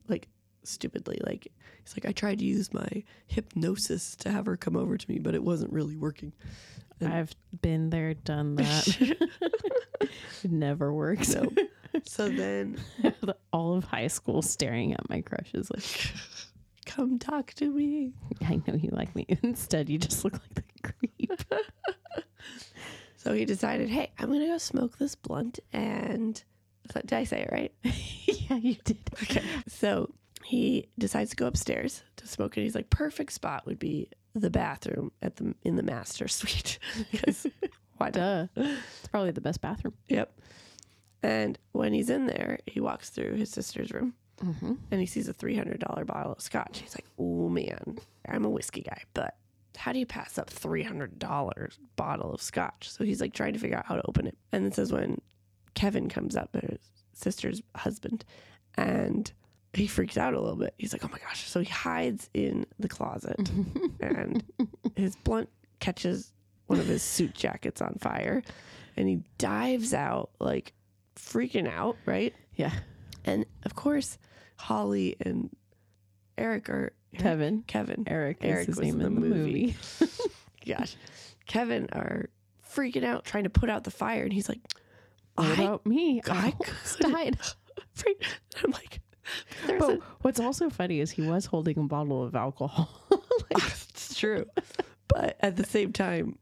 [0.07, 0.27] like
[0.67, 1.19] stupidly.
[1.25, 1.47] Like
[1.83, 5.19] he's like, I tried to use my hypnosis to have her come over to me,
[5.19, 6.33] but it wasn't really working.
[6.99, 8.97] And- I've been there, done that.
[10.43, 11.33] it never works.
[11.35, 11.49] No.
[12.03, 12.77] so then
[13.53, 16.11] All of high school staring at my crushes like,
[16.85, 18.13] come talk to me.
[18.45, 19.25] I know you like me.
[19.43, 21.43] Instead, you just look like the creep.
[23.17, 26.41] So he decided, hey, I'm gonna go smoke this blunt and
[26.93, 27.73] did I say it right?
[28.25, 28.97] yeah, you did.
[29.23, 29.43] Okay.
[29.67, 30.13] So
[30.47, 32.61] he decides to go upstairs to smoke it.
[32.61, 36.79] He's like, perfect spot would be the bathroom at the in the master suite.
[37.13, 37.47] 'Cause
[37.97, 38.13] why not?
[38.13, 38.47] Duh.
[38.55, 39.93] It's probably the best bathroom.
[40.07, 40.39] Yep.
[41.23, 44.73] And when he's in there, he walks through his sister's room Mm-hmm.
[44.91, 46.77] and he sees a three hundred dollar bottle of scotch.
[46.79, 49.35] He's like, "Oh man, I'm a whiskey guy, but
[49.75, 53.53] how do you pass up three hundred dollars bottle of scotch?" So he's like trying
[53.53, 54.37] to figure out how to open it.
[54.51, 55.19] And this is when
[55.73, 56.77] Kevin comes up, his
[57.13, 58.23] sister's husband,
[58.75, 59.31] and
[59.77, 60.73] he freaks out a little bit.
[60.77, 63.37] He's like, "Oh my gosh!" So he hides in the closet,
[64.01, 64.43] and
[64.95, 65.49] his blunt
[65.79, 66.33] catches
[66.67, 68.43] one of his suit jackets on fire,
[68.95, 70.73] and he dives out like
[71.15, 72.33] freaking out, right?
[72.55, 72.73] Yeah.
[73.25, 74.17] And of course,
[74.57, 75.49] Holly and
[76.37, 77.63] Eric are Kevin.
[77.67, 78.03] Kevin.
[78.07, 79.75] Eric, Eric was name in the the movie.
[80.67, 80.95] Gosh,
[81.45, 82.29] Kevin are
[82.73, 84.59] freaking out trying to put out the fire, and he's like,
[85.35, 86.21] What "I, about me?
[86.29, 86.53] I
[86.99, 87.37] died.
[87.93, 88.23] freak-"
[88.63, 89.01] I'm like,
[89.67, 92.89] But a, what's also funny is he was holding a bottle of alcohol.
[93.51, 94.45] it's true,
[95.07, 96.37] but at the same time,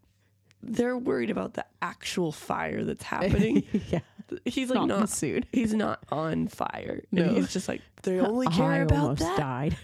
[0.61, 3.63] they're worried about the actual fire that's happening.
[3.89, 3.99] yeah.
[4.45, 5.09] He's like Not not.
[5.09, 5.45] suit.
[5.51, 7.03] He's not on fire.
[7.11, 7.23] No.
[7.23, 9.37] And he's just like they only care I about almost that.
[9.37, 9.77] died.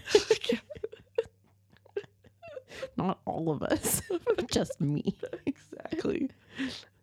[2.96, 4.02] Not all of us,
[4.50, 5.16] just me.
[5.46, 6.30] exactly.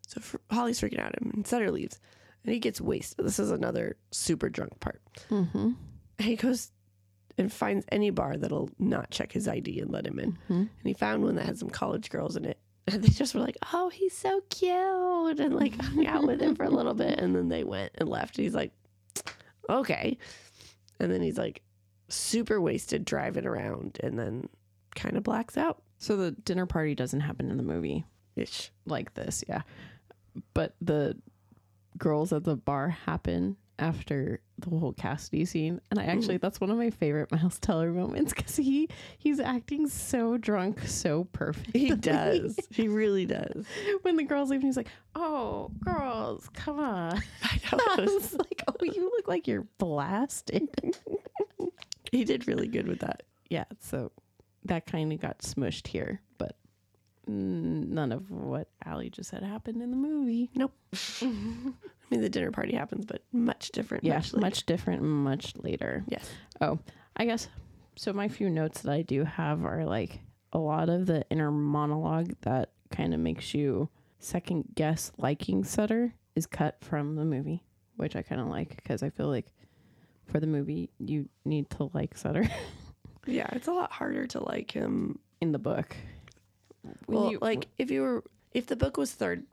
[0.07, 1.99] So fr- Holly's freaking out at him, and Sutter leaves,
[2.43, 3.25] and he gets wasted.
[3.25, 5.01] This is another super drunk part.
[5.29, 5.71] Mm-hmm.
[6.23, 6.71] He goes
[7.37, 10.33] and finds any bar that'll not check his ID and let him in.
[10.49, 10.57] Mhm.
[10.59, 12.57] And he found one that had some college girls in it.
[12.91, 16.55] And they just were like, "Oh, he's so cute," and like hung out with him
[16.55, 18.37] for a little bit, and then they went and left.
[18.37, 18.71] And he's like,
[19.69, 20.17] "Okay,"
[20.99, 21.61] and then he's like,
[22.07, 24.49] super wasted driving around, and then
[24.95, 25.83] kind of blacks out.
[25.99, 28.05] So the dinner party doesn't happen in the movie
[28.35, 28.71] Ish.
[28.87, 29.61] like this, yeah.
[30.55, 31.15] But the
[31.99, 36.69] girls at the bar happen after the whole Cassidy scene, and I actually that's one
[36.69, 41.75] of my favorite Miles Teller moments because he he's acting so drunk, so perfect.
[41.75, 42.59] He does.
[42.69, 43.65] he really does.
[44.03, 47.79] when the girls leave, he's like, "Oh, girls, come on." I know.
[47.97, 50.67] I was- like, "Oh, you look like you're blasted."
[52.11, 53.23] he did really good with that.
[53.49, 54.11] yeah, so
[54.65, 56.57] that kind of got smushed here, but
[57.27, 60.49] none of what Alli just said happened in the movie.
[60.55, 60.73] Nope.
[62.11, 64.03] I mean, the dinner party happens, but much different.
[64.03, 66.03] Yeah, much, much, different, much later.
[66.07, 66.29] Yes.
[66.59, 66.79] Oh,
[67.15, 67.47] I guess
[67.95, 68.11] so.
[68.13, 70.19] My few notes that I do have are like
[70.53, 76.13] a lot of the inner monologue that kind of makes you second guess liking Sutter
[76.35, 77.63] is cut from the movie,
[77.97, 79.45] which I kind of like because I feel like
[80.25, 82.47] for the movie you need to like Sutter
[83.27, 85.19] Yeah, it's a lot harder to like him.
[85.41, 85.95] in the book.
[87.05, 89.43] When Well, you- like if you were, if the book was third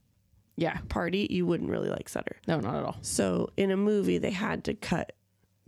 [0.56, 2.36] yeah, party, you wouldn't really like Sutter.
[2.48, 2.96] no, not at all.
[3.02, 5.12] So in a movie, they had to cut.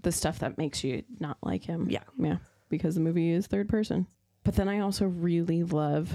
[0.02, 1.88] the stuff that makes you not like him.
[1.90, 2.04] Yeah.
[2.18, 2.36] Yeah.
[2.68, 4.06] Because the movie is third person.
[4.44, 6.12] But then I also really love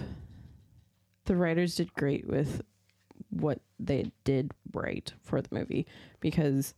[1.26, 2.62] the writers did great with
[3.30, 5.86] what they did right for the movie
[6.20, 6.74] because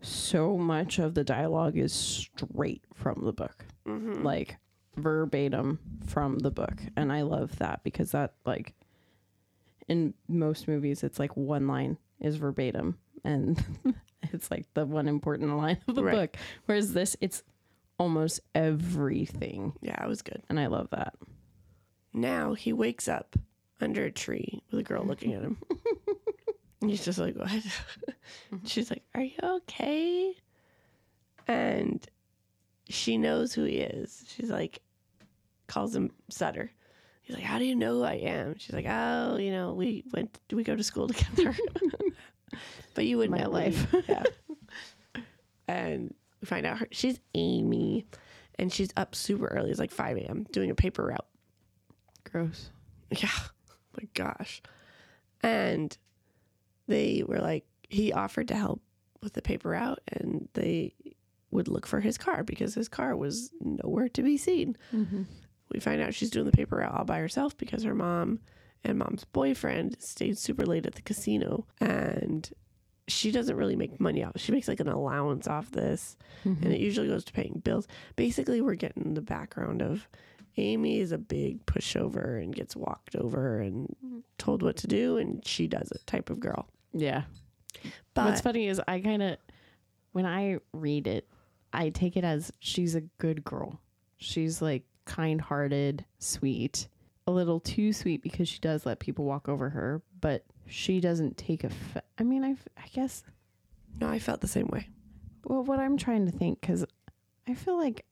[0.00, 3.64] so much of the dialogue is straight from the book.
[3.86, 4.22] Mm-hmm.
[4.22, 4.56] Like
[4.96, 6.80] verbatim from the book.
[6.96, 8.74] And I love that because that like
[9.88, 13.62] in most movies it's like one line is verbatim and
[14.32, 16.14] it's like the one important line of the Right.
[16.14, 16.36] book.
[16.66, 17.42] Whereas this it's
[17.98, 19.72] almost everything.
[19.80, 20.42] Yeah, it was good.
[20.48, 21.14] And I love that.
[22.12, 23.36] Now he wakes up
[23.80, 25.58] under a tree with a girl looking at him.
[26.80, 27.50] and he's just like, What?
[28.64, 30.34] She's like, Are you okay?
[31.48, 32.04] And
[32.88, 34.24] she knows who he is.
[34.28, 34.80] She's like,
[35.66, 36.70] calls him Sutter.
[37.22, 38.56] He's like, How do you know who I am?
[38.58, 41.56] She's like, Oh, you know, we went, do we go to school together.
[42.94, 43.86] but you wouldn't My know life.
[44.08, 44.24] yeah.
[45.68, 48.06] And we find out her, she's Amy.
[48.58, 49.70] And she's up super early.
[49.70, 50.46] It's like 5 a.m.
[50.52, 51.26] doing a paper route.
[52.30, 52.70] Gross.
[53.10, 53.30] Yeah.
[53.96, 54.62] My gosh.
[55.40, 55.96] And
[56.86, 58.82] they were like, he offered to help
[59.22, 60.94] with the paper route and they
[61.50, 64.76] would look for his car because his car was nowhere to be seen.
[64.92, 65.22] Mm-hmm.
[65.72, 68.40] We find out she's doing the paper route all by herself because her mom
[68.84, 72.50] and mom's boyfriend stayed super late at the casino and
[73.08, 74.32] she doesn't really make money off.
[74.36, 76.64] She makes like an allowance off this, Mm-hmm.
[76.64, 77.86] and it usually goes to paying bills.
[78.16, 80.08] Basically, we're getting the background of
[80.56, 83.94] Amy is a big pushover and gets walked over and
[84.38, 86.68] told what to do, and she does it type of girl.
[86.92, 87.22] Yeah.
[88.14, 89.36] But What's funny is I kind of,
[90.12, 91.28] when I read it,
[91.72, 93.80] I take it as she's a good girl.
[94.18, 96.88] She's like kind hearted, sweet,
[97.26, 101.36] a little too sweet because she does let people walk over her, but she doesn't
[101.36, 102.04] take offense.
[102.18, 103.22] I mean, I, I guess,
[104.00, 104.88] no, I felt the same way.
[105.44, 106.84] well, what I'm trying to think, because
[107.46, 108.04] I feel like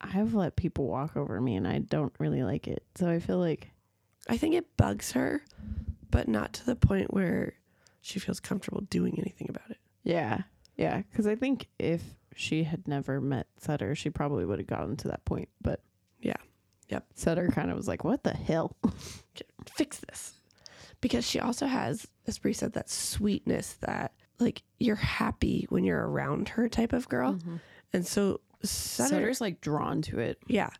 [0.00, 2.82] I've let people walk over me and I don't really like it.
[2.96, 3.70] So I feel like,
[4.28, 5.42] I think it bugs her,
[6.10, 7.54] but not to the point where
[8.00, 9.78] she feels comfortable doing anything about it.
[10.02, 10.42] yeah,
[10.76, 11.02] yeah.
[11.02, 12.02] Because I think if
[12.34, 15.48] she had never met Sutter, she probably would have gotten to that point.
[15.60, 15.80] But
[16.22, 16.36] Yeah.
[16.88, 17.06] Yep.
[17.14, 18.76] Sutter kind of was like, what the hell?
[19.76, 20.34] Fix this.
[21.00, 26.06] Because she also has, as Bri said, that sweetness that like you're happy when you're
[26.06, 27.38] around her type of girl.
[27.92, 30.70] And so Sutter, Sutter's like drawn to it, yeah.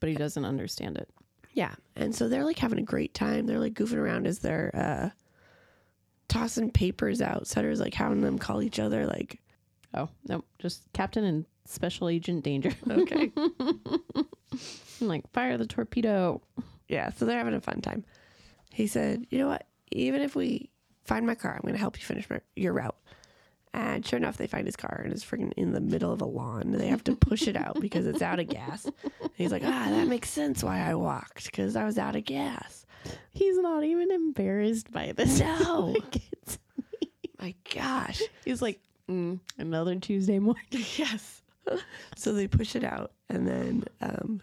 [0.00, 1.08] but he doesn't understand it.
[1.52, 1.74] Yeah.
[1.96, 3.46] And so they're like having a great time.
[3.46, 5.10] They're like goofing around as they're uh
[6.28, 7.46] tossing papers out.
[7.46, 9.40] Sutter's like having them call each other like,
[9.94, 12.72] Oh, no, just Captain and Special Agent Danger.
[12.90, 13.30] okay.
[13.36, 16.40] I'm like, fire the torpedo.
[16.88, 17.10] yeah.
[17.12, 18.04] So they're having a fun time.
[18.70, 19.66] He said, You know what?
[19.92, 20.70] Even if we
[21.04, 22.96] find my car, I'm gonna help you finish my, your route.
[23.72, 26.24] And sure enough, they find his car and it's freaking in the middle of a
[26.26, 26.70] lawn.
[26.72, 28.84] They have to push it out because it's out of gas.
[28.84, 32.24] And he's like, ah, that makes sense why I walked because I was out of
[32.24, 32.86] gas.
[33.32, 35.40] He's not even embarrassed by this.
[35.40, 35.94] No.
[37.40, 38.22] Like, My gosh.
[38.44, 38.80] he's like,
[39.10, 40.64] mm, another Tuesday morning.
[40.96, 41.42] Yes.
[42.16, 44.42] so they push it out, and then um,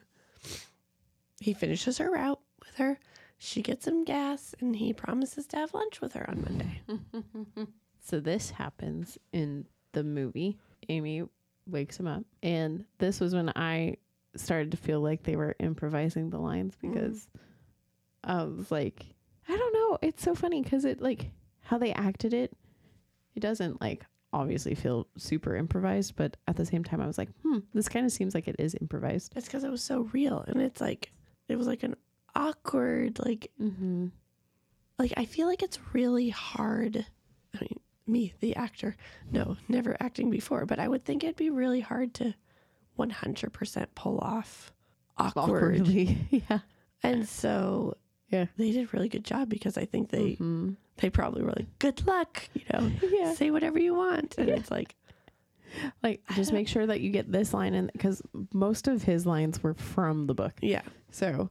[1.39, 2.99] he finishes her route with her.
[3.37, 6.81] She gets him gas, and he promises to have lunch with her on Monday.
[8.03, 10.57] So this happens in the movie.
[10.89, 11.21] Amy
[11.67, 13.97] wakes him up, and this was when I
[14.35, 17.27] started to feel like they were improvising the lines because
[18.23, 19.05] I was like,
[19.47, 19.97] I don't know.
[20.01, 21.29] It's so funny because it like
[21.61, 22.57] how they acted it.
[23.35, 24.03] It doesn't like
[24.33, 28.05] obviously feel super improvised, but at the same time, I was like, hmm, this kind
[28.05, 29.33] of seems like it is improvised.
[29.35, 31.11] It's because it was so real, and it's like
[31.47, 31.95] it was like an
[32.35, 34.07] awkward, like Mm-hmm.
[34.97, 37.05] like I feel like it's really hard.
[37.55, 38.95] I mean, me, the actor,
[39.31, 42.33] no, never acting before, but I would think it'd be really hard to
[42.97, 44.71] 100% pull off
[45.17, 45.77] awkward.
[45.81, 46.17] Awkwardly,
[46.49, 46.59] yeah.
[47.03, 47.97] And so
[48.31, 48.45] Yeah.
[48.57, 50.75] they did a really good job because I think they Mhm.
[50.97, 53.33] they probably were like, "Good luck," you know, Yeah.
[53.33, 54.95] say whatever you want, and it's like,
[56.03, 58.21] Like, just make sure that you get this line in because
[58.53, 60.53] most of his lines were from the book.
[60.61, 61.49] yeah, So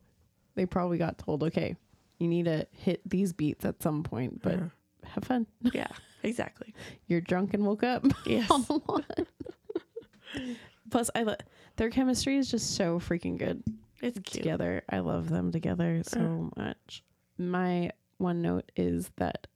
[0.56, 1.74] they probably got told, okay,
[2.18, 4.68] you need to hit these beats at some point, but Uh-huh.
[5.04, 5.46] have fun.
[5.72, 5.88] yeah,
[6.22, 6.74] exactly,
[7.06, 9.04] You're drunk and woke up yes, on the lawn.
[10.90, 11.36] Plus, I lo-
[11.76, 13.62] their chemistry is just so freaking good
[14.00, 14.42] it's cute.
[14.42, 14.82] together.
[14.88, 17.02] I love them together so much.
[17.38, 19.46] My one note is that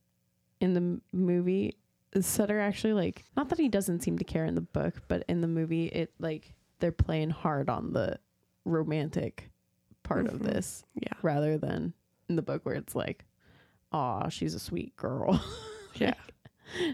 [0.60, 1.76] in the movie,
[2.20, 5.40] Sutter actually like not that he doesn't seem to care in the book, but in
[5.40, 8.18] the movie, it like they're playing hard on the
[8.64, 9.50] romantic
[10.02, 10.44] part of Mhm.
[10.44, 11.92] this Yeah, rather than
[12.28, 13.24] in the book where it's like,
[13.92, 15.42] "Aw, she's a sweet girl."
[15.96, 16.14] yeah,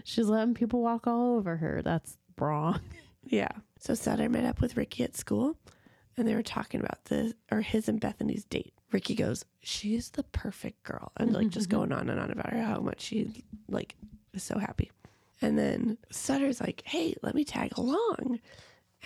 [0.03, 1.81] she's letting people walk all over her.
[1.81, 2.79] That's wrong.
[3.23, 3.49] yeah.
[3.79, 5.57] So Sutter met up with Ricky at school,
[6.21, 8.73] and they were talking about the or his and Bethany's date.
[8.91, 12.61] Ricky goes, "She's the perfect girl," and like just going on and on about her
[12.61, 13.95] how much she like
[14.33, 14.91] is so happy.
[15.41, 18.39] And then Sutter's like, "Hey, let me tag along,"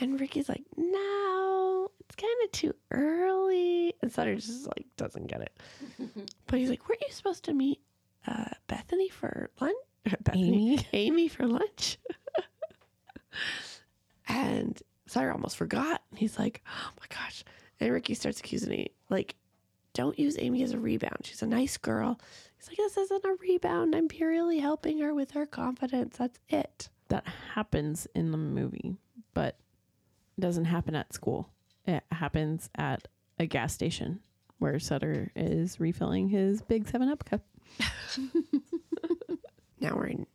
[0.01, 5.39] and Ricky's like, "No, it's kind of too early." And Sutter just like doesn't get
[5.41, 5.57] it.
[6.47, 7.79] But he's like, "Weren't you supposed to meet
[8.27, 9.75] uh, Bethany for lunch?"
[10.21, 10.87] Bethany, Amy?
[10.91, 11.97] Amy for lunch.
[15.05, 16.01] And Sutter almost forgot.
[16.15, 17.43] He's like, "Oh my gosh!"
[17.79, 19.35] And Ricky starts accusing me, like,
[19.93, 21.19] "Don't use Amy as a rebound.
[21.23, 22.19] She's a nice girl."
[22.57, 23.95] He's like, "This isn't a rebound.
[23.95, 26.17] I'm purely helping her with her confidence.
[26.17, 28.95] That's it." that happens in the movie,
[29.33, 29.57] but
[30.37, 31.49] it doesn't happen at school.
[31.85, 33.07] It happens at
[33.39, 34.21] a gas station
[34.57, 37.41] where Sutter is refilling his big 7 Up cup.
[39.79, 40.25] now we're in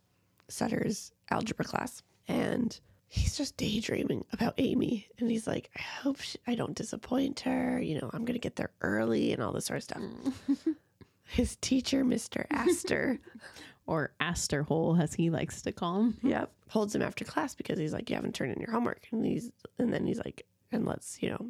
[0.48, 2.78] Sutter's algebra class, and
[3.12, 5.08] he's just daydreaming about Amy.
[5.18, 7.80] And he's like, I hope she, I don't disappoint her.
[7.80, 10.00] You know, I'm going to get there early and all this sort of stuff.
[10.00, 10.76] Mm.
[11.24, 12.46] His teacher, Mr.
[12.50, 13.18] Aster,
[13.86, 16.16] Or Astor Hole, as he likes to call him.
[16.22, 19.08] yep, holds him after class because he's like, You haven't turned in your homework.
[19.10, 21.48] And he's, and then he's like, And let's, you know,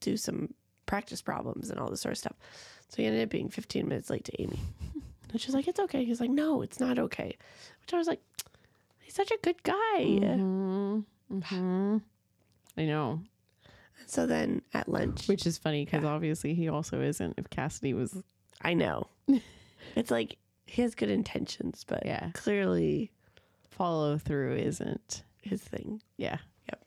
[0.00, 0.52] do some
[0.84, 2.36] practice problems and all this sort of stuff.
[2.88, 4.58] So he ended up being 15 minutes late to Amy.
[5.32, 6.04] And she's like, It's okay.
[6.04, 7.34] He's like, No, it's not okay.
[7.80, 8.20] Which I was like,
[9.12, 9.74] he's such a good guy.
[9.98, 12.02] Mhm, mhm.
[12.76, 13.20] I know,
[14.06, 16.10] So then at lunch, which is funny because Yeah.
[16.10, 17.34] obviously he also isn't.
[17.38, 18.22] If Cassidy was,
[18.62, 19.06] I know.
[19.96, 20.36] it's like
[20.66, 23.10] he has good intentions, but yeah, clearly
[23.70, 25.22] follow through isn't.
[25.42, 26.00] his thing.
[26.16, 26.38] Yeah,
[26.70, 26.84] Yep.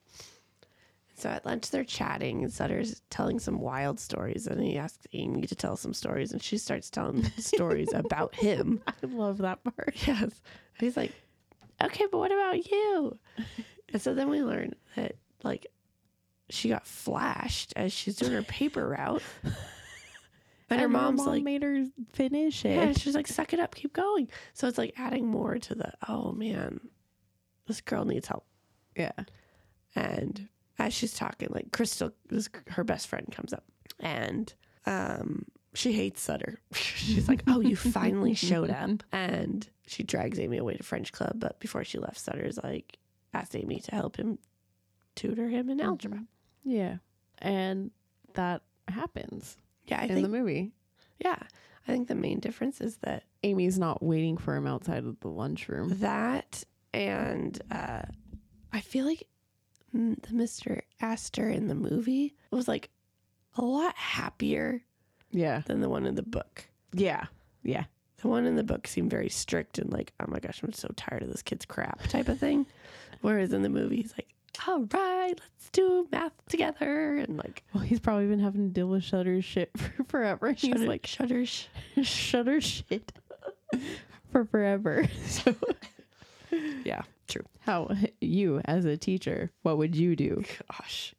[1.17, 5.45] So at lunch, they're chatting, and Sutter's telling some wild stories, and he asks Amy
[5.47, 8.81] to tell some stories, and she starts telling stories about him.
[8.87, 9.95] I love that part.
[10.07, 10.41] Yes.
[10.79, 11.11] He's like,
[11.83, 13.17] okay, but what about you?
[13.93, 15.67] And so then we learn that, like,
[16.49, 19.21] she got flashed as she's doing her paper route.
[20.69, 22.75] And, her mom's mom like, made her finish it.
[22.75, 24.27] yeah, she's like, suck it up, keep going.
[24.53, 26.79] So it's like adding more to the, oh man,
[27.67, 28.45] this girl needs help.
[28.97, 29.11] yeah.
[29.95, 30.49] And
[30.79, 33.63] as she's talking, like Crystal, this, her best friend comes up
[33.99, 34.51] and
[34.87, 35.45] um,
[35.75, 36.59] she hates Sutter.
[36.73, 39.03] she's like, oh, you finally showed up.
[39.11, 41.33] And she drags Amy away to French Club.
[41.35, 42.97] But before she left, Sutter's like,
[43.33, 44.39] asked Amy to help him
[45.15, 46.23] tutor him in algebra.
[46.63, 46.97] Yeah.
[47.39, 47.91] And
[48.33, 49.57] that happens
[49.87, 50.71] Yeah, I in think, the movie.
[51.19, 51.37] yeah,
[51.87, 55.27] I think the main difference is that Amy's not waiting for him outside of the
[55.27, 55.89] lunchroom.
[55.99, 56.63] that
[56.93, 58.03] and uh,
[58.71, 59.27] I feel like
[59.95, 60.81] mm, the Mr.
[61.01, 62.89] Aster in the movie was like
[63.57, 64.81] a lot happier
[65.35, 65.61] Yeah.
[65.65, 66.65] than the one in the book.
[66.93, 67.25] Yeah.
[67.63, 67.85] Yeah.
[68.21, 70.87] The one in the book seemed very strict and like, oh my gosh, I'm so
[70.95, 72.65] tired of this kid's crap type of thing.
[73.21, 74.29] Whereas in the movie, he's like,
[74.67, 77.17] all right, let's do math together.
[77.17, 80.51] And like, Well, he's probably been having to deal with Shutter's shit for forever.
[80.53, 81.67] He's Shutter- like shudders.
[82.01, 83.11] Shutter shit
[84.31, 85.05] for forever.
[85.25, 85.53] So
[86.85, 87.43] Yeah, true.
[87.59, 90.43] how you as a teacher, what would you do?
[90.71, 91.13] Gosh.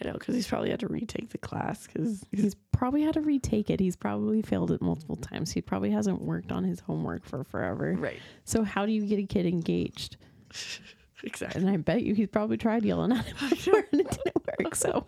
[0.00, 3.20] I know, because he's probably had to retake the class because He's probably had to
[3.20, 3.80] retake it.
[3.80, 5.50] He's probably failed it multiple times.
[5.50, 7.94] He probably hasn't worked on his homework for forever.
[7.98, 10.16] right, So how do you get a kid engaged?
[11.24, 11.60] exactly.
[11.60, 14.74] And I bet you he's probably tried yelling at him before and it didn't work.
[14.76, 15.06] So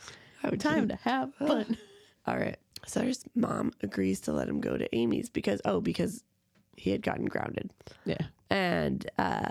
[0.58, 1.76] time to have fun.
[2.26, 2.56] All right.
[2.86, 6.22] Sutter's mom agrees to let him go to Amy's because oh, because
[6.76, 7.70] he had gotten grounded.
[8.04, 8.18] Yeah.
[8.50, 9.48] And uh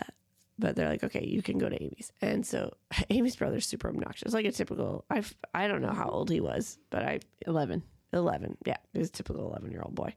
[0.58, 2.12] but they're like, okay, you can go to Amy's.
[2.22, 2.74] And so
[3.10, 5.06] Amy's brother's super obnoxious, like a typical.
[5.10, 7.84] I I don't know how old he was, but I 11.
[8.14, 8.58] eleven.
[8.66, 10.14] Yeah, he was a typical eleven year old boy.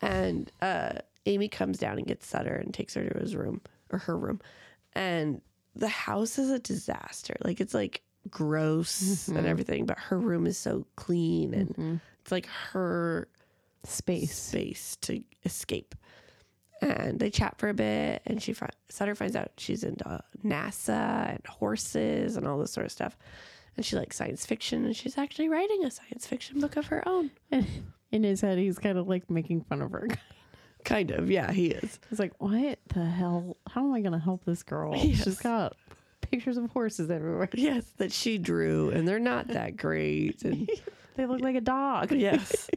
[0.00, 0.94] And uh,
[1.26, 3.60] Amy comes down and gets Sutter and takes her to his room
[3.90, 4.40] or her room,
[4.92, 5.40] and
[5.74, 7.34] the house is a disaster.
[7.42, 9.44] Like it's like gross and Mhm.
[9.46, 12.00] everything, but her room is so clean and Mhm.
[12.22, 13.28] it's like her
[13.84, 14.34] Space.
[14.34, 15.94] space to escape.
[16.84, 21.30] And they chat for a bit, and she fi- Sutter finds out she's into NASA
[21.30, 23.16] and horses and all this sort of stuff.
[23.76, 27.06] And she likes science fiction, and she's actually writing a science fiction book of her
[27.08, 27.30] own.
[27.50, 27.66] And
[28.12, 30.08] in his head, he's kind of like making fun of her.
[30.84, 31.98] Kind of, yeah, he is.
[32.10, 33.56] He's like, what the hell?
[33.68, 34.94] How am I going to help this girl?
[35.02, 35.24] Yes.
[35.24, 35.74] She's got
[36.20, 37.48] pictures of horses everywhere.
[37.54, 40.42] Yes, that she drew, and they're not that great.
[40.44, 40.68] And
[41.16, 42.12] They look like a dog.
[42.12, 42.68] yes,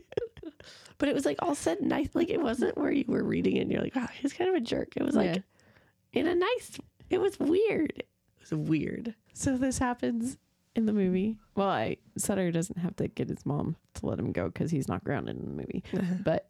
[0.98, 2.10] but it was like all said nice.
[2.14, 4.56] Like it wasn't where you were reading it, and you're like, wow, he's kind of
[4.56, 4.93] a jerk.
[4.95, 6.22] It was like Yeah.
[6.22, 6.78] in a nice.
[7.10, 7.93] It was weird.
[7.98, 8.08] It
[8.41, 9.16] was weird.
[9.34, 10.38] So this happens
[10.76, 11.38] in the movie.
[11.56, 14.88] Well, I Sutter doesn't have to get his mom to let him go because he's
[14.88, 15.84] not grounded in the movie.
[16.24, 16.50] But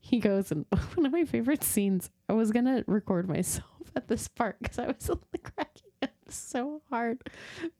[0.00, 2.10] he goes, and one of my favorite scenes.
[2.28, 3.66] I was gonna record myself
[3.96, 7.18] at this part because I was like cracking up so hard,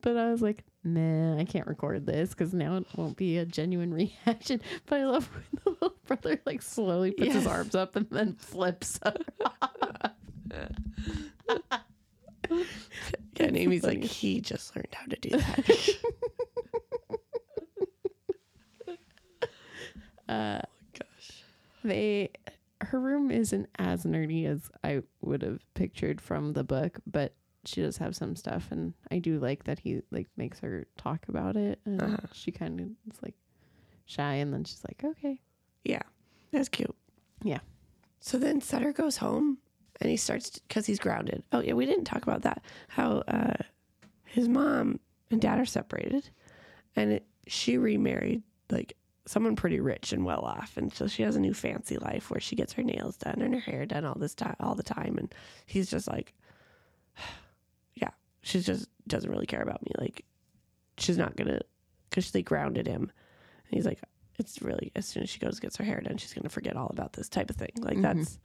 [0.02, 3.44] but I was like, nah, I can't record this because now it won't be a
[3.44, 4.60] genuine reaction.
[4.86, 5.65] But I love when
[6.06, 8.98] brother like slowly puts his arms up and then flips.
[9.02, 9.18] Up.
[10.52, 10.68] Yeah,
[13.40, 15.96] and Amy's like, he just learned how to do that.
[20.28, 20.60] Uh,
[20.98, 21.42] Gosh.
[21.84, 22.30] they
[22.80, 27.34] her room isn't as nerdy as I would have pictured from the book, but
[27.64, 31.26] she does have some stuff and I do like that he like makes her talk
[31.28, 32.16] about it and Uh-huh.
[32.32, 33.34] she kind of is like
[34.04, 35.40] shy and then she's like, "Okay."
[35.86, 36.02] Yeah,
[36.50, 36.94] that's cute.
[37.42, 37.60] Yeah.
[38.20, 39.58] So then Sutter goes home
[40.00, 41.44] and he starts because he's grounded.
[41.52, 42.62] Oh yeah, we didn't talk about that.
[42.88, 43.62] How uh,
[44.24, 46.28] his mom and dad are separated,
[46.96, 51.36] and it, she remarried like someone pretty rich and well off, and so she has
[51.36, 54.16] a new fancy life where she gets her nails done and her hair done all
[54.18, 55.34] this time, all the time, and
[55.66, 56.34] he's just like,
[57.94, 58.10] yeah,
[58.42, 59.92] she just doesn't really care about me.
[59.98, 60.24] Like,
[60.98, 61.60] she's not gonna
[62.10, 64.00] because they grounded him, and he's like,
[64.38, 66.88] it's really as soon as she goes gets her hair done, she's gonna forget all
[66.88, 67.72] about this type of thing.
[67.78, 68.02] Like Mhm.
[68.02, 68.38] that's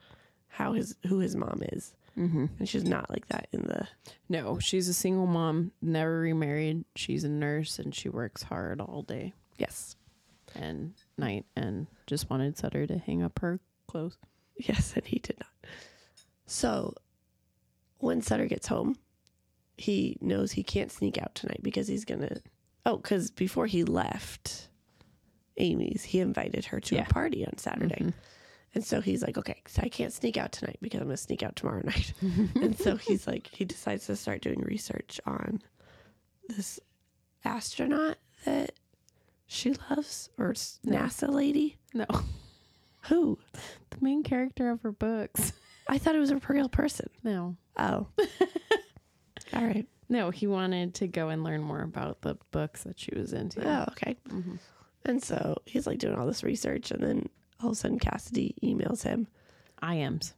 [0.48, 2.46] how his who his mom is, Mm-hmm.
[2.60, 3.88] and she's not like that in the
[4.30, 6.84] No, she's a single mom, never remarried.
[6.96, 9.96] She's a nurse and she works hard all day yes,
[10.56, 14.18] and night and just wanted Sutter to hang up her clothes.
[14.58, 15.72] yes, and he did not.
[16.46, 16.96] So
[18.00, 18.98] when Sutter gets home,
[19.78, 22.38] he knows he can't sneak out tonight because he's gonna.
[22.86, 24.68] Oh, because before he left
[25.58, 27.02] Amy's, he invited her to Yeah.
[27.04, 27.98] a party on Saturday.
[28.00, 28.14] Mhm.
[28.74, 31.22] And so he's like, okay, so I can't sneak out tonight because I'm going to
[31.22, 32.14] sneak out tomorrow night.
[32.56, 35.62] and so he's like, he decides to start doing research on
[36.48, 36.80] this
[37.44, 38.72] astronaut that
[39.48, 40.54] she loves or
[40.86, 40.98] No.
[41.00, 41.78] NASA lady.
[41.94, 42.06] No,
[43.10, 43.40] Who?
[43.90, 45.52] the main character of her books.
[45.90, 47.10] I thought it was a real person.
[47.24, 48.08] No, Oh.
[49.54, 49.86] All right.
[50.08, 53.68] no, he wanted to go and learn more about the books that she was into.
[53.68, 54.16] Oh, okay.
[54.30, 54.60] Mhm.
[55.06, 56.92] And so he's like doing all this research.
[56.92, 57.30] And then
[57.62, 59.28] all of a sudden, Cassidy emails him.
[59.82, 60.34] I am's.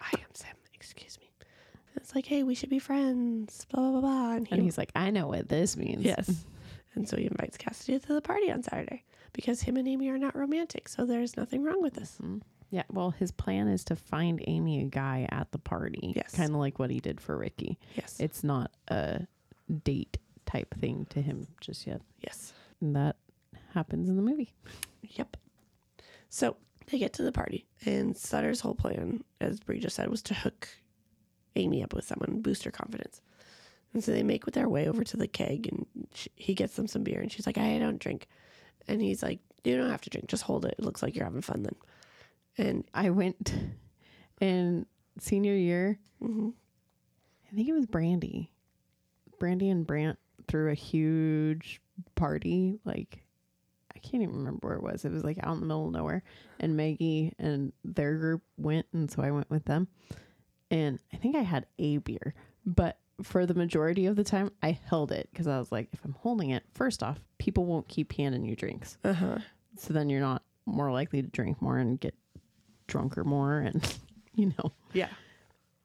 [0.00, 0.54] I am Sam.
[0.74, 1.30] Excuse me.
[1.40, 3.66] And it's like, hey, we should be friends.
[3.70, 4.32] Blah, blah, blah, blah.
[4.34, 6.04] And, he And he's like, I know what this means.
[6.04, 6.44] Yes.
[6.96, 9.02] And so he invites Cassidy to the party on Saturday
[9.32, 10.88] because him and Amy are not romantic.
[10.88, 12.16] So there's nothing wrong with this.
[12.22, 12.40] Mhm.
[12.70, 12.84] Yeah.
[12.88, 16.12] Well, his plan is to find Amy a guy at the party.
[16.14, 16.36] Yes.
[16.36, 17.80] Kind of like what he did for Ricky.
[17.96, 18.14] Yes.
[18.20, 19.26] It's not a
[19.82, 22.00] date type thing to him just yet.
[22.20, 22.52] yes.
[22.80, 23.16] And that
[23.74, 24.52] happens in the movie.
[25.02, 25.36] Yep.
[26.30, 26.56] So
[26.86, 30.34] they get to the party, and Sutter's whole plan, as Bri just said, was to
[30.34, 30.68] hook
[31.56, 33.20] Amy up with someone, and boost her confidence.
[33.92, 36.86] And so they make their way over to the keg, and sh he gets them
[36.88, 38.26] some beer, and she's like, "I don't drink,"
[38.88, 40.74] and he's like, "You don't have to drink; just hold it.
[40.78, 41.76] It looks like you're having fun then."
[42.58, 43.54] And I went
[44.40, 44.86] in
[45.18, 45.98] senior year.
[46.20, 46.54] mhm.
[47.50, 48.50] I think it was Brandy.
[49.38, 50.18] Brandy and Brant
[50.48, 51.80] threw a huge
[52.16, 52.80] party.
[52.84, 53.23] Like,
[54.10, 55.04] can't even remember where it was.
[55.04, 56.22] It was like out in the middle of nowhere.
[56.60, 58.86] And Maggie and their group went.
[58.92, 59.88] And so I went with them.
[60.70, 62.34] And I think I had a beer.
[62.64, 66.04] But for the majority of the time, I held it because I was like, if
[66.04, 68.98] I'm holding it, first off, people won't keep handing you drinks.
[69.04, 69.38] uh-huh.
[69.76, 72.14] So then you're not more likely to drink more and get
[72.86, 73.58] drunker more.
[73.58, 73.82] And,
[74.34, 75.08] you know yeah,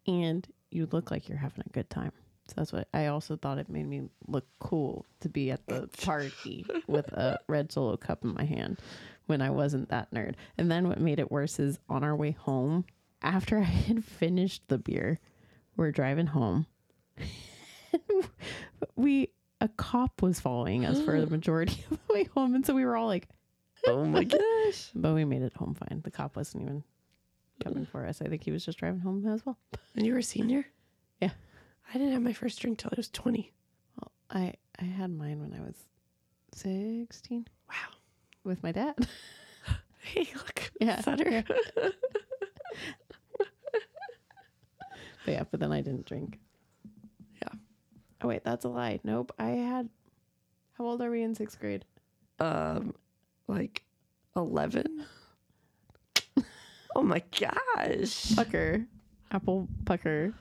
[0.07, 2.11] and you look like you're having a good time.
[2.49, 5.87] So that's what I also thought it made me look cool to be at the
[6.01, 8.79] party with a red solo cup in my hand
[9.27, 10.33] when I wasn't that nerd.
[10.57, 12.85] And then what made it worse is on our way home,
[13.21, 15.19] after I had finished the beer,
[15.77, 16.65] we're driving home.
[18.95, 19.29] we
[19.61, 22.85] a cop was following us for the majority of the way home, and so we
[22.85, 23.27] were all like,
[23.87, 24.23] oh my
[24.63, 24.89] gosh.
[24.95, 26.01] but we made it home fine.
[26.03, 26.83] The cop wasn't even
[27.63, 28.21] coming for us.
[28.21, 29.57] I think he was just driving home as well.
[29.95, 30.65] And you were a senior?
[31.89, 33.51] I didn't have my first drink till I was 20.
[33.99, 35.75] Well, I I had mine when I was
[36.53, 37.75] sixteen Wow.
[38.43, 38.95] with my dad.
[40.01, 40.71] Hey, look.
[40.81, 41.29] Yeah, Sutter.
[41.29, 41.41] yeah.
[45.25, 46.39] But yeah, but then I didn't drink.
[47.41, 47.49] Yeah.
[48.21, 48.99] Oh wait, that's a lie.
[49.03, 49.89] Nope, I had.
[50.77, 51.85] How old are we in sixth grade?
[52.39, 52.93] um,
[53.49, 53.83] like
[54.37, 55.05] 11.
[56.95, 58.33] oh my gosh.
[58.35, 58.85] Pucker,
[59.31, 60.33] apple pucker,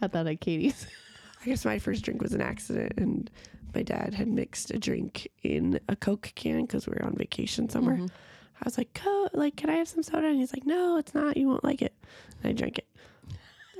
[0.00, 0.86] had that at Katie's.
[1.42, 3.30] I guess my first drink was an accident, and
[3.74, 7.68] my dad had mixed a drink in a Coke can because we were on vacation
[7.68, 7.96] somewhere.
[7.98, 8.10] Mhm.
[8.10, 10.28] I was like, "Co- like, can I have some soda?
[10.28, 11.36] And he's like, no, it's not.
[11.36, 11.94] You won't like it.
[12.42, 12.86] And I drank it.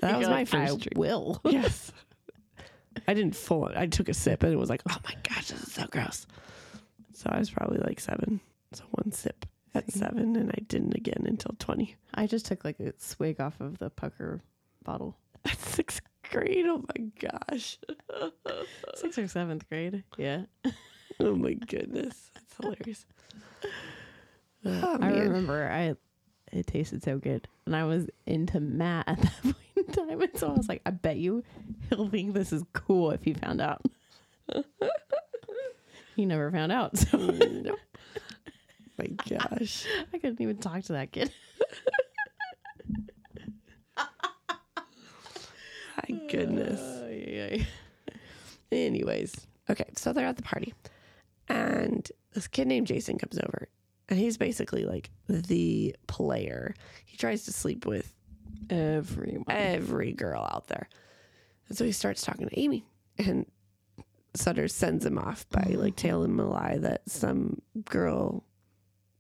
[0.03, 0.93] That You're was like, my first I drink.
[0.99, 1.41] will.
[1.45, 1.93] Yes.
[3.09, 5.63] I didn't full I took a sip and it was like, oh my gosh, this
[5.63, 6.27] is so gross.
[7.15, 8.41] So I was probably like seven.
[8.73, 11.95] So one sip at seven and I didn't again until 20.
[12.15, 14.43] I just took like a swig off of the pucker
[14.85, 15.17] bottle.
[15.59, 16.67] Sixth grade.
[16.67, 17.79] Oh my gosh.
[18.95, 20.05] Sixth or seventh grade.
[20.17, 20.43] Yeah.
[21.21, 22.31] oh my goodness.
[22.35, 23.07] That's hilarious.
[24.69, 25.95] Oh, I remember I
[26.51, 27.47] it tasted so good.
[27.67, 30.21] And I was into Matt at that point in time.
[30.21, 31.45] And so I was like, I bet you
[31.89, 33.83] he'll think this is cool if he found out.
[36.17, 36.97] he never found out.
[36.99, 37.77] So No.
[38.99, 39.87] my gosh.
[40.13, 41.31] I couldn't even talk to that kid.
[45.97, 46.81] My goodness.
[46.81, 47.65] Uh, yeah.
[48.73, 50.75] Anyways, okay, so they're at the party,
[51.49, 53.69] and this kid named Jason comes over,
[54.09, 56.75] and he's basically like the player.
[57.05, 58.13] He tries to sleep with
[58.69, 59.45] Everyone.
[59.49, 60.89] every girl out there,
[61.69, 62.85] and so he starts talking to Amy,
[63.19, 63.47] and
[64.35, 68.43] Sutter sends him off by like telling him a lie that some girl,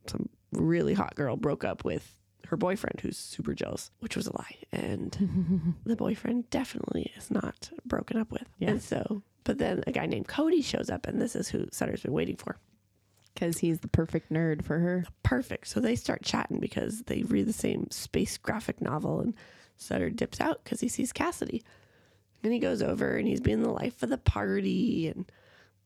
[0.07, 4.37] some really hot girl, broke up with her boyfriend, who's super jealous, which was a
[4.37, 8.45] lie, and the boyfriend definitely is not broken up with.
[8.59, 8.71] Yeah.
[8.71, 12.03] And so, but then a guy named Cody shows up, and this is who Sutter's
[12.03, 12.59] been waiting for.
[13.35, 15.05] Because he's the perfect nerd for her.
[15.23, 15.67] Perfect.
[15.69, 19.35] So they start chatting because they read the same space graphic novel, and
[19.77, 21.63] Sutter dips out because he sees Cassidy.
[22.43, 25.31] And he goes over and he's being the life of the party, and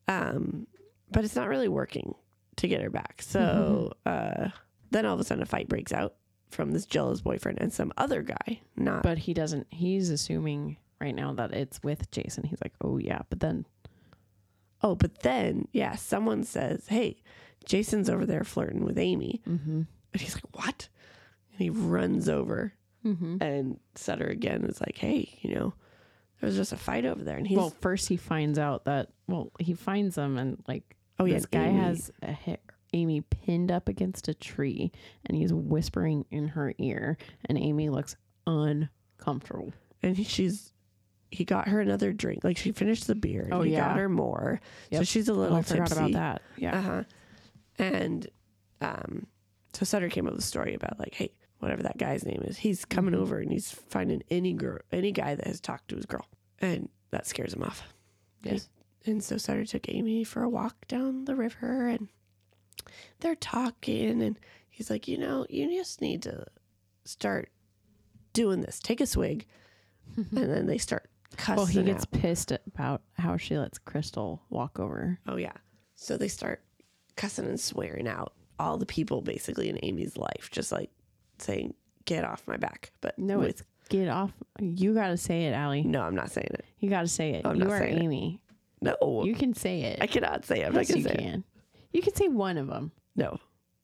[0.07, 0.67] um,
[1.11, 2.15] but it's not really working
[2.57, 3.23] to get her back.
[3.23, 4.49] So uh,
[4.91, 6.15] then all of a sudden a fight breaks out
[6.51, 11.15] from this jealous boyfriend and some other guy, not But he doesn't, he's assuming right
[11.15, 12.45] now that it's with Jason.
[12.45, 13.67] He's like, oh yeah, but then
[14.83, 17.23] Oh, but then, yeah, someone says, Hey,
[17.67, 19.43] Jason's over there flirting with Amy.
[19.47, 19.83] mm-hmm.
[20.13, 20.89] And he's like, What?
[21.53, 22.73] And he runs over
[23.05, 23.43] Mm-hmm.
[23.43, 25.73] and Sutter again is like, Hey, you know,
[26.41, 27.37] there was just a fight over there.
[27.39, 31.25] And he's, well, first he finds out that well, he finds them and like oh,
[31.27, 32.61] yeah, this guy Amy- has a hit,
[32.93, 34.91] Amy pinned up against a tree
[35.27, 37.17] and he's whispering in her ear
[37.47, 38.17] and Amy looks
[38.47, 39.73] uncomfortable.
[40.03, 40.73] and he, she's,
[41.31, 42.43] he got her another drink.
[42.45, 43.43] Like she finished the beer.
[43.43, 43.89] And Oh, he yeah.
[43.89, 44.61] got her more.
[44.93, 46.43] So she's a Oh, little I forgot about that.
[46.57, 46.79] Yeah.
[46.79, 47.03] Uh huh.
[47.79, 48.27] And
[48.81, 49.27] um,
[49.73, 52.59] so Sutter came up with a story about like, hey, whatever that guy's name is,
[52.59, 53.19] he's coming Mhm.
[53.19, 56.27] over and he's finding any girl, any guy that has talked to his girl,
[56.61, 57.83] and that scares him off.
[58.43, 58.69] Yes.
[59.07, 62.09] And so Sutter took Amy for a walk down the river, and
[63.21, 66.47] they're talking, and he's like, you know, you just need to
[67.05, 67.51] start
[68.33, 68.79] doing this.
[68.81, 69.47] Take a swig,
[70.17, 71.57] and then they start cussing.
[71.57, 72.11] well, he gets out.
[72.21, 75.19] pissed about how she lets Crystal walk over.
[75.27, 75.53] Oh yeah.
[75.95, 76.63] So they start
[77.17, 80.91] cussing and swearing out all the people basically in Amy's life, just like
[81.39, 81.75] saying,
[82.05, 84.33] "Get off my back." But No, with it's get off.
[84.61, 85.83] You got to say it, Alli.
[85.83, 86.65] no, I'm not saying it.
[86.79, 87.47] You got to say it.
[87.47, 88.03] I'm you not are saying it.
[88.03, 88.43] Amy.
[88.83, 89.99] No, You can say it.
[90.01, 90.67] I cannot say it.
[90.67, 91.43] I'm yes, not you gonna say it.
[91.93, 92.93] You can say one of them.
[93.17, 93.39] No,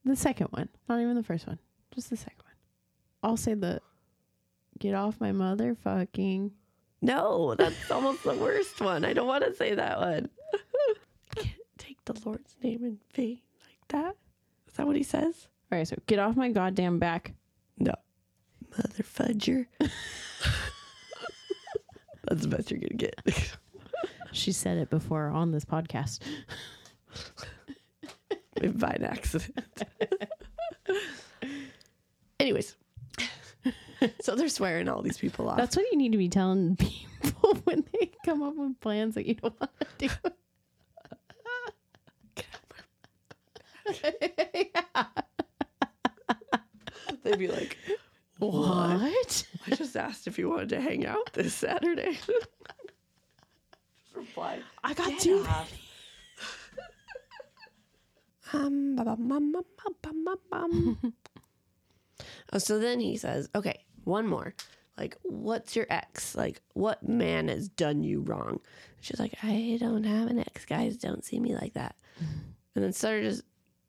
[0.05, 1.59] The second one, not even the first one,
[1.95, 2.55] just the second one.
[3.23, 3.81] I'll say the
[4.79, 6.51] get off my motherfucking.
[7.03, 9.05] no, that's almost the worst one.
[9.05, 10.29] I don't want to say that one.
[11.35, 14.17] Can't take the Lord's name in vain like that.
[14.69, 15.49] Is that what he says?
[15.73, 17.35] All right, so get off my goddamn back.
[17.79, 17.93] No,
[18.79, 19.67] mother fudger.
[22.25, 23.21] that's the best you're gonna get.
[24.33, 26.19] She said it before on this podcast.
[28.79, 29.83] By an accident.
[32.41, 32.77] Anyways,
[34.21, 35.57] so they're swearing all these people off.
[35.57, 39.27] That's what you need to be telling people when they come up with plans that
[39.27, 40.09] you don't want to do.
[47.23, 47.77] They'd be like,
[48.39, 49.01] "What?
[49.01, 49.47] What?
[49.67, 52.31] I just asked if you wanted to hang out this Saturday." just
[54.15, 54.61] reply.
[54.85, 55.41] I got Get two.
[55.41, 55.73] off.
[55.73, 55.79] Um,
[62.53, 64.55] oh, so then he says, "Okay, one more.
[64.97, 66.35] Like, what's your ex?
[66.35, 68.61] Like, what man has done you wrong?"
[69.01, 70.65] She's like, "I don't have an ex.
[70.65, 71.97] Guys don't see me like that."
[72.75, 73.43] And then Sutter just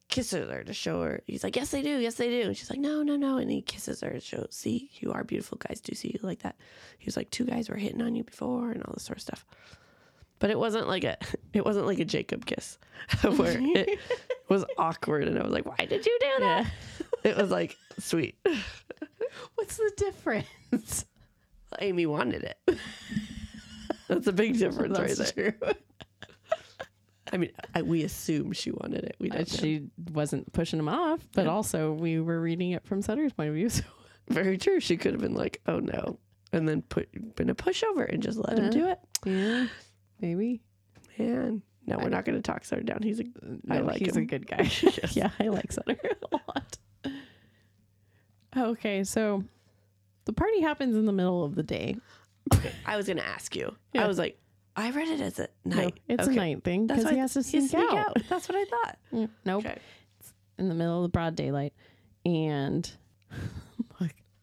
[0.07, 1.21] kisses her to show her.
[1.27, 1.99] He's like, "Yes, they do.
[1.99, 4.47] Yes, they do." And she's like, "No, no, no." And he kisses her to show,
[4.49, 5.57] "See, you are beautiful.
[5.57, 6.55] Guys do see you like that."
[6.97, 9.23] He was like, two guys were hitting on you before, and all this sort of
[9.23, 9.45] stuff."
[10.39, 11.17] But it wasn't like a,
[11.53, 12.77] it wasn't like a Jacob kiss,
[13.21, 13.99] where it
[14.49, 16.65] was awkward, and I was like, "Why did you do that?"
[17.23, 17.31] Yeah.
[17.31, 18.37] It was like sweet.
[19.55, 21.05] What's the difference?
[21.79, 22.79] Amy wanted it.
[24.07, 25.57] That's a big difference right there.
[27.33, 29.15] I mean, I, we assume she wanted it.
[29.19, 29.43] We Uh.
[29.45, 31.51] She wasn't pushing him off, but Yeah.
[31.51, 33.69] also we were reading it from Sutter's point of view.
[33.79, 33.83] So
[34.29, 34.79] Very true.
[34.81, 36.19] She could have been like, "Oh no,"
[36.51, 38.71] and then put been a pushover and just let him Uh-huh.
[38.71, 38.99] do it.
[39.25, 39.67] yeah,
[40.19, 40.61] maybe.
[41.17, 42.99] Man, no, we're not going to talk Sutter down.
[43.01, 43.23] He's a
[43.69, 44.23] I No, like he's him.
[44.23, 44.69] a good guy.
[45.13, 45.97] yeah, I like Sutter
[46.31, 46.77] a lot.
[48.55, 49.43] Okay, so
[50.25, 51.95] the party happens in the middle of the day.
[52.53, 53.75] Okay, I was going to ask you.
[53.93, 54.03] Yeah.
[54.03, 54.39] I was like,
[54.75, 55.99] I read it as a No, night.
[56.07, 56.33] it's Okay.
[56.33, 58.17] a night thing because he has to he sneak, out.
[58.29, 58.97] That's what I thought.
[59.13, 59.77] Mm, Nope, Okay.
[60.59, 61.73] in the middle of the broad daylight.
[62.25, 62.89] And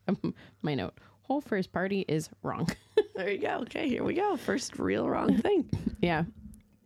[0.08, 2.68] um, my note, whole first party is wrong.
[3.14, 3.58] There you go.
[3.62, 4.36] Okay, here we go.
[4.36, 5.68] First real wrong thing.
[6.00, 6.24] Yeah.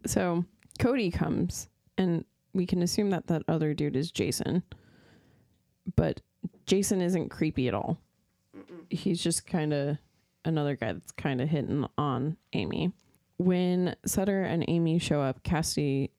[0.06, 0.44] So
[0.78, 4.62] Cody comes, and we can assume that that other dude is Jason.
[5.96, 6.20] But
[6.66, 7.98] Jason isn't creepy at all.
[8.90, 9.98] He's just kind of
[10.44, 12.92] another guy that's kind of hitting on Amy.
[13.36, 16.10] When Sutter and Amy show up, Cassidy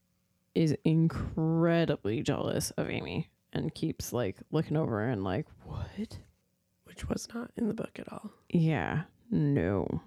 [0.55, 6.17] is incredibly jealous of Amy and keeps like looking over and like, what?
[6.85, 8.31] Which was not in the book at all.
[8.49, 10.01] Yeah, no.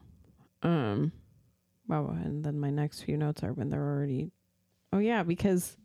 [0.63, 1.13] Um,
[2.01, 4.31] And then my next few notes are when they're already.
[4.93, 5.77] Oh yeah, because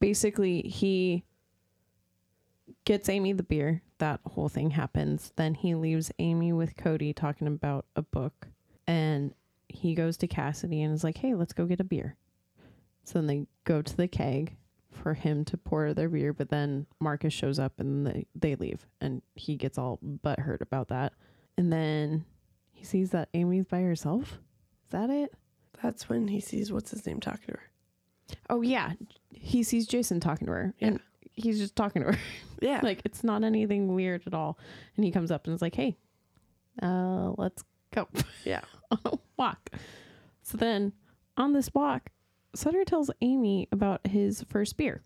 [0.00, 1.24] basically he
[2.84, 3.82] gets Amy the beer.
[3.98, 5.32] That whole thing happens.
[5.36, 8.48] Then he leaves Amy with Cody talking about a book,
[8.86, 9.34] and
[9.68, 12.16] he goes to Cassidy and is like, "Hey, let's go get a beer."
[13.04, 14.56] So then they go to the keg
[14.90, 18.86] for him to pour their beer, but then Marcus shows up and they, they leave,
[19.00, 21.12] and he gets all butthurt about that.
[21.56, 22.24] And then
[22.72, 24.40] he sees that Amy's by herself.
[24.86, 25.34] Is that it?
[25.82, 27.62] That's when he sees what's his name talking to her.
[28.50, 28.92] Oh yeah,
[29.32, 31.00] he sees Jason talking to her, and
[31.34, 32.18] he's just talking to her.
[32.62, 32.80] Yeah.
[32.82, 34.58] like it's not anything weird at all.
[34.96, 35.96] And he comes up and is like, "Hey,
[36.82, 37.62] uh, let's
[37.94, 38.08] go."
[38.44, 38.62] yeah.
[38.90, 39.70] on a walk.
[40.42, 40.92] So then
[41.36, 42.08] on this walk,
[42.54, 45.02] Sutter tells Amy about his first beer,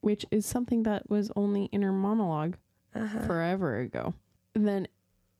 [0.00, 2.56] which is something that was only in her monologue
[2.94, 3.18] Uh-huh.
[3.26, 4.14] forever ago.
[4.54, 4.88] And then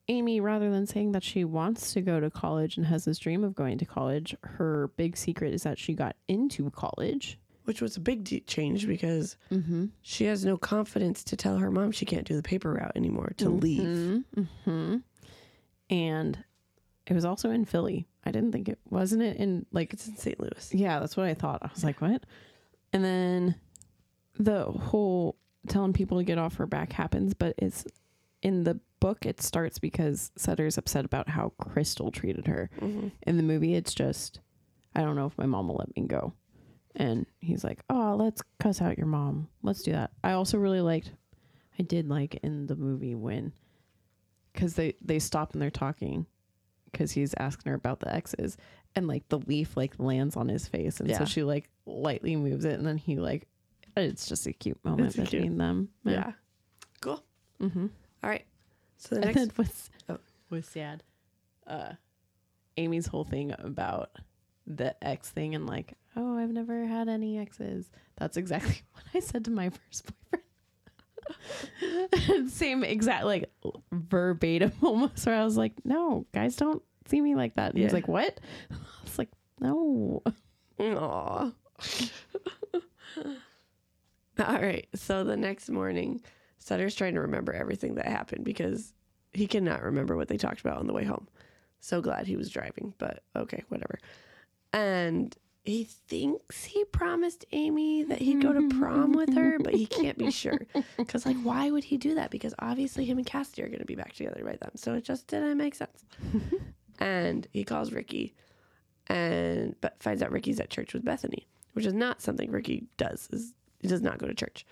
[0.09, 3.43] Amy, rather than saying that she wants to go to college and has this dream
[3.43, 7.39] of going to college, her big secret is that she got into college.
[7.65, 9.87] Which was a big de- change because Mm-hmm.
[10.03, 13.33] she has no confidence to tell her mom she can't do the paper route anymore
[13.39, 14.23] to leave.
[14.65, 14.97] hmm
[15.89, 16.45] And
[17.07, 18.07] it was also in Philly.
[18.25, 20.39] I didn't think it wasn't it in like It's in St.
[20.41, 20.71] Louis.
[20.75, 21.61] yeah, that's what I thought.
[21.63, 22.25] I was like, what?
[22.93, 23.55] And then
[24.39, 25.37] the whole
[25.69, 27.85] telling people to get off her back happens, but it's
[28.43, 32.71] in the book it starts because Sutter's upset about how Crystal treated her.
[32.81, 33.09] Mm-hmm.
[33.27, 34.41] In the movie it's just
[34.97, 36.33] I don't know if my mom will let me go.
[36.97, 39.49] And he's like, "Oh, let's cuss out your mom.
[39.63, 41.13] Let's do that." I also really liked
[41.79, 43.53] I did like in the movie when
[44.55, 46.27] cuz they they stop and they're talking
[46.93, 48.57] cuz he's asking her about the exes
[48.95, 51.19] and like the leaf like lands on his face and Yeah.
[51.19, 53.49] so she like lightly moves it and then he like
[53.97, 55.31] it's just a cute moment It's cute.
[55.31, 55.89] between them.
[56.05, 56.33] Yeah.
[57.01, 57.23] Cool.
[57.61, 57.91] Mhm.
[58.23, 58.47] All right.
[58.97, 60.19] So the next was Oh.
[60.51, 61.03] was sad.
[61.67, 61.93] Uh,
[62.77, 64.11] Amy's whole thing about
[64.67, 67.91] the ex thing and like, oh, I've never had any exes.
[68.17, 70.43] That's exactly what I said to my first boyfriend.
[72.51, 73.51] Same exact like
[73.93, 75.27] verbatim almost.
[75.27, 77.71] Where I was like, no, guys don't see me like that.
[77.71, 77.95] And He's Yeah.
[77.95, 78.41] like, what?
[78.71, 79.31] I was like,
[79.61, 80.23] no.
[80.81, 81.53] Aw.
[84.39, 84.89] All right.
[84.95, 86.21] So the next morning,
[86.65, 88.95] Sutter's trying to remember everything that happened because
[89.35, 91.29] he cannot remember what they talked about on the way home.
[91.81, 93.99] So glad he was driving, but okay, whatever.
[94.73, 99.85] And he thinks he promised Amy that he'd go to prom with her, but he
[99.85, 100.59] can't be sure.
[100.97, 102.31] Because, like, why would he do that?
[102.31, 104.71] Because obviously him and Cassidy are going to be back together by then.
[104.77, 106.03] So it just didn't make sense.
[106.99, 108.35] and he calls Ricky
[109.09, 113.29] and but finds out Ricky's at church with Bethany, which is not something Ricky does.
[113.31, 114.65] Is he does not go to church.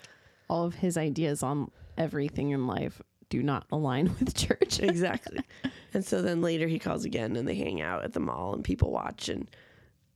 [0.49, 4.79] All of his ideas on everything in life do not align with church.
[4.79, 5.39] Exactly.
[5.93, 8.63] and so then later he calls again and they hang out at the mall and
[8.63, 9.49] people watch and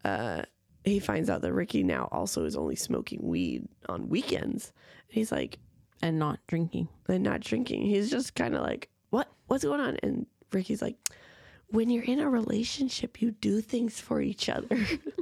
[0.05, 0.43] uh
[0.83, 4.71] he finds out that Ricky now also is only smoking weed on weekends.
[5.09, 5.59] And he's like,
[6.01, 6.87] and not drinking.
[7.07, 7.81] and not drinking.
[7.81, 9.27] He's just kind of like, what?
[9.47, 9.97] What's going on?
[10.03, 10.95] And Ricky's like,
[11.69, 14.79] when you're in a relationship, you do things for each other.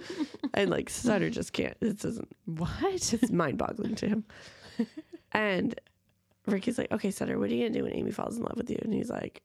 [0.54, 1.78] and like Sutter just can't.
[1.82, 2.36] It doesn't.
[2.46, 3.14] What?
[3.14, 4.26] It's mind boggling to him.
[5.32, 5.80] And
[6.46, 8.70] Ricky's like, okay, Sutter, what are you gonna do when Amy falls in love with
[8.70, 8.80] you?
[8.82, 9.42] And he's like,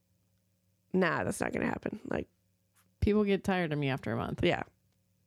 [0.92, 1.98] nah, that's not gonna happen.
[2.08, 2.28] Like,
[3.00, 4.40] People get tired of me after a month.
[4.44, 4.62] yeah,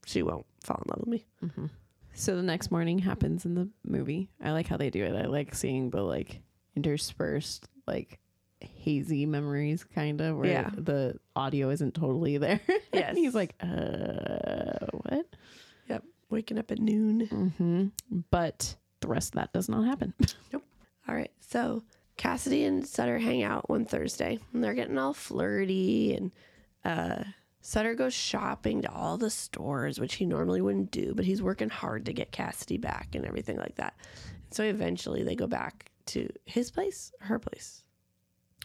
[0.05, 1.25] she won't fall in love with me.
[1.41, 1.65] hmm
[2.13, 4.29] So the next morning happens in the movie.
[4.43, 5.15] I like how they do it.
[5.15, 6.41] I like seeing the like
[6.75, 8.19] interspersed like
[8.61, 10.69] hazy memories kind of where Yeah.
[10.77, 12.61] the audio isn't totally there.
[12.93, 13.09] Yes.
[13.09, 15.25] and he's like, uh, what?
[15.89, 17.25] Yep, waking up at noon.
[17.57, 17.87] hmm
[18.29, 20.13] But the rest of that does not happen.
[20.51, 20.63] Nope.
[21.07, 21.31] All right.
[21.39, 21.83] So
[22.17, 26.31] Cassidy and Sutter hang out one Thursday and they're getting all flirty and
[26.85, 27.23] uh
[27.61, 31.69] Sutter goes shopping to all the stores, which he normally wouldn't do, but he's working
[31.69, 33.93] hard to get Cassidy back and everything like that.
[34.51, 37.83] So eventually they go back to his place, her place,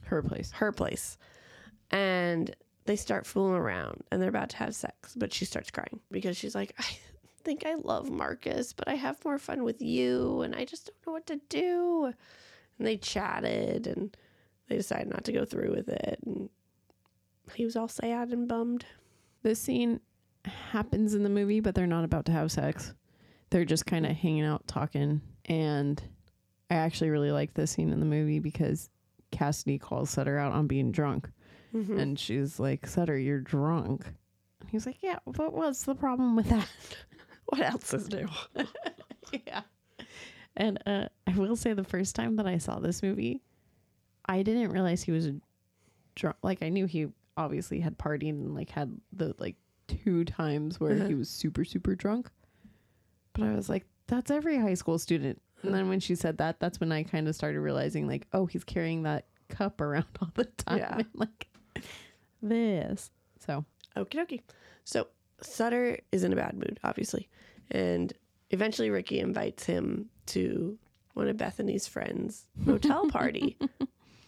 [0.02, 0.50] Her place.
[0.52, 1.16] her place.
[1.92, 2.54] And
[2.86, 6.36] they start fooling around and they're about to have sex, but she starts crying because
[6.36, 6.84] she's like, I
[7.48, 11.06] think I love Marcus, but I have more fun with you and I just don't
[11.06, 12.12] know what to do.
[12.78, 14.14] And they chatted and
[14.68, 16.18] they decided not to go through with it.
[16.26, 16.50] And
[17.54, 18.84] he was all sad and bummed.
[19.42, 20.00] This scene
[20.44, 22.92] happens in the movie, but they're not about to have sex.
[23.48, 25.22] They're just kind of hanging out talking.
[25.46, 26.02] And
[26.70, 28.90] I actually really like this scene in the movie because
[29.30, 31.30] Cassidy calls Sutter out on being drunk.
[31.72, 31.98] Mhm.
[31.98, 34.04] And she's like, Sutter, you're drunk.
[34.70, 36.68] He's like, Yeah, but what's the problem with that?
[37.48, 38.28] What else is new?
[39.46, 39.62] yeah.
[40.56, 43.40] And uh, I will say the first time that I saw this movie,
[44.26, 45.30] I didn't realize he was
[46.14, 46.36] drunk.
[46.42, 49.56] Like I knew he obviously had partied and like had the like
[49.86, 51.06] two times where Uh-huh.
[51.08, 52.28] he was super super drunk.
[53.32, 55.40] But I was like, that's every high school student.
[55.62, 58.46] And then when she said that, that's when I kind of started realizing like, oh,
[58.46, 60.78] he's carrying that cup around all the time.
[60.78, 60.94] Yeah.
[60.98, 61.46] And like
[62.42, 63.10] this.
[63.38, 63.64] So
[63.96, 64.42] Okie dokie.
[64.84, 65.06] So
[65.40, 67.28] Sutter is in a bad mood, obviously.
[67.70, 68.12] And
[68.50, 70.78] eventually Ricky invites him to
[71.14, 73.56] one of Bethany's friends' motel party.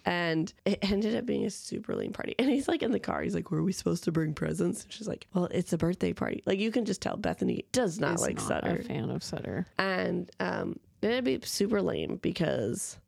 [0.04, 2.34] and it ended up being a super lame party.
[2.38, 3.22] And he's like in the car.
[3.22, 4.84] He's like, Were we supposed to bring presents?
[4.84, 6.42] And she's like, Well, it's a birthday party.
[6.46, 8.76] Like you can just tell Bethany does not is like not Sutter.
[8.80, 9.66] a fan of Sutter.
[9.78, 12.98] And um, it ended up being super lame because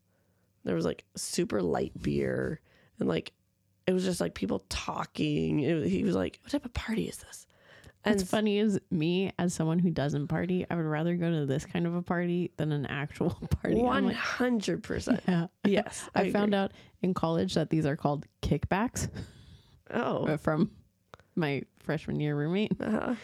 [0.63, 2.59] there was like super light beer
[2.99, 3.33] and like
[3.85, 5.59] it was just like people talking.
[5.59, 7.45] It, he was like, "What type of party is this?"
[8.05, 11.45] And What's funny is me as someone who doesn't party, I would rather go to
[11.45, 13.29] this kind of a party than an actual
[13.61, 13.75] party.
[13.75, 15.21] One hundred percent.
[15.27, 15.47] yeah.
[15.63, 19.09] Yes, I, found out in college that these are called kickbacks
[19.89, 20.71] Oh, from
[21.35, 22.73] my freshman year roommate.
[22.81, 23.15] uh-huh.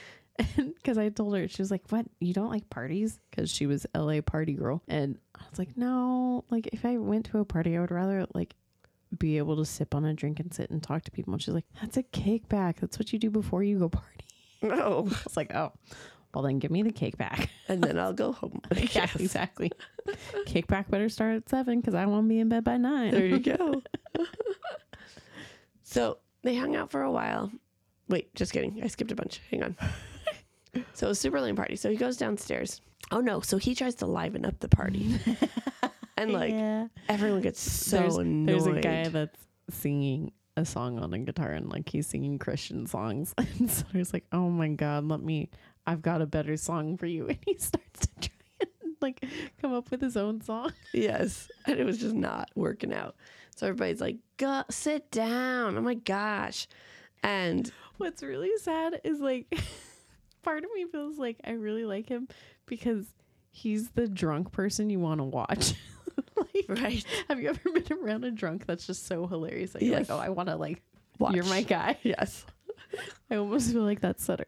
[0.55, 2.05] Because I told her, she was like, What?
[2.21, 3.19] You don't like parties?
[3.29, 4.81] Because she was LA party girl.
[4.87, 8.25] And I was like, No, like if I went to a party, I would rather
[8.33, 8.55] like
[9.17, 11.33] be able to sip on a drink and sit and talk to people.
[11.33, 12.77] And she's like, That's a kickback.
[12.79, 14.18] That's what you do before you go party.
[14.63, 15.71] Oh, I was like, Oh,
[16.33, 17.49] well, then give me the cake back.
[17.67, 18.61] and then I'll go home.
[18.75, 19.15] yeah, Yes.
[19.15, 19.71] exactly.
[20.67, 23.11] back better start at seven because I won't be in bed by nine.
[23.11, 23.81] There you go.
[25.83, 27.51] so they hung out for a while.
[28.07, 28.79] Wait, just kidding.
[28.83, 29.41] I skipped a bunch.
[29.51, 29.75] Hang on.
[30.93, 31.75] So it was super lame party.
[31.75, 32.81] So he goes downstairs.
[33.11, 33.39] Oh no!
[33.41, 35.19] So he tries to liven up the party,
[36.17, 36.87] and like yeah.
[37.07, 38.47] everyone gets so there's, annoyed.
[38.47, 39.39] there's a guy that's
[39.71, 43.33] singing a song on a guitar and like he's singing Christian songs.
[43.59, 45.49] And so he's like, Oh my God, let me,
[45.87, 47.27] I've got a better song for you.
[47.29, 49.23] And he starts to try and like
[49.61, 50.73] come up with his own song.
[50.93, 53.15] Yes, and it was just not working out.
[53.55, 56.67] So everybody's like, "Go sit down." Oh my gosh!
[57.23, 57.69] And
[57.99, 59.53] What's really sad is like,
[60.41, 62.29] part of me feels like I really like him
[62.65, 63.05] because
[63.51, 65.73] he's the drunk person you want to watch.
[66.35, 69.97] like, right, have you ever been around a drunk that's just so hilarious that you're
[69.97, 70.09] Yes.
[70.09, 70.81] like, oh, I want to like,
[71.19, 71.35] watch.
[71.35, 71.97] you're my guy.
[72.03, 72.45] yes.
[73.29, 74.45] I almost feel like that's Sutter.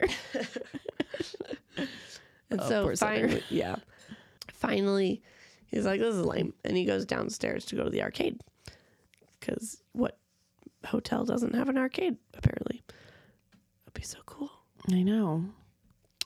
[2.49, 3.77] And Oh, so finally, yeah,
[4.52, 5.22] finally,
[5.68, 8.41] he's like, "This is lame," and he goes downstairs to go to the arcade
[9.39, 10.18] because what
[10.85, 12.18] hotel doesn't have an arcade?
[12.34, 12.84] Apparently,
[13.85, 14.52] that'd be so cool.
[14.91, 15.45] I know.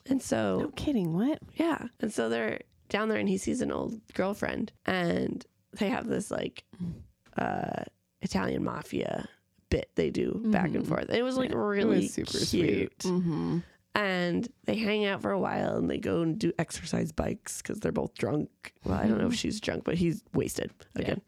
[0.07, 1.13] And so No kidding.
[1.13, 1.39] What?
[1.55, 1.87] Yeah.
[1.99, 6.31] And so they're down there and he sees an old girlfriend and they have this
[6.31, 6.63] like
[7.37, 7.83] uh
[8.21, 9.27] Italian mafia
[9.69, 10.87] bit they do back and Mhm.
[10.87, 11.09] forth.
[11.09, 12.47] It was like Yeah, really was super cute.
[12.47, 12.99] sweet.
[12.99, 13.59] Mm-hmm.
[13.95, 17.79] And they hang out for a while and they go and do exercise bikes because
[17.79, 18.73] they're both drunk.
[18.83, 21.01] Well, I don't know if she's drunk, but he's wasted Yeah.
[21.01, 21.21] again.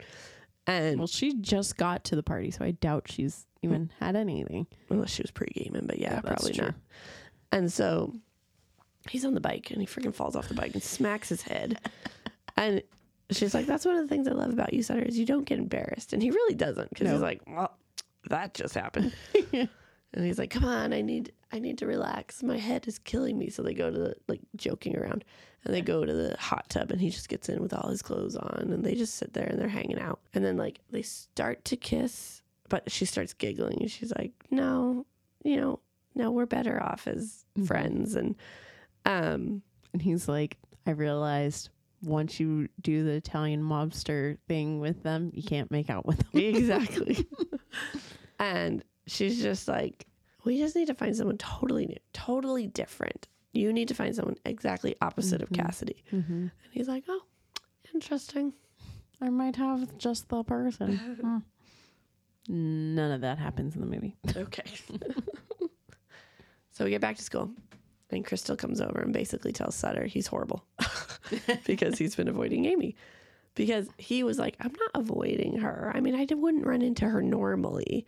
[0.68, 4.68] And Well, she just got to the party, so I doubt she's even had anything.
[4.90, 6.76] unless she was pre gaming, but yeah, Yeah, probably not.
[7.54, 8.14] And so
[9.10, 11.80] he's on the bike and he freaking falls off the bike and smacks his head.
[12.58, 12.82] and
[13.32, 15.46] she's like, That's one of the things I love about you, Sutter, is you don't
[15.46, 16.14] get embarrassed.
[16.14, 17.14] And he really doesn't because No.
[17.14, 17.76] he's like, Well,
[18.30, 19.14] that just happened.
[19.54, 19.70] and
[20.26, 22.44] he's like, Come on, I need I need to relax.
[22.44, 23.50] My head is killing me.
[23.50, 25.24] So they go to the like joking around
[25.64, 28.02] and they go to the hot tub and he just gets in with all his
[28.02, 30.20] clothes on and they just sit there and they're hanging out.
[30.34, 35.06] And then like they start to kiss, but she starts giggling and she's like, No,
[35.44, 35.80] you know,
[36.16, 37.68] no, we're better off as Mhm.
[37.68, 38.16] friends.
[38.16, 38.36] And
[39.08, 39.62] um
[39.94, 41.70] And he's like, I realized
[42.04, 46.42] once you do the Italian mobster thing with them, you can't make out with them.
[46.42, 47.26] exactly.
[48.40, 50.06] and she's just like,
[50.46, 53.28] We just need to find someone totally new, totally different.
[53.54, 55.44] You need to find someone exactly opposite Mhm.
[55.44, 56.04] of Cassidy.
[56.14, 56.34] mm-hmm.
[56.34, 57.22] And he's like, Oh,
[57.96, 58.54] interesting.
[59.20, 61.00] I might have just the person.
[62.48, 62.96] Hmm.
[62.96, 64.16] None of that happens in the movie.
[64.38, 64.64] Okay.
[66.72, 67.52] so we get back to school,
[68.10, 70.66] and Crystal comes over and basically tells Sutter he's horrible
[71.66, 72.96] because he's been avoiding Amy.
[73.56, 75.92] Because he was like, I'm not avoiding her.
[75.94, 78.06] I mean, I wouldn't run into her normally.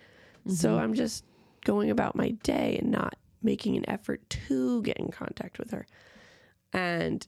[0.47, 0.79] So Mhm.
[0.79, 1.25] I'm just
[1.65, 5.85] going about my day and not making an effort to get in contact with her.
[6.71, 7.25] And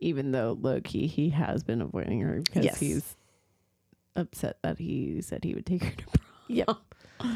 [0.00, 2.80] Even though low key he has been avoiding her because Yes.
[2.80, 3.16] he's
[4.16, 6.26] upset that he said he would take her to prom.
[6.48, 6.76] Yep.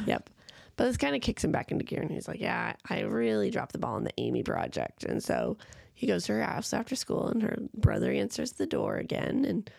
[0.06, 0.30] yep.
[0.76, 2.02] But this kind of kicks him back into gear.
[2.02, 5.04] And he's like, Yeah, I really dropped the ball on the Amy project.
[5.04, 5.56] And so
[5.94, 9.44] he goes to her house after school, and her brother answers the door again.
[9.44, 9.70] And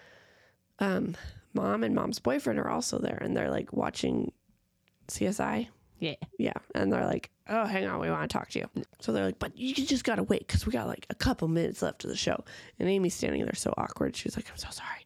[0.80, 1.18] um,
[1.54, 3.18] mom and mom's boyfriend are also there.
[3.22, 4.32] And they're like watching
[5.08, 5.68] CSI.
[6.00, 6.16] Yeah.
[6.38, 6.54] Yeah.
[6.74, 8.00] And they're like, Oh, hang on.
[8.00, 8.70] We want to talk to you.
[9.00, 11.48] So they're like, But you just got to wait because we got like a couple
[11.48, 12.44] minutes left of the show.
[12.80, 14.16] And Amy's standing there so awkward.
[14.16, 15.06] She's like, I'm so sorry.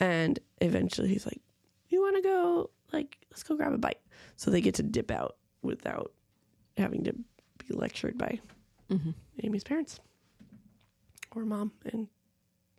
[0.00, 1.40] And eventually he's like,
[1.88, 2.70] You want to go?
[2.92, 3.98] Like, let's go grab a bite.
[4.36, 6.12] So they get to dip out without
[6.76, 8.40] having to be lectured by
[8.90, 9.10] Mm-hmm.
[9.42, 9.98] Amy's parents
[11.34, 12.06] or mom and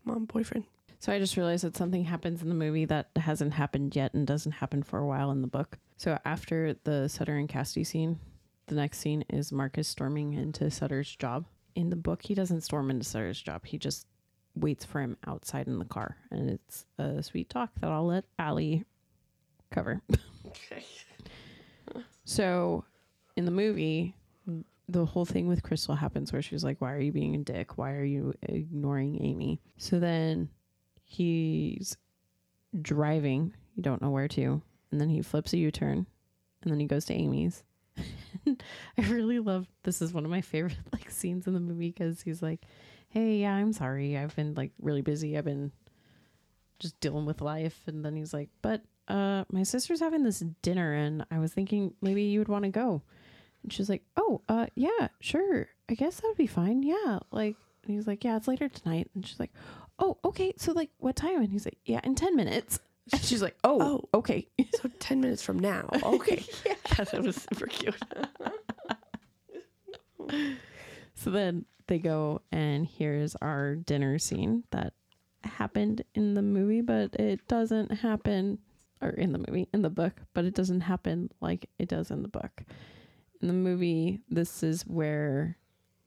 [0.04, 0.66] mom boyfriend.
[1.00, 4.26] So I just realized that something happens in the movie that hasn't happened yet and
[4.26, 5.78] doesn't happen for a while in the book.
[5.98, 8.20] So after the Sutter and Cassidy scene,
[8.68, 11.46] the next scene is Marcus storming into Sutter's job.
[11.74, 13.66] In the book, he doesn't storm into Sutter's job.
[13.66, 14.06] He just
[14.56, 16.18] waits for him outside in the car.
[16.32, 18.86] And it's a sweet talk that I'll let Alli
[19.72, 20.02] cover.
[20.48, 20.86] Okay.
[22.26, 22.84] So
[23.38, 24.16] in the movie,
[24.90, 27.78] the whole thing with Crystal happens where she's like, Why are you being a dick?
[27.78, 29.62] Why are you ignoring Amy?
[29.78, 30.50] So then
[31.04, 31.98] he's
[32.82, 34.62] driving, you don't know where to,
[34.92, 36.06] and then he flips a U turn,
[36.62, 37.64] and then he goes to Amy's.
[38.48, 42.22] I really love this is one of my favorite like scenes in the movie because
[42.22, 42.66] he's like,
[43.08, 44.18] "Hey, yeah, I'm sorry.
[44.18, 45.38] I've been like really busy.
[45.38, 45.72] I've been
[46.80, 50.94] just dealing with life." And then he's like, "But uh, my sister's having this dinner,
[50.94, 53.02] and I was thinking maybe you would want to go."
[53.64, 55.68] And she's like, "Oh, uh, yeah, sure.
[55.90, 56.84] I guess that would be fine.
[56.84, 59.52] Yeah, like." And he's like, "Yeah, it's later tonight." And she's like,
[60.00, 60.54] "Oh, okay.
[60.58, 62.80] So like, what time?" And he's like, "Yeah, in ten minutes."
[63.14, 63.78] And she's like, "Oh,
[64.14, 64.18] Oh.
[64.20, 64.48] okay."
[64.82, 65.88] So 10 minutes from now.
[66.02, 66.44] Okay.
[66.66, 66.74] yeah.
[66.98, 67.94] that was super cute.
[71.14, 74.94] So then they go, and here's our dinner scene that
[75.44, 78.58] happened in the movie, but it doesn't happen,
[79.02, 82.22] or in the movie, in the book, but it doesn't happen like it does in
[82.22, 82.64] the book.
[83.42, 85.58] In the movie, this is where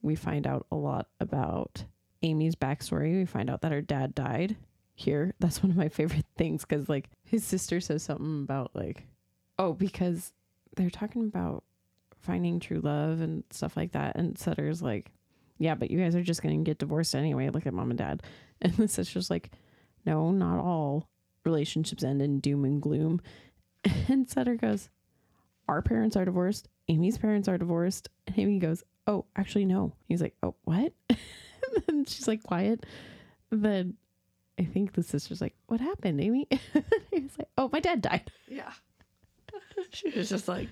[0.03, 1.85] we find out a lot about
[2.23, 3.19] Amy's backstory.
[3.19, 4.57] We find out that her dad died.
[4.95, 9.07] Here, that's one of my favorite things because, like, his sister says something about, like,
[9.59, 10.33] oh, because
[10.77, 11.65] they're talking about
[12.21, 14.17] finding true love and stuff like that.
[14.17, 15.13] And Sutter's like,
[15.59, 17.49] yeah, but you guys are just going to get divorced anyway.
[17.51, 18.23] Look at mom and dad.
[18.61, 19.53] And the sister's like,
[20.05, 21.09] no, not all
[21.45, 23.21] relationships end in doom and gloom.
[24.09, 24.89] And Sutter goes,
[25.69, 26.69] our parents are divorced.
[26.89, 28.09] Amy's parents are divorced.
[28.27, 29.93] And Amy goes, oh, actually, no.
[30.07, 30.93] He's like, oh, what?
[31.09, 31.19] and
[31.87, 32.85] then she's like, quiet.
[33.51, 33.95] then
[34.59, 36.49] I think the sister's like, what happened, Amy?
[37.11, 38.31] He's like, oh, my dad died.
[38.49, 38.73] Yeah.
[39.91, 40.69] She was just like,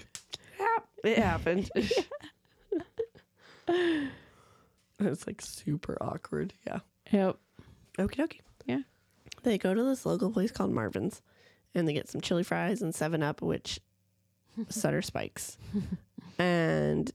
[0.59, 0.79] yeah,
[1.11, 1.71] it happened.
[4.99, 6.53] it's like super awkward.
[6.67, 6.81] Yeah.
[7.13, 7.37] Yep.
[7.99, 8.41] Okie dokie.
[8.67, 8.81] Yeah.
[9.47, 11.23] They go to this local place called Marvin's
[11.73, 13.79] and they get some chili fries and 7 Up, which
[14.69, 15.57] Sutter spikes.
[16.37, 17.13] and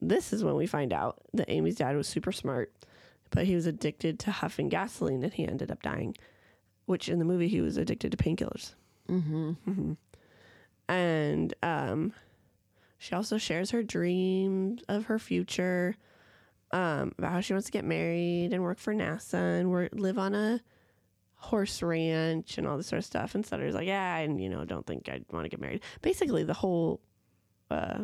[0.00, 2.72] this is when we find out that Amy's dad was super smart,
[3.30, 6.16] but he was addicted to huffing gasoline and he ended up dying,
[6.86, 8.74] which in the movie he was addicted to painkillers.
[9.08, 9.52] Mm-hmm.
[9.52, 9.92] hmm
[10.88, 12.14] And um,
[12.98, 15.94] she also shares her dreams of her future,
[16.72, 20.18] um, about how she wants to get married and work for NASA and work, live
[20.18, 20.60] on a
[21.40, 23.34] horse ranch and all this sort of stuff.
[23.34, 25.80] And Sutter's like, yeah, and you know, don't think I'd want to get married.
[26.02, 27.00] Basically, the whole
[27.70, 27.98] uh,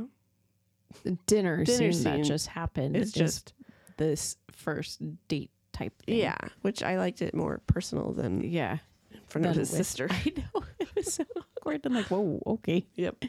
[1.26, 3.52] Dinner, Dinner scene, that just happened is is just
[3.98, 6.16] this first date type thing.
[6.18, 8.78] yeah, which I liked it more personal than Yeah.
[9.12, 10.08] in front of his with- sister.
[10.10, 10.62] I know.
[10.78, 11.82] It was so awkward.
[11.84, 12.86] I'm like, whoa, okay.
[12.94, 13.24] Yep.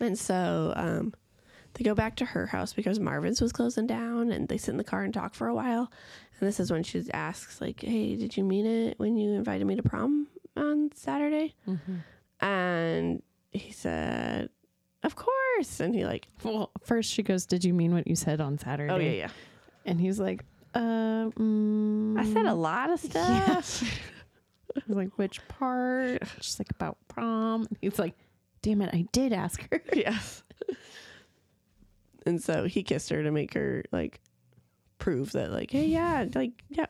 [0.00, 1.14] And so um,
[1.74, 4.76] they go back to her house because Marvin's was closing down, and they sit in
[4.76, 5.90] the car and talk for a while.
[6.42, 9.64] And this is when she asks, like, "Hey, did you mean it when you invited
[9.64, 11.54] me to prom on Saturday?"
[12.40, 14.48] And he said,
[15.04, 18.40] "Of course." And he like, Well, first she goes, Did you mean what you said
[18.40, 18.92] on Saturday?
[18.92, 19.28] "Oh yeah, yeah."
[19.84, 20.44] And he's like,
[20.74, 23.60] uh, mm, I said a lot of Yeah.
[23.60, 23.82] stuff.
[24.76, 26.22] I was like, Which part?
[26.40, 27.66] She's like, About prom.
[27.68, 28.14] And he's like,
[28.62, 29.80] Damn it, I did ask her.
[29.94, 30.42] yes.
[32.26, 34.20] And so he kissed her to make her like
[35.02, 36.86] prove that, like, hey, yeah, like, yeah,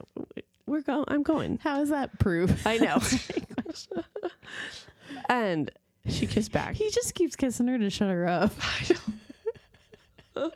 [0.67, 1.07] we're going.
[1.09, 1.59] I'm going.
[1.63, 2.67] How is that proof?
[2.67, 3.01] I know.
[5.31, 5.71] and
[6.07, 6.75] she kissed back.
[6.75, 8.53] he just keeps kissing her to shut her up.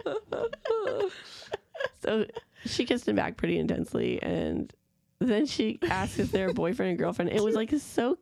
[2.02, 2.26] so
[2.66, 4.70] she kissed him back pretty intensely, and
[5.18, 7.30] then she asked if they're boyfriend and girlfriend.
[7.30, 8.18] It was like so,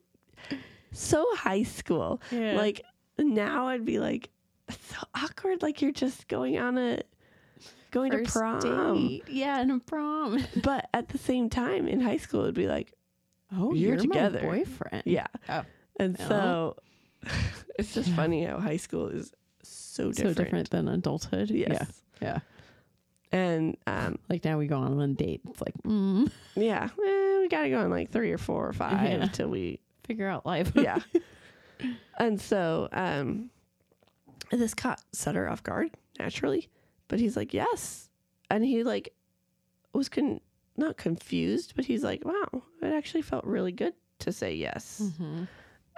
[0.92, 2.22] so high school.
[2.30, 2.52] Yeah.
[2.52, 2.82] Like
[3.18, 4.30] now, I'd be like
[4.70, 5.60] so awkward.
[5.60, 7.00] Like you're just going on a
[7.94, 8.60] going First to prom.
[9.08, 9.24] date.
[9.28, 10.44] Yeah, and a prom.
[10.62, 12.92] But at the same time, in high school, it'd be like,
[13.52, 14.40] Oh, You're you're, together.
[14.42, 15.02] my boyfriend.
[15.06, 15.28] yeah.
[15.48, 15.62] Oh.
[16.00, 16.28] And Oh.
[16.28, 16.76] so
[17.78, 18.16] it's just Yeah.
[18.16, 20.36] funny how high school is so different.
[20.36, 21.50] So different than adulthood.
[21.50, 21.70] Yes.
[21.70, 21.86] Yeah.
[22.20, 22.38] Yeah.
[23.32, 25.40] And um, Like now we go on one date.
[25.48, 28.72] It's like, mm, yeah, eh, we got to go on like three or four or
[28.72, 29.26] five Yeah.
[29.26, 30.72] till we figure out life.
[30.74, 30.98] yeah.
[32.18, 33.50] and so um
[34.52, 36.68] this caught Sutter off guard naturally,
[37.08, 38.08] but he's like, "Yes."
[38.50, 39.14] And he like
[39.92, 40.40] was con-
[40.76, 45.44] not confused, but he's like, "Wow, it actually felt really good to say yes." hmm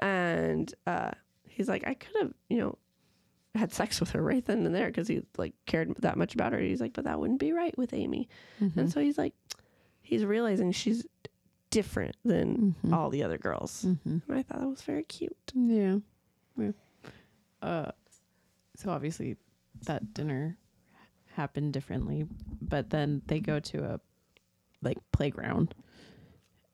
[0.03, 1.13] And uh
[1.49, 2.79] he's like, "I could have, you know,
[3.55, 6.53] had sex with her right then and there because he like cared that much about
[6.53, 8.29] her." He's like, "But that wouldn't be right with Amy."
[8.61, 8.79] Mm-hmm.
[8.81, 9.35] And so he's like
[10.03, 11.05] he's realizing she's
[11.71, 12.93] different than Mhm.
[12.93, 13.83] all the other girls.
[13.83, 15.37] hmm And I thought that was very cute.
[15.55, 15.99] Yeah.
[16.57, 16.71] yeah.
[17.61, 17.91] Uh,
[18.77, 19.37] so obviously
[19.87, 20.59] that dinner
[21.37, 22.27] happened differently,
[22.61, 24.01] but then they go to a
[24.83, 25.75] like playground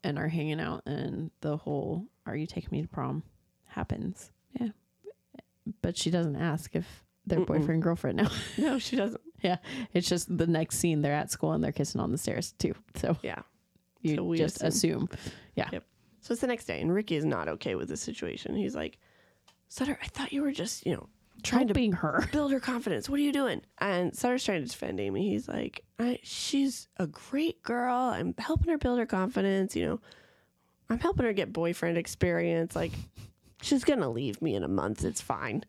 [0.05, 3.23] and are hanging out, and the whole "Are you taking me to prom?"
[3.67, 4.31] happens.
[4.61, 4.69] Yeah,
[5.83, 7.47] but she doesn't ask if they're Mm-mm.
[7.47, 8.31] boyfriend girlfriend now.
[8.59, 9.21] No, she doesn't.
[9.43, 9.59] Yeah,
[9.93, 12.75] it's just the next scene they're at school and they're kissing on the stairs too.
[12.97, 13.43] So Yeah.
[14.01, 15.09] you So we just assume.
[15.57, 15.81] assume.
[16.25, 18.55] So it's the next day, and Ricky is not okay with the situation.
[18.55, 18.99] He's like,
[19.69, 21.09] Sutter, I thought you were just, you know,
[21.43, 22.29] trying to Helping her.
[22.33, 23.09] build her confidence.
[23.09, 23.63] What are you doing?
[23.79, 25.31] And Sutter's trying to defend Amy.
[25.31, 27.95] He's like, I, she's a great girl.
[27.95, 29.75] I'm helping her build her confidence.
[29.77, 30.01] You know,
[30.91, 32.75] I'm helping her get boyfriend experience.
[32.77, 32.93] Like,
[33.63, 35.05] she's gonna leave me in a month.
[35.05, 35.65] It's fine.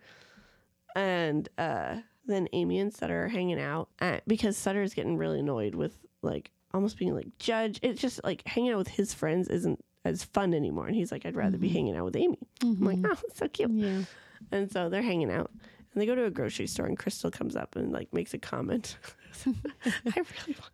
[0.96, 5.40] And uh, then Amy and Sutter are hanging out uh, because Sutter is getting really
[5.40, 7.80] annoyed with like almost being like judge.
[7.82, 10.88] It's just like hanging out with his friends isn't as fun anymore.
[10.88, 12.38] And he's like, I'd rather be hanging out with Amy.
[12.62, 13.72] I'm like, oh, so cute.
[13.72, 14.02] Yeah.
[14.52, 15.52] And so they're hanging out.
[15.94, 18.38] And they go to a grocery store and Crystal comes up and like makes a
[18.40, 18.98] comment.
[19.46, 19.52] I
[20.06, 20.72] really want,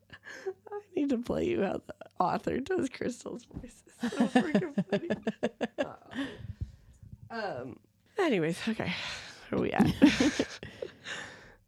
[0.71, 3.83] I need to play you how the author does Crystal's voice.
[4.01, 5.09] It's so freaking funny.
[7.29, 7.77] um
[8.17, 8.93] anyways, okay.
[9.49, 9.85] Where are we at?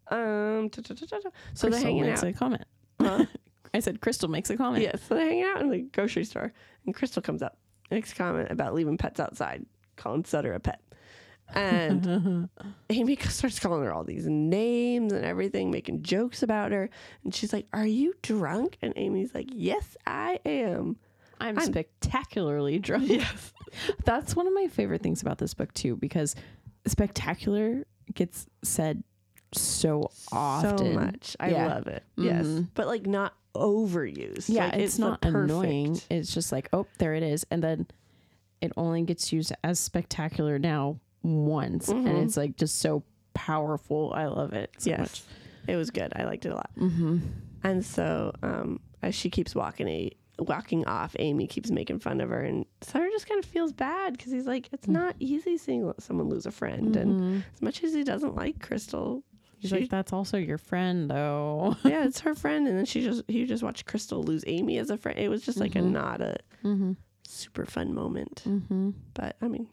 [0.07, 1.05] um ta- ta- ta.
[1.53, 2.29] so they're Crystal hanging makes out.
[2.29, 2.63] a comment.
[3.01, 3.25] Huh?
[3.73, 4.83] I said Crystal makes a comment.
[4.83, 6.53] Yeah, so they're hanging out in the grocery store,
[6.85, 7.57] and Crystal comes up,
[7.89, 9.65] makes a comment about leaving pets outside,
[9.97, 10.81] calling Sutter a pet.
[11.55, 12.49] And
[12.89, 16.89] Amy starts calling her all these names and everything, making jokes about her.
[17.23, 18.77] And she's like, Are you drunk?
[18.81, 20.97] And Amy's like, Yes, I am.
[21.39, 23.09] I'm, I'm- spectacularly drunk.
[23.09, 23.53] Yes.
[24.05, 26.35] That's one of my favorite things about this book too, because
[26.85, 29.03] spectacular gets said
[29.53, 30.77] so often.
[30.77, 31.35] So much.
[31.39, 31.67] I Yeah.
[31.67, 32.03] love it.
[32.17, 32.45] Yes.
[32.45, 32.67] Mhm.
[32.73, 34.49] But like not overused.
[34.49, 35.99] Yeah, Like, it's, the not annoying.
[36.09, 37.87] It's just like, oh, there it is, and then
[38.61, 42.23] it only gets used as spectacular now once, and Mhm.
[42.23, 43.03] it's like just so
[43.33, 44.11] powerful.
[44.15, 44.99] I love it so yes.
[44.99, 45.23] much.
[45.67, 46.11] It was good.
[46.15, 46.71] I liked it a lot.
[46.77, 47.17] Mm-hmm.
[47.63, 52.29] And so, um, as she keeps walking, a walking off, Amy keeps making fun of
[52.29, 55.91] her, and Sutter just kind of feels bad because he's like, it's not easy seeing
[55.99, 59.23] someone lose a friend, and as much as he doesn't like Crystal,
[59.59, 61.75] He's she- like, that's also your friend, though.
[61.85, 64.89] yeah, it's her friend, and then she just he just watched Crystal lose Amy as
[64.89, 65.19] a friend.
[65.19, 65.91] It was just like a Mhm.
[65.91, 66.93] not a mm-hmm.
[67.27, 68.89] super fun moment, Mm-hmm.
[69.13, 69.67] but I mean,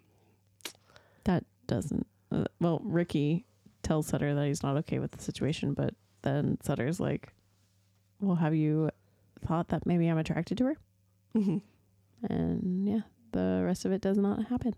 [1.24, 2.06] That doesn't.
[2.30, 3.44] Uh, well, Ricky
[3.82, 7.32] tells Sutter that he's not okay with the situation, but then Sutter's like,
[8.20, 8.90] "Well, have you
[9.46, 10.76] thought that maybe I'm attracted to her?"
[11.34, 11.62] mhm.
[12.28, 13.00] And yeah,
[13.32, 14.74] the rest of it does not happen.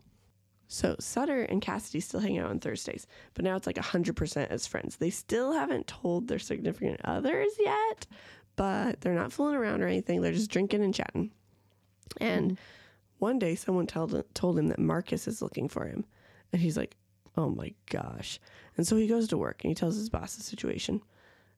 [0.69, 4.67] So Sutter and Cassidy still hang out on Thursdays, but now it's like 100% as
[4.69, 4.97] friends.
[4.97, 8.07] They still haven't told their significant others yet,
[8.55, 10.21] but they're not fooling around or anything.
[10.21, 11.33] They're just drinking and chatting.
[12.21, 12.57] And
[13.19, 16.05] one day someone told, told him that Marcus is looking for him.
[16.52, 16.97] And he's like,
[17.36, 18.40] oh my gosh.
[18.77, 21.02] And so he goes to work and he tells his boss the situation.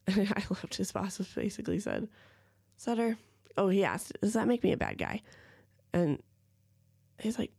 [0.08, 2.08] And I loved his boss basically said,
[2.76, 3.16] Sutter,
[3.56, 5.22] oh, he asked, does that make me a bad guy?
[5.92, 6.20] And
[7.20, 7.52] he's like,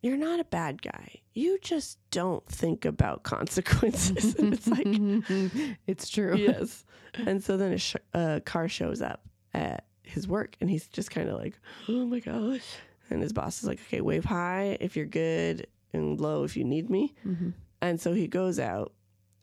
[0.00, 1.22] you're not a bad guy.
[1.34, 4.36] You just don't think about consequences.
[4.36, 4.86] and it's like,
[5.88, 6.36] it's true.
[6.36, 6.84] yes.
[7.14, 11.10] And so then a, sh- a car shows up at his work and he's just
[11.10, 11.58] kind of like,
[11.88, 12.62] oh my gosh.
[13.10, 16.64] And his boss is like, okay, wave high if you're good and low if you
[16.64, 17.14] need me.
[17.24, 17.54] Mhm.
[17.80, 18.92] And so he goes out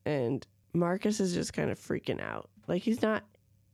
[0.05, 2.49] and Marcus is just kind of freaking out.
[2.67, 3.23] Like he's not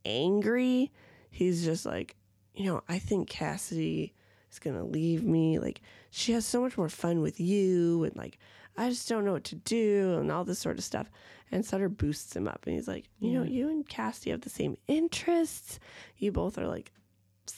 [0.04, 0.90] angry.
[1.30, 2.16] He's just like,
[2.54, 4.12] you know, I think Cassidy
[4.50, 5.58] is going to leave me.
[5.58, 5.80] Like
[6.10, 8.38] she has so much more fun with you and like
[8.76, 11.10] I just don't know what to do and all this sort of stuff.
[11.50, 14.48] And Sutter boosts him up and he's like, you know, you and Cassidy have the
[14.48, 15.78] same interests.
[16.16, 16.90] You both are like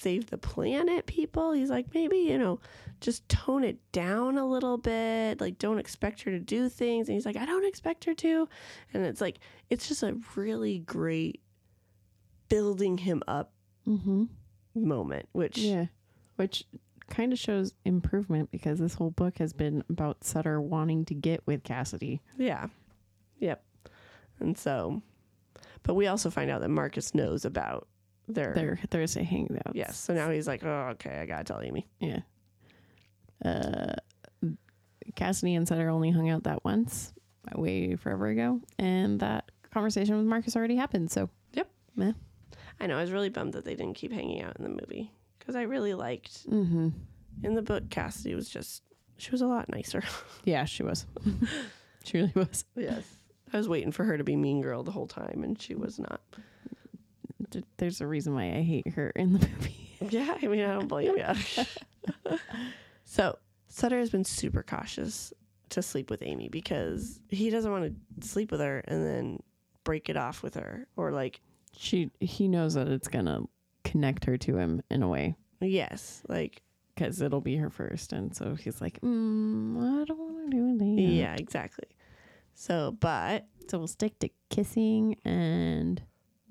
[0.01, 1.53] save the planet people.
[1.53, 2.61] He's like, maybe, you know,
[3.01, 5.41] just tone it down a little bit.
[5.41, 7.09] Like, don't expect her to do things.
[7.09, 8.49] And he's like, I don't expect her to.
[8.93, 9.39] And it's like,
[9.71, 11.41] it's just a really great
[12.49, 13.53] building him up
[13.87, 14.25] Mm-hmm.
[14.75, 15.87] moment, which, Yeah,
[16.37, 16.65] which
[17.11, 21.47] kind of shows improvement because this whole book has been about Sutter wanting to get
[21.47, 22.23] with Cassidy.
[22.39, 22.69] yeah.
[23.41, 23.63] Yep.
[24.41, 25.03] And so,
[25.83, 27.87] but we also find out that Marcus knows about
[28.29, 29.73] their, Their Thursday hangouts.
[29.75, 29.99] yes.
[29.99, 31.87] So now he's like, oh, okay, I got to tell Amy.
[32.01, 32.21] Yeah.
[33.45, 33.95] Uh,
[35.15, 37.13] Cassidy and Sutter only hung out that once,
[37.55, 41.11] way forever ago, and that conversation with Marcus already happened.
[41.11, 41.69] So yep.
[41.97, 42.13] Meh.
[42.81, 42.97] I know.
[42.97, 45.63] I was really bummed that they didn't keep hanging out in the movie because I
[45.63, 46.89] really liked mm-hmm.
[47.43, 48.83] in the book, Cassidy was just,
[49.19, 50.03] she was a lot nicer.
[50.45, 51.07] yeah, she was.
[52.05, 52.65] she really was.
[52.77, 53.05] Yes.
[53.53, 55.99] I was waiting for her to be mean girl the whole time, and she was
[55.99, 56.21] not.
[57.79, 59.97] There's a reason why I hate her in the movie.
[60.11, 61.67] Yeah, I mean, I don't blame you.
[63.05, 63.39] so,
[63.69, 65.33] Sutter has been super cautious
[65.71, 69.43] to sleep with Amy because he doesn't want to sleep with her and then
[69.85, 70.87] break it off with her.
[70.97, 71.41] Or, like,
[71.77, 73.43] She he knows that it's gonna
[73.83, 76.63] connect her to him in a way yes, like,
[76.95, 80.79] because it'll be her first, and so he's like, mm, I don't want to do
[80.79, 81.03] that.
[81.03, 81.89] yeah, exactly.
[82.55, 86.03] So, but, So we'll stick to kissing and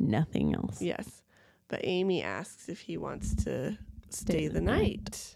[0.04, 0.82] nothing else.
[0.82, 1.22] yes.
[1.70, 3.78] But Amy asks if he wants to
[4.10, 5.36] stay the night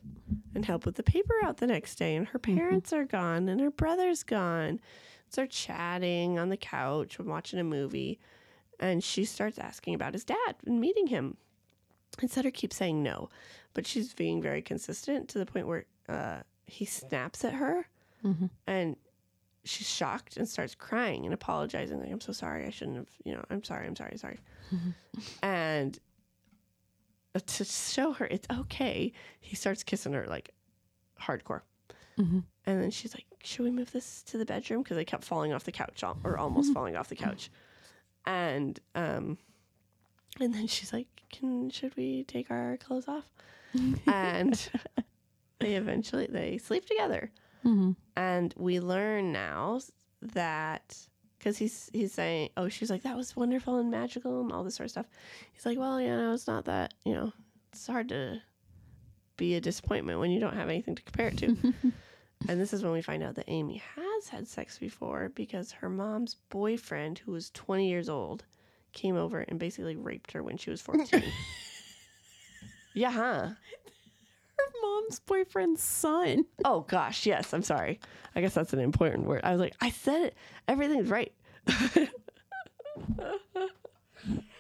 [0.54, 2.16] and help with the paper out the next day.
[2.16, 4.80] And her parents are gone and her brother's gone.
[5.30, 8.20] So they're chatting on the couch and watching a movie.
[8.80, 11.38] And she starts asking about his dad and meeting him.
[12.22, 13.30] And Sutter keeps saying no,
[13.74, 17.88] but she's being very consistent to the point where uh, he snaps at her
[18.24, 18.50] Mhm.
[18.68, 18.96] and
[19.68, 22.00] she's shocked and starts crying and apologizing.
[22.00, 22.66] Like, I'm so sorry.
[22.66, 23.88] I shouldn't have, you know, I'm sorry.
[23.88, 24.18] I'm sorry.
[24.18, 24.40] Sorry.
[25.44, 25.98] and
[27.36, 30.52] uh, to show her it's okay, he starts kissing her like
[31.22, 31.62] hardcore.
[32.18, 32.44] Mhm.
[32.66, 35.54] And then she's like, "Should we move this to the bedroom?" Because I kept falling
[35.54, 37.50] off the couch, or almost falling off the couch.
[38.26, 39.38] And um,
[40.40, 43.32] and then she's like, "Can should we take our clothes off?"
[44.08, 44.70] and
[45.60, 47.32] they eventually they sleep together.
[47.66, 47.96] Mhm.
[48.16, 49.80] And we learn now
[50.22, 50.98] that
[51.38, 54.76] because he's he's saying, "Oh, she's like that was wonderful and magical and all this
[54.76, 55.06] sort of stuff."
[55.54, 56.94] He's like, "Well, you know, it's not that.
[57.06, 57.34] You know,
[57.72, 58.42] it's hard to
[59.38, 61.48] be a disappointment when you don't have anything to compare it to."
[62.50, 65.90] and this is when we find out that Amy has had sex before because her
[65.90, 68.46] mom's boyfriend, who was 20 years old,
[68.94, 71.24] came over and basically raped her when she was 14.
[72.94, 73.50] yeah, huh?
[74.88, 76.46] Mom's boyfriend's son.
[76.66, 77.54] Oh gosh, yes.
[77.54, 78.00] I'm sorry.
[78.36, 79.42] I guess that's an important word.
[79.44, 80.36] I was like, I said it.
[80.68, 81.34] Everything's right.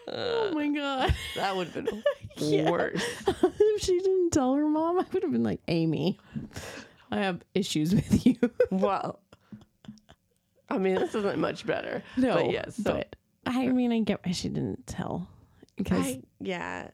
[0.07, 1.13] Oh my god.
[1.35, 2.03] That would have been
[2.37, 2.69] Yeah.
[2.71, 3.03] worse.
[3.27, 6.17] if she didn't tell her mom, I would have been like, Amy,
[7.11, 8.35] I have issues with you.
[8.71, 9.19] Well,
[10.69, 12.03] I mean, this isn't much better.
[12.15, 12.75] No, but yes.
[12.75, 15.27] So but I mean, I get why she didn't tell
[15.75, 16.89] because I, yeah,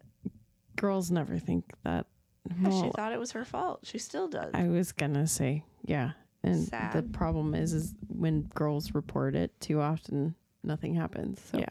[0.75, 2.05] girls never think that.
[2.49, 3.79] She Well, thought it was her fault.
[3.83, 4.51] She still does.
[4.53, 6.11] I was gonna say, yeah,
[6.43, 11.41] and the problem is, is when girls report it too often, nothing happens.
[11.51, 11.69] So Yeah.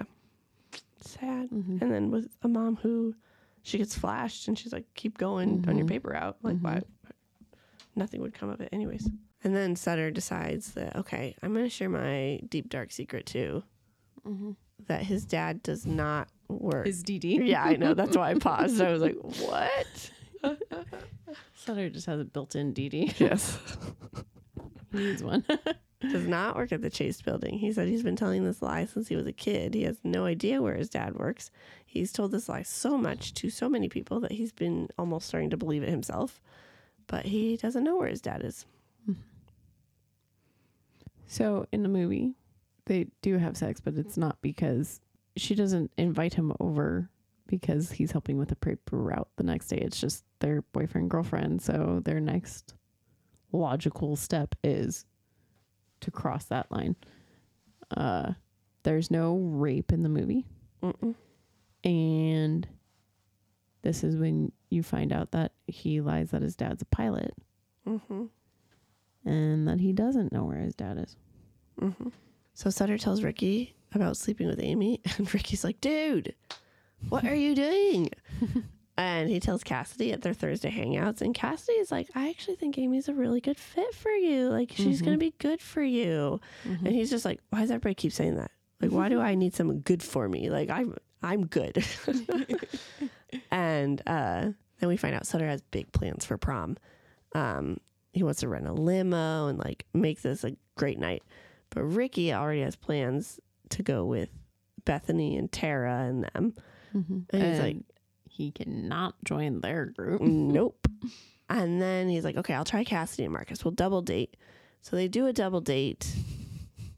[1.00, 1.50] Sad.
[1.50, 1.82] Mhm.
[1.82, 3.14] And then with a mom who
[3.62, 6.36] she gets flashed and she's like, keep going on your paper out.
[6.42, 6.80] Like, why?
[7.96, 9.08] Nothing would come of it, anyways.
[9.44, 13.62] And then Sutter decides that, okay, I'm going to share my deep, dark secret too
[14.26, 14.56] Mhm.
[14.86, 16.86] that his dad does not work.
[16.86, 17.40] is DD.
[17.48, 17.94] yeah, I know.
[17.94, 18.80] That's why I paused.
[18.80, 19.16] I was like,
[19.48, 20.10] what?
[21.54, 23.18] Sutter just has a built-in DD.
[23.18, 23.58] Yes.
[24.92, 25.44] he needs one.
[26.00, 27.58] does not work at the Chase building.
[27.58, 29.74] He said he's been telling this lie since he was a kid.
[29.74, 31.50] He has no idea where his dad works.
[31.86, 35.50] He's told this lie so much to so many people that he's been almost starting
[35.50, 36.40] to believe it himself.
[37.06, 38.66] But he doesn't know where his dad is.
[41.32, 42.34] So in the movie,
[42.84, 45.00] they do have sex, but it's not because
[45.34, 47.08] she doesn't invite him over
[47.46, 49.78] because he's helping with the paper route the next day.
[49.78, 51.62] It's just their boyfriend girlfriend.
[51.62, 52.74] So their next
[53.52, 55.06] logical step is
[56.02, 56.96] to cross that line.
[57.96, 58.32] Uh,
[58.82, 60.44] there's no rape in the movie,
[60.82, 61.14] Mm-mm.
[61.84, 62.66] and
[63.82, 67.32] this is when you find out that he lies that his dad's a pilot
[67.86, 68.24] Mm-hmm.
[69.28, 71.16] and that he doesn't know where his dad is.
[71.80, 72.08] Mm-hmm.
[72.54, 76.34] So Sutter tells Ricky about sleeping with Amy, and Ricky's like, dude,
[77.08, 78.10] what are you doing?
[78.96, 82.76] and he tells Cassidy at their Thursday hangouts, and Cassidy is like, I actually think
[82.78, 84.48] Amy's a really good fit for you.
[84.48, 85.04] Like, she's Mhm.
[85.06, 86.40] going to be good for you.
[86.64, 88.50] And he's just like, why does everybody keep saying that?
[88.80, 90.50] Like, why do I need someone good for me?
[90.50, 91.84] Like, I'm I'm good.
[93.50, 94.50] and uh,
[94.80, 96.76] then we find out Sutter has big plans for prom.
[97.34, 97.78] Um,
[98.12, 101.22] he wants to rent a limo and like make this a great night.
[101.70, 103.40] But Ricky already has plans
[103.70, 104.28] to go with
[104.84, 106.54] Bethany and Tara and them.
[106.92, 107.76] And And he's like,
[108.32, 110.20] he cannot join their group.
[110.22, 110.86] nope.
[111.48, 113.62] And then he's like, okay, I'll try Cassidy and Marcus.
[113.62, 114.38] We'll double date.
[114.80, 116.10] So they do a double date.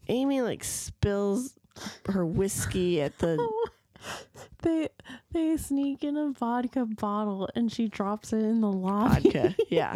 [0.06, 1.54] Amy like spills
[2.06, 3.36] her whiskey at the
[4.62, 4.88] they
[5.32, 9.22] they sneak in a vodka bottle and she drops it in the lobby.
[9.30, 9.54] vodka.
[9.70, 9.94] Yeah.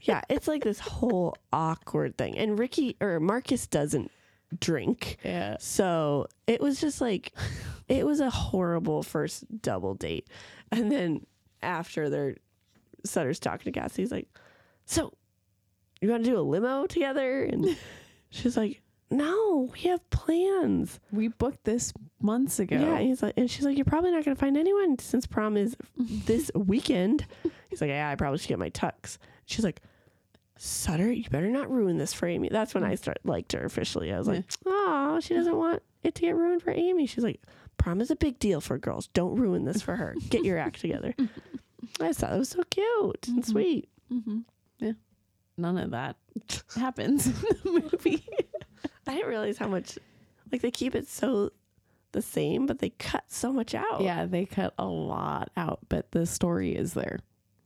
[0.00, 0.22] Yeah.
[0.28, 2.36] It's like this whole awkward thing.
[2.36, 4.10] And Ricky or Marcus doesn't
[4.58, 5.18] drink.
[5.24, 5.56] Yeah.
[5.60, 7.32] So it was just like,
[7.88, 10.28] it was a horrible first double date.
[10.70, 11.26] And then
[11.62, 12.36] after their
[13.04, 14.28] Sutter's talking to Cassie, he's like,
[14.86, 15.12] So
[16.00, 17.44] you want to do a limo together?
[17.44, 17.76] And
[18.30, 21.00] she's like, No, we have plans.
[21.10, 22.76] We booked this months ago.
[22.76, 22.96] Yeah.
[22.96, 25.56] And he's like, and she's like, You're probably not going to find anyone since prom
[25.56, 27.26] is this weekend.
[27.70, 29.18] He's like, Yeah, I probably should get my tux.
[29.46, 29.80] She's like,
[30.64, 32.48] Sutter, you better not ruin this for Amy.
[32.48, 34.12] That's when I start liked her officially.
[34.12, 37.06] I was like, Oh, she doesn't want it to get ruined for Amy.
[37.06, 37.40] She's like,
[37.78, 39.08] Prom is a big deal for girls.
[39.08, 40.14] Don't ruin this for her.
[40.28, 41.14] Get your act together.
[42.00, 43.44] I just thought it was so cute and Mhm.
[43.44, 43.88] sweet.
[44.08, 44.40] hmm
[44.78, 44.92] Yeah.
[45.56, 46.16] None of that
[46.76, 47.32] happens in
[47.64, 48.24] the movie.
[49.08, 49.98] I didn't realize how much,
[50.52, 51.50] like, they keep it so
[52.12, 54.00] the same, but they cut so much out.
[54.00, 57.18] yeah, they cut a lot out, but the story is there.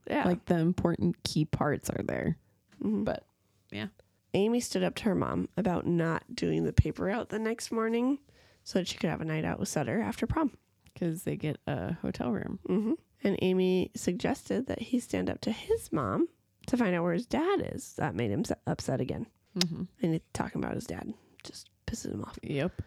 [0.09, 0.25] Yeah.
[0.25, 2.37] Like the important key parts are there.
[2.83, 3.05] Mhm.
[3.05, 3.25] But
[3.71, 3.87] yeah.
[4.33, 8.19] Amy stood up to her mom about not doing the paper out the next morning
[8.63, 10.51] so that she could have a night out with Sutter after prom.
[10.93, 12.59] Because they get a hotel room.
[12.65, 12.93] hmm
[13.23, 16.27] And Amy suggested that he stand up to his mom
[16.67, 17.93] to find out where his dad is.
[17.95, 19.27] That made him upset again.
[19.57, 19.83] Mm-hmm.
[20.01, 21.13] And talking about his dad
[21.43, 22.37] just pisses him off.
[22.43, 22.81] Yep.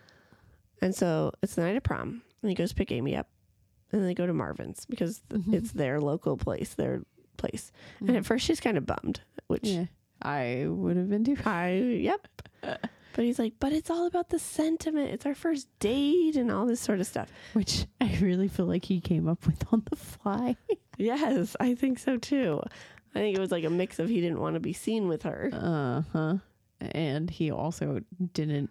[0.83, 3.29] And so it's the night of prom, and he goes pick Amy up,
[3.93, 5.53] and they go to Marvin's because Mhm.
[5.55, 7.03] it's their local place, their
[7.41, 7.73] place.
[8.01, 9.87] And at first she's kind of bummed, which Yeah.
[10.23, 11.37] I would have been too.
[11.45, 12.29] I yep.
[13.13, 15.11] But he's like, but it's all about the sentiment.
[15.11, 17.29] It's our first date and all this sort of stuff.
[17.55, 20.57] Which I really feel like he came up with on the fly.
[20.97, 22.61] Yes, I think so too.
[23.15, 25.23] I think it was like a mix of he didn't want to be seen with
[25.25, 25.49] her.
[25.53, 26.35] Uh huh.
[26.93, 28.01] And he also
[28.35, 28.69] didn't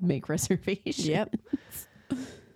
[0.00, 1.06] make reservations.
[1.08, 1.36] Yep.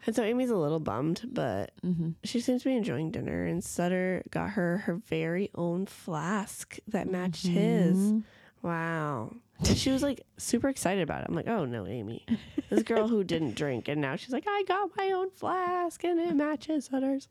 [0.06, 2.10] And so Amy's a little bummed, but Mm-hmm.
[2.24, 3.44] she seems to be enjoying dinner.
[3.44, 7.96] And Sutter got her her very own flask that matched his.
[7.96, 8.18] Mm-hmm.
[8.66, 9.34] Wow.
[9.74, 11.26] She was like super excited about it.
[11.28, 12.24] I'm like, oh no, Amy.
[12.70, 16.20] This girl who didn't drink and now she's like, I got my own flask and
[16.20, 17.28] it matches Sutter's.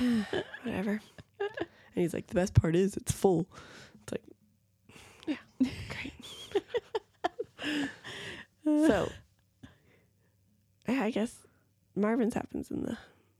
[0.64, 1.00] Whatever.
[1.40, 3.46] And he's like, the best part is it's full.
[4.02, 4.22] It's like,
[5.26, 6.12] yeah, great.
[8.88, 9.10] so,
[10.88, 11.34] I guess
[11.96, 12.96] Marvin's happens in the,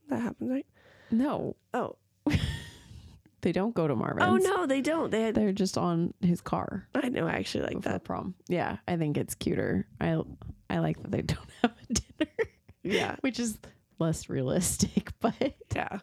[0.09, 0.66] that happens, right?
[1.10, 1.97] No, Oh,
[3.43, 4.24] they don't go to Marvin's.
[4.26, 5.10] oh no, they don't.
[5.10, 8.05] They had, They're just on his car I know, I actually like that.
[8.05, 8.35] prom.
[8.48, 9.86] Yeah, I think it's cuter.
[10.01, 10.20] I
[10.70, 12.32] I like that they don't have a dinner,
[12.82, 13.16] Yeah.
[13.20, 13.59] which is
[13.98, 15.35] less realistic, but
[15.74, 15.98] Yeah.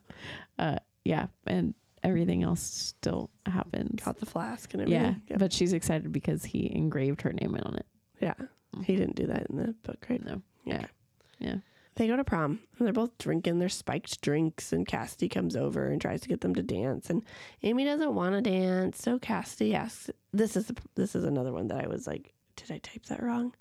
[0.60, 1.74] uh, yeah, and
[2.04, 4.04] everything else still happens.
[4.04, 5.22] Got the flask and Yeah, everything.
[5.32, 5.40] Yep.
[5.40, 7.86] but she's excited because he engraved her name on it.
[8.20, 8.36] Yeah.
[8.86, 10.24] He didn't do that in the book, right?
[10.24, 10.86] No, yeah,
[11.40, 11.56] yeah.
[11.96, 15.88] They go to prom and they're both drinking their spiked drinks and Cassidy comes over
[15.88, 17.22] and tries to get them to dance and
[17.64, 19.02] Amy doesn't want to dance.
[19.02, 22.78] So Cassidy asks this is this is another one that I was like, did I
[22.78, 23.54] type that wrong?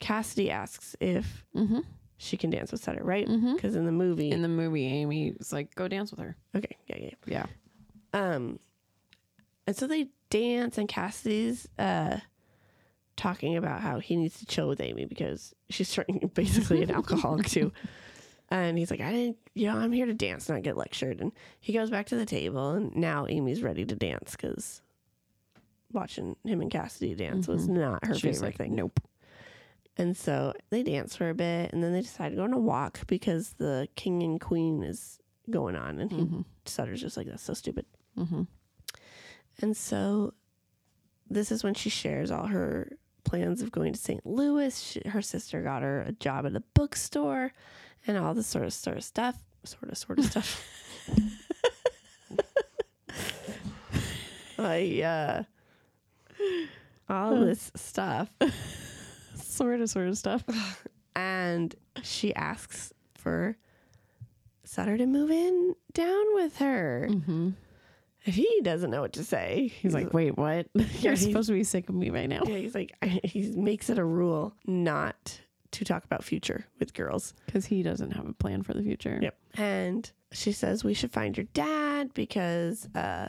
[0.00, 1.80] Cassidy asks if Mm-hmm.
[2.16, 3.26] she can dance with Sutter, right?
[3.28, 3.54] Mm-hmm.
[3.56, 6.96] Because in the movie In the movie, Amy's like, "Go dance with her." Okay, yeah,
[6.98, 7.10] yeah.
[7.26, 7.46] Yeah.
[8.14, 8.34] yeah.
[8.34, 8.58] Um
[9.66, 12.18] and so they dance and Cassidy's uh
[13.18, 17.46] talking about how he needs to chill with Amy because she's turning basically an alcoholic
[17.48, 17.70] too.
[18.50, 21.20] And he's like, I didn't, you know, I'm here to dance, not get lectured.
[21.20, 24.80] And he goes back to the table, and now Amy's ready to dance because
[25.92, 27.72] watching him and Cassidy dance was Mhm.
[27.76, 28.74] not her favorite like, thing.
[28.74, 29.00] Nope.
[29.98, 32.58] And so they dance for a bit, and then they decide to go on a
[32.58, 35.18] walk because the king and queen is
[35.50, 35.98] going on.
[35.98, 36.40] And he, Mm-hmm.
[36.64, 37.84] Sutter's just like, that's so stupid.
[38.16, 38.44] Mm-hmm.
[39.60, 40.32] And so
[41.28, 42.92] this is when she shares all her
[43.24, 44.24] plans of going to St.
[44.26, 44.78] Louis.
[44.80, 47.52] She, her sister got her a job at a bookstore
[48.06, 49.36] and all this sort of sort of stuff.
[49.64, 50.64] Sort of sort of stuff.
[54.58, 55.42] I uh
[57.08, 58.30] all this stuff.
[59.34, 60.44] Sort of, sort of stuff.
[61.16, 63.56] And she asks for
[64.64, 67.08] Sutter to move in down with her.
[67.10, 67.50] Mm-hmm.
[68.20, 69.72] He doesn't know what to say.
[69.80, 70.66] He's like, "Wait, what?
[71.00, 72.92] You're supposed to be sick of me right now." Yeah, he's like,
[73.24, 75.40] he makes it a rule not
[75.70, 77.34] to talk about future with girls.
[77.46, 79.18] Because he doesn't have a plan for the future.
[79.20, 79.36] Yep.
[79.54, 83.28] And she says we should find your dad because uh,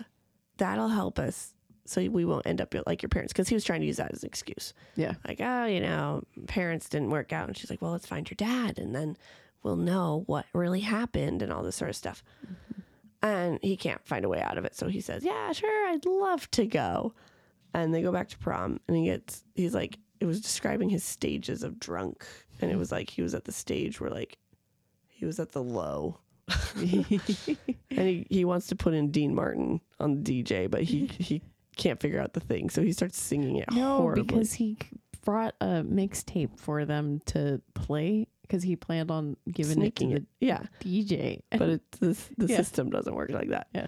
[0.58, 1.54] that'll help us
[1.86, 3.34] so we won't end up like your parents.
[3.34, 4.74] Because he was trying to use that as an excuse.
[4.96, 5.16] Yeah.
[5.28, 7.48] Like, oh, you know, parents didn't work out.
[7.48, 9.18] And she's like, well, let's find your dad and then
[9.64, 12.24] we'll know what really happened and all this sort of stuff.
[13.22, 14.76] And he can't find a way out of it.
[14.76, 17.14] So he says, yeah, sure, I'd love to go.
[17.74, 21.04] And they go back to prom and he gets, he's like, it was describing his
[21.04, 22.26] stages of drunk.
[22.62, 24.38] And it was like he was at the stage where like
[25.08, 26.20] he was at the low.
[26.76, 27.06] and
[27.90, 31.42] he, he wants to put in Dean Martin on the DJ, but he, he
[31.76, 32.70] can't figure out the thing.
[32.70, 34.24] So he starts singing it No, horribly.
[34.24, 34.78] because he
[35.24, 40.26] brought a mixtape for them to play because he planned on giving Sneaking it to
[40.40, 40.64] Yeah.
[40.82, 41.42] DJ.
[41.52, 42.58] but it, this, the Yeah.
[42.58, 43.68] system doesn't work like that.
[43.76, 43.88] Yeah.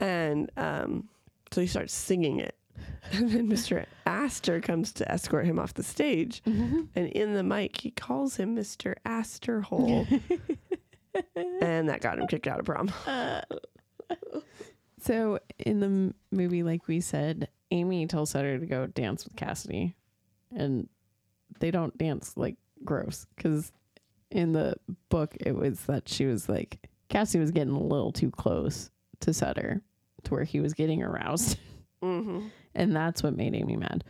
[0.00, 1.08] And um,
[1.50, 2.56] so he starts singing it.
[3.12, 3.84] And then Mr.
[4.06, 6.42] Aster comes to escort him off the stage.
[6.44, 6.88] Mhm.
[6.94, 8.94] And in the mic, he calls him Mr.
[9.04, 10.06] Asterhole.
[11.60, 12.90] and that got him kicked out of prom.
[15.00, 19.34] So in the m- movie, like we said, Amy tells Sutter to go dance with
[19.34, 19.96] Cassidy,
[20.54, 20.88] and
[21.58, 22.54] they don't dance like
[22.84, 23.72] gross because
[24.30, 24.74] in the
[25.08, 28.90] book it was that she was like Cassie was getting a little too close
[29.20, 29.82] to Sutter
[30.24, 31.58] to where he was getting aroused,
[32.02, 32.46] Mm-hmm.
[32.74, 34.02] and that's what made Amy mad.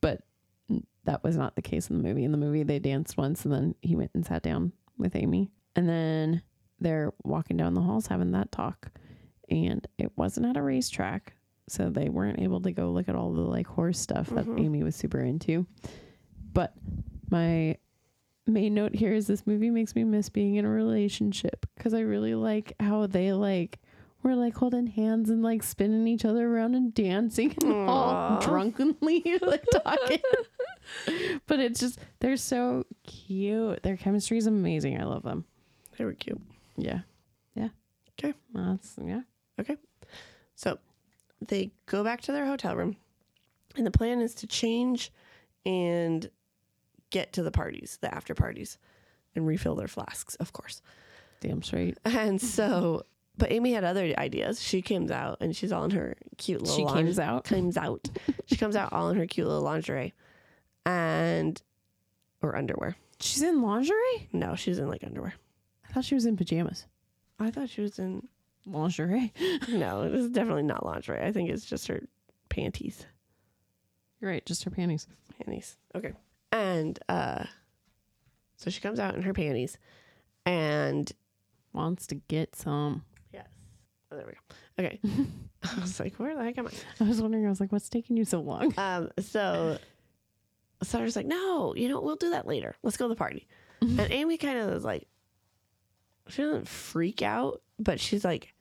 [0.00, 0.22] But
[1.04, 2.24] that was not the case in the movie.
[2.24, 5.50] In the movie, they danced once, and then he went and sat down with Amy,
[5.76, 6.42] and then
[6.80, 8.90] they're walking down the halls having that talk
[9.50, 11.32] and it wasn't at a racetrack,
[11.68, 14.60] so they weren't able to go look at all the like horse stuff that Mhm.
[14.60, 15.66] Amy was super into.
[16.52, 16.74] But
[17.30, 17.76] my
[18.48, 22.00] main note here is this movie makes me miss being in a relationship because I
[22.00, 23.78] really like how they like
[24.22, 29.38] were like holding hands and like spinning each other around and dancing and all drunkenly
[29.42, 30.18] like talking.
[31.46, 33.82] but it's just they're so cute.
[33.82, 35.00] Their chemistry is amazing.
[35.00, 35.44] I love them.
[35.96, 36.40] They were cute.
[36.76, 37.00] Yeah.
[37.54, 37.68] Yeah.
[38.16, 38.34] 'Kay.
[38.54, 39.22] That's yeah.
[39.60, 39.76] Okay.
[40.56, 40.78] So
[41.46, 42.96] they go back to their hotel room,
[43.76, 45.12] and the plan is to change
[45.64, 46.28] and
[47.10, 48.78] get to the parties, the after parties,
[49.34, 50.82] and refill their flasks, of course.
[51.40, 51.98] Damn straight.
[52.04, 53.02] And so,
[53.36, 54.60] but Amy had other ideas.
[54.62, 57.02] She comes out and she's all in her cute little She lingerie.
[57.04, 57.44] comes out.
[57.44, 58.08] comes out.
[58.46, 60.12] she comes out all in her cute little lingerie
[60.84, 61.60] and
[62.42, 62.96] or underwear.
[63.20, 64.28] She's in lingerie?
[64.32, 65.34] No, she's in like underwear.
[65.88, 66.86] I thought she was in pajamas.
[67.38, 68.26] I thought she was in
[68.66, 69.32] Lingerie.
[69.68, 71.22] no, it is definitely not lingerie.
[71.24, 72.02] I think it's just her
[72.48, 73.06] panties.
[74.20, 75.06] You're right, just her panties.
[75.38, 75.76] Panties.
[75.94, 76.12] Okay.
[76.52, 77.44] And uh
[78.56, 79.78] so she comes out in her panties
[80.44, 81.10] and
[81.72, 83.04] Wants to get some.
[83.32, 83.46] yes.
[84.10, 84.84] Oh, there we go.
[84.84, 85.00] Okay.
[85.76, 86.70] I was like, where the heck am I?
[87.04, 88.72] I was wondering, I was like, what's taking you so long?
[88.78, 89.78] Um, so
[90.82, 92.74] Sutter's like, no, you know, we'll do that later.
[92.82, 93.46] Let's go to the party.
[93.80, 95.06] and Amy kind of is like,
[96.28, 98.54] she doesn't freak out, but she's like,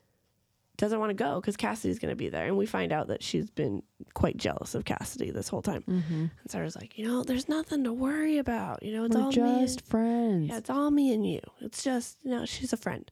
[0.77, 2.45] doesn't want to go because Cassidy's going to be there.
[2.45, 3.81] And we find out that she's been
[4.13, 5.83] quite jealous of Cassidy this whole time.
[5.89, 6.13] Mm-hmm.
[6.13, 8.83] And Sutter's like, you know, there's nothing to worry about.
[8.83, 9.89] You know, it's We're all just me.
[9.89, 10.49] friends.
[10.49, 11.41] Yeah, it's all me and you.
[11.61, 13.09] It's just, you know, she's a friend.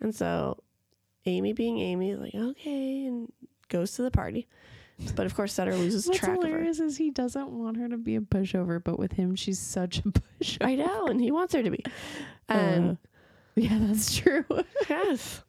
[0.00, 0.62] And so
[1.26, 3.32] Amy being Amy is like, okay, and
[3.68, 4.48] goes to the party.
[5.14, 6.48] But of course, Sutter loses What's track of her.
[6.48, 10.00] hilarious is he doesn't want her to be a pushover, but with him, she's such
[10.00, 10.02] a
[10.42, 10.58] pushover.
[10.66, 11.82] I know, and he wants her to be.
[12.48, 12.94] And Uh,
[13.56, 14.44] yeah, that's true.
[14.90, 15.42] yes.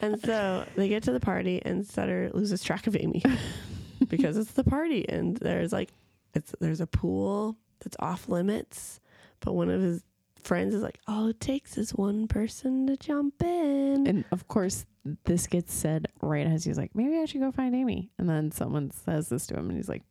[0.00, 3.22] And so they get to the party and Sutter loses track of Amy
[4.08, 5.90] because it's the party and there's like
[6.34, 9.00] it's there's a pool that's off limits,
[9.40, 10.02] but one of his
[10.42, 14.06] friends is like, All it takes is one person to jump in.
[14.06, 14.84] and of course,
[15.24, 18.10] this gets said right as he's like, maybe I should go find Amy.
[18.18, 20.02] And then someone says this to him, and he's like,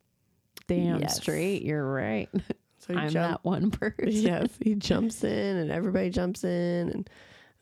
[0.66, 1.16] damn Yes.
[1.16, 2.28] straight, you're right.
[2.80, 4.10] So he I'm jump- that one person.
[4.10, 7.10] yes, he jumps in and everybody jumps in and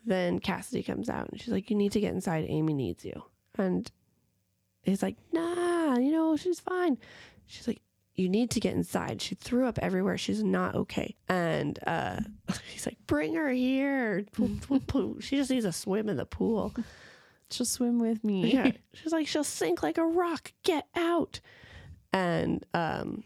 [0.06, 2.46] then Cassidy comes out and she's like, You need to get inside.
[2.48, 3.22] Amy needs you.
[3.56, 3.90] And
[4.82, 6.98] he's like, Nah, you know, she's fine.
[7.46, 7.80] She's like,
[8.14, 9.22] You need to get inside.
[9.22, 10.18] She threw up everywhere.
[10.18, 11.16] She's not okay.
[11.28, 12.20] And uh
[12.72, 14.24] he's like, Bring her here.
[15.20, 16.74] she just needs to swim in the pool.
[17.50, 18.52] She'll swim with me.
[18.52, 18.72] Yeah.
[18.94, 20.52] She's like, She'll sink like a rock.
[20.62, 21.40] Get out.
[22.12, 23.24] And um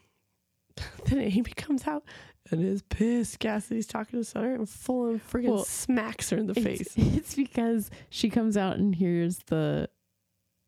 [1.06, 2.04] then Amy comes out
[2.50, 3.38] and is pissed.
[3.38, 6.80] Cassidy's talking to Sutter and full and freaking Well, smacks her in the face.
[6.80, 9.88] It's, it's because she comes out and hears the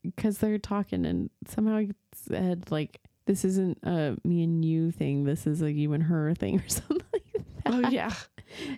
[0.02, 5.24] because they're talking and somehow it said like this isn't a me and you thing.
[5.24, 7.44] This is a you and her thing or something like that.
[7.66, 8.12] Oh yeah.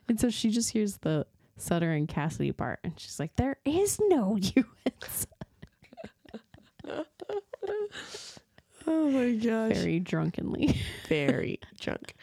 [0.06, 1.26] And so she just hears the
[1.56, 5.28] Sutter and Cassidy part and she's like, There is no you and Sutter."
[8.86, 9.76] Oh my gosh.
[9.76, 10.76] very drunkenly.
[11.08, 12.14] Very drunk.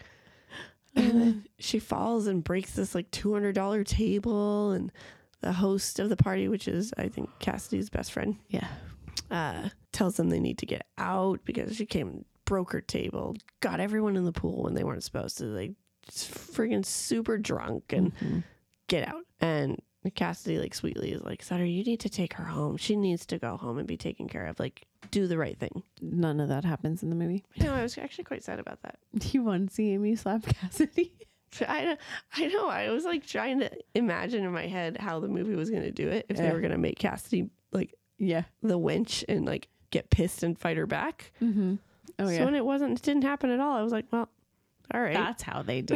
[0.96, 4.92] And then she falls and breaks this like two hundred dollar table and
[5.42, 8.68] the host of the party, which is I think Cassidy's best friend, Yeah.
[9.32, 13.36] uh, tells them they need to get out because she came and broke her table,
[13.62, 15.46] got everyone in the pool when they weren't supposed to.
[15.46, 15.74] Like
[16.12, 18.44] friggin' super drunk and Mhm.
[18.88, 19.24] get out.
[19.40, 19.80] And
[20.16, 22.78] Cassidy, like, sweetly is like, Sutter, you need to take her home.
[22.78, 24.60] She needs to go home and be taken care of.
[24.60, 25.84] Like, do the right thing.
[26.02, 27.44] None of that happens in the movie.
[27.60, 29.00] No, I was actually quite sad about that.
[29.18, 31.14] Do you want to see Amy slap Cassidy?
[31.68, 31.98] I,
[32.36, 32.68] I know.
[32.68, 35.92] I was like trying to imagine in my head how the movie was going to
[35.92, 36.28] do it.
[36.30, 38.44] If they were going to make Cassidy like Yeah.
[38.62, 41.32] the wench and like get pissed and fight her back.
[41.42, 41.76] Mm-hmm.
[42.20, 42.38] Oh yeah.
[42.40, 43.76] So when it wasn't, it didn't happen at all.
[43.78, 44.30] I was like, well,
[44.94, 45.14] all right.
[45.16, 45.96] That's how they do.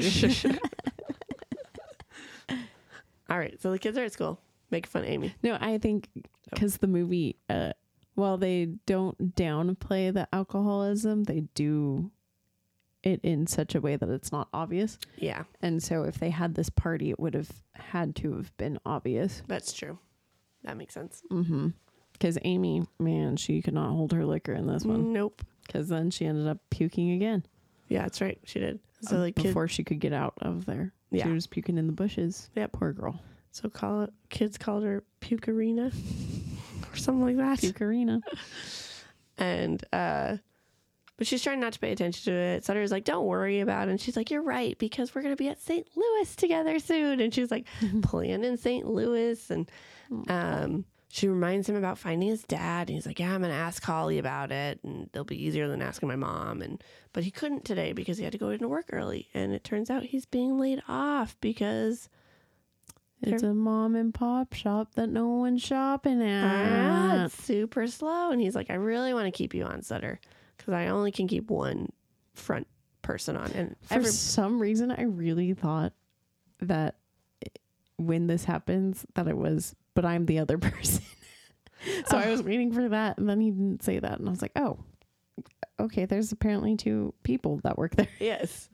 [3.30, 3.60] all right.
[3.62, 4.40] So the kids are at school
[4.72, 5.36] making fun of Amy.
[5.44, 6.08] No, I think
[6.50, 7.74] because the movie, uh,
[8.16, 12.12] while they don't downplay the alcoholism, they do
[13.04, 14.98] it in such a way that it's not obvious.
[15.18, 18.80] Yeah, And so if they had this party, it would have had to have been
[18.86, 19.42] obvious.
[19.48, 19.98] that's true.
[20.64, 21.22] That makes sense.
[21.30, 21.70] Mm-hmm.
[22.14, 25.12] Because Amy, man, she could not hold her liquor in this one.
[25.12, 25.42] Nope.
[25.68, 27.46] Because then she ended up puking again.
[27.90, 28.40] Yeah, that's right.
[28.46, 28.80] She did.
[29.02, 31.26] So um, like before she could get out of there, Yeah.
[31.26, 32.50] she was puking in the bushes.
[32.56, 32.72] Yep.
[32.72, 33.20] poor girl.
[33.52, 35.92] so call it, kids called her Pukarina
[36.94, 37.60] or something like that.
[37.60, 38.22] Pukerina.
[39.38, 40.38] and uh
[41.16, 42.66] but she's trying not to pay attention to it.
[42.66, 45.48] Sutter's like, "Don't worry about it." And she's like, "You're right because we're gonna be
[45.48, 45.88] at St.
[45.96, 47.68] Louis together soon." And she's like,
[48.02, 48.88] planning in St.
[48.88, 49.70] Louis, and
[50.28, 52.90] um, she reminds him about finding his dad.
[52.90, 55.80] And he's like, Yeah, I'm gonna ask Holly about it and it'll be easier than
[55.80, 56.64] asking my mom.
[56.64, 56.84] And
[57.14, 59.30] but he couldn't today because he had to go into work early.
[59.36, 62.10] And it turns out he's being laid off because
[63.28, 66.44] It's a mom and pop shop that no one's shopping at.
[66.46, 68.32] ah, it's super slow.
[68.32, 70.20] And he's like, I really want to keep you on Sutter
[70.58, 71.92] because I only can keep one
[72.34, 72.68] front
[73.02, 73.52] person on.
[73.52, 75.94] And For every some reason, I really thought
[76.62, 76.96] that
[77.98, 81.04] when this happens, that it was, but I'm the other person.
[82.08, 84.42] so I was waiting for that, and then he didn't say that, and I was
[84.42, 84.80] like, oh,
[85.80, 86.06] okay.
[86.06, 88.08] There's apparently two people that work there.
[88.20, 88.70] Yes.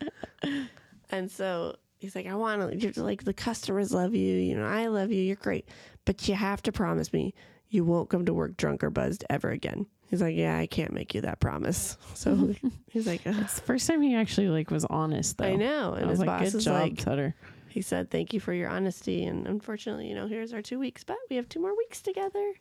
[1.10, 4.36] and so he's like, I want to, you're like, the customers love you.
[4.36, 5.22] You know, I love you.
[5.22, 5.70] You're great.
[6.06, 7.34] But you have to promise me
[7.70, 9.86] you won't come to work drunk or buzzed ever again.
[10.10, 11.96] He's like, Yeah, I can't make you that promise.
[12.16, 12.56] So
[12.90, 15.46] he's like, "Ugh." It's the first time he actually like was honest, though.
[15.46, 15.94] I know.
[15.94, 17.36] I And was his like, boss good is job, like, Sutter.
[17.70, 19.24] he said, Thank you for your honesty.
[19.26, 22.54] And unfortunately, you know, here's our two weeks, but we have two more weeks together.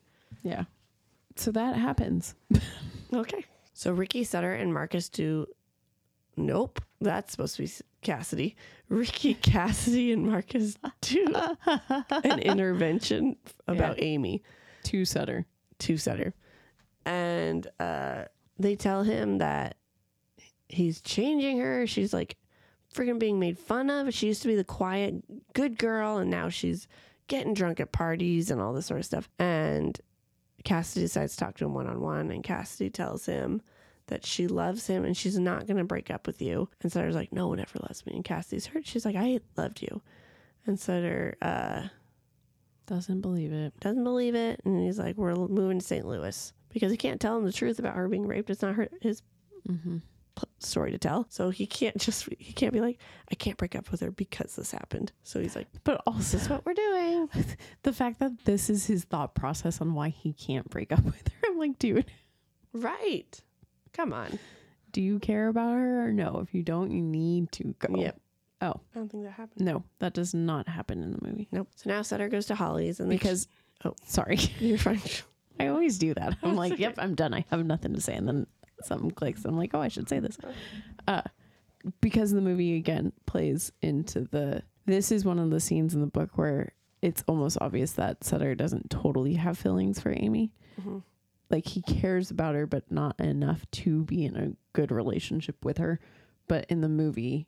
[0.42, 0.64] Yeah.
[1.36, 2.34] So that happens.
[3.10, 3.42] Okay.
[3.72, 5.46] So Ricky Sutter and Marcus do.
[6.36, 7.70] Nope, that's supposed to be
[8.08, 8.56] Cassidy.
[8.88, 11.26] Ricky Cassidy and Marcus do
[12.08, 13.36] an intervention
[13.66, 14.42] about Amy
[14.82, 15.44] Two Sutter.
[15.78, 16.32] Two Sutter,
[17.04, 18.24] and uh,
[18.58, 19.76] they tell him that
[20.70, 21.86] he's changing her.
[21.86, 22.36] She's like
[22.94, 24.12] freaking being made fun of.
[24.14, 25.22] She used to be the quiet,
[25.52, 26.88] good girl, and now she's
[27.26, 29.28] getting drunk at parties and all this sort of stuff.
[29.38, 30.00] And
[30.64, 33.60] Cassidy decides to talk to him one on one, and Cassidy tells him
[34.08, 36.68] that she loves him and she's not going to break up with you.
[36.82, 38.12] And Sutter's like, No one ever loves me.
[38.14, 38.86] And Cassidy's hurt.
[38.86, 40.02] She's like, I loved you.
[40.66, 41.88] And Sutter uh,
[42.86, 43.78] Doesn't believe it.
[43.80, 44.60] doesn't believe it.
[44.64, 46.06] And he's like, We're moving to St.
[46.06, 48.50] Louis because he can't tell him the truth about her being raped.
[48.50, 49.22] It's not her, his
[49.68, 49.98] Mm-hmm.
[50.60, 51.26] story to tell.
[51.28, 52.98] So he can't just, he can't be like,
[53.30, 55.12] I can't break up with her because this happened.
[55.24, 57.28] So he's like, But also, This is what we're doing.
[57.82, 61.28] the fact that this is his thought process on why he can't break up with
[61.28, 61.34] her.
[61.48, 62.06] I'm like, dude,
[62.72, 63.42] Right.
[63.98, 64.38] Come on.
[64.92, 66.40] do you care about her or no?
[66.42, 67.94] If you don't, you need to go.
[68.00, 68.20] Yep.
[68.60, 69.64] Oh, I don't think that happened.
[69.66, 71.48] no, that does not happen in the movie.
[71.52, 71.68] Nope.
[71.76, 73.46] So now Sutter goes to Holly's and they Because,
[73.84, 73.94] oh.
[74.04, 75.00] sorry, you're fine.
[75.60, 76.36] I always do that.
[76.42, 76.82] I'm like, okay.
[76.82, 77.34] yep, I'm done.
[77.34, 78.14] I have nothing to say.
[78.14, 78.46] And then
[78.82, 79.44] something clicks.
[79.44, 80.38] I'm like, oh, I should say this.
[81.06, 81.22] Uh,
[82.00, 84.62] because the movie again plays into the.
[84.86, 86.72] This is one of the scenes in the book where
[87.02, 90.50] it's almost obvious that Sutter doesn't totally have feelings for Amy.
[90.80, 91.02] Mhm.
[91.50, 95.78] Like he cares about her, but not enough to be in a good relationship with
[95.78, 95.98] her.
[96.46, 97.46] But in the movie,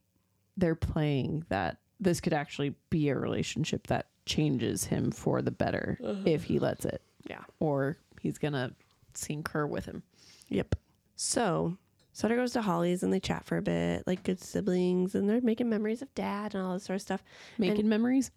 [0.57, 5.99] they're playing that this could actually be a relationship that changes him for the better
[6.25, 7.43] if he lets it Yeah.
[7.59, 8.73] or he's gonna
[9.15, 10.03] sink her with him.
[10.49, 10.77] Yep.
[11.17, 11.77] So
[12.13, 15.41] Sutter goes to Holly's and they chat for a bit, like good siblings, and they're
[15.41, 17.23] making memories of dad and all this sort of stuff,
[17.59, 18.31] Making memories.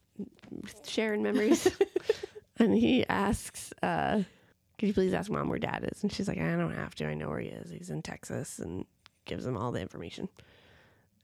[0.85, 1.67] sharing memories.
[2.57, 4.23] and he asks, uh,
[4.83, 7.07] "Could you please ask mom where dad is?" And she's like, "I don't have to.
[7.07, 7.71] I know where he is.
[7.71, 8.85] He's in Texas." And
[9.25, 10.27] gives him all the information,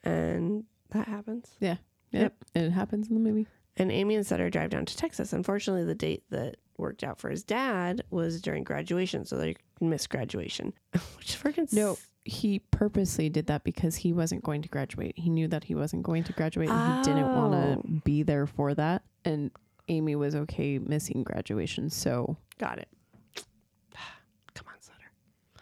[0.03, 1.49] and that happens.
[1.60, 1.77] Yeah.
[2.11, 2.22] Yep.
[2.22, 2.34] Yep.
[2.56, 3.48] And it happens in the movie.
[3.77, 5.31] And Amy and Sutter drive down to Texas.
[5.34, 10.10] Unfortunately, the date that worked out for his dad was during graduation, so they missed
[10.10, 10.73] graduation,
[11.18, 15.14] which freaking No, he purposely did that because he wasn't going to graduate.
[15.18, 17.81] He knew that he wasn't going to graduate and he didn't want Oh.
[17.81, 19.03] to be there for that.
[19.26, 19.52] And
[19.88, 21.90] Amy was okay missing graduation.
[21.90, 22.88] So Got it.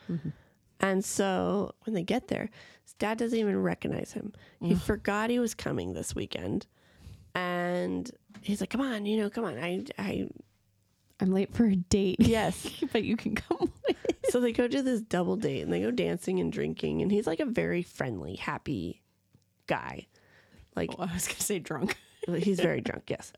[0.07, 0.29] Come on, Sutter.
[0.29, 0.33] Mhm.
[0.79, 2.49] And so when they get there,
[2.83, 4.33] his dad doesn't even recognize him.
[4.61, 4.79] He Ugh.
[4.79, 6.67] forgot he was coming this weekend.
[7.35, 8.09] And
[8.41, 9.57] he's like, come on, you know, come on.
[9.57, 10.27] I, I,
[11.19, 12.17] I'm late for a date.
[12.19, 12.67] yes.
[12.91, 13.95] but you can come with.
[14.29, 17.01] so they go to this double date and they go dancing and drinking.
[17.01, 19.01] And he's like a very friendly, happy
[19.67, 20.07] guy.
[20.75, 21.97] Like, I was going to say drunk.
[22.37, 23.33] He's very drunk, yes.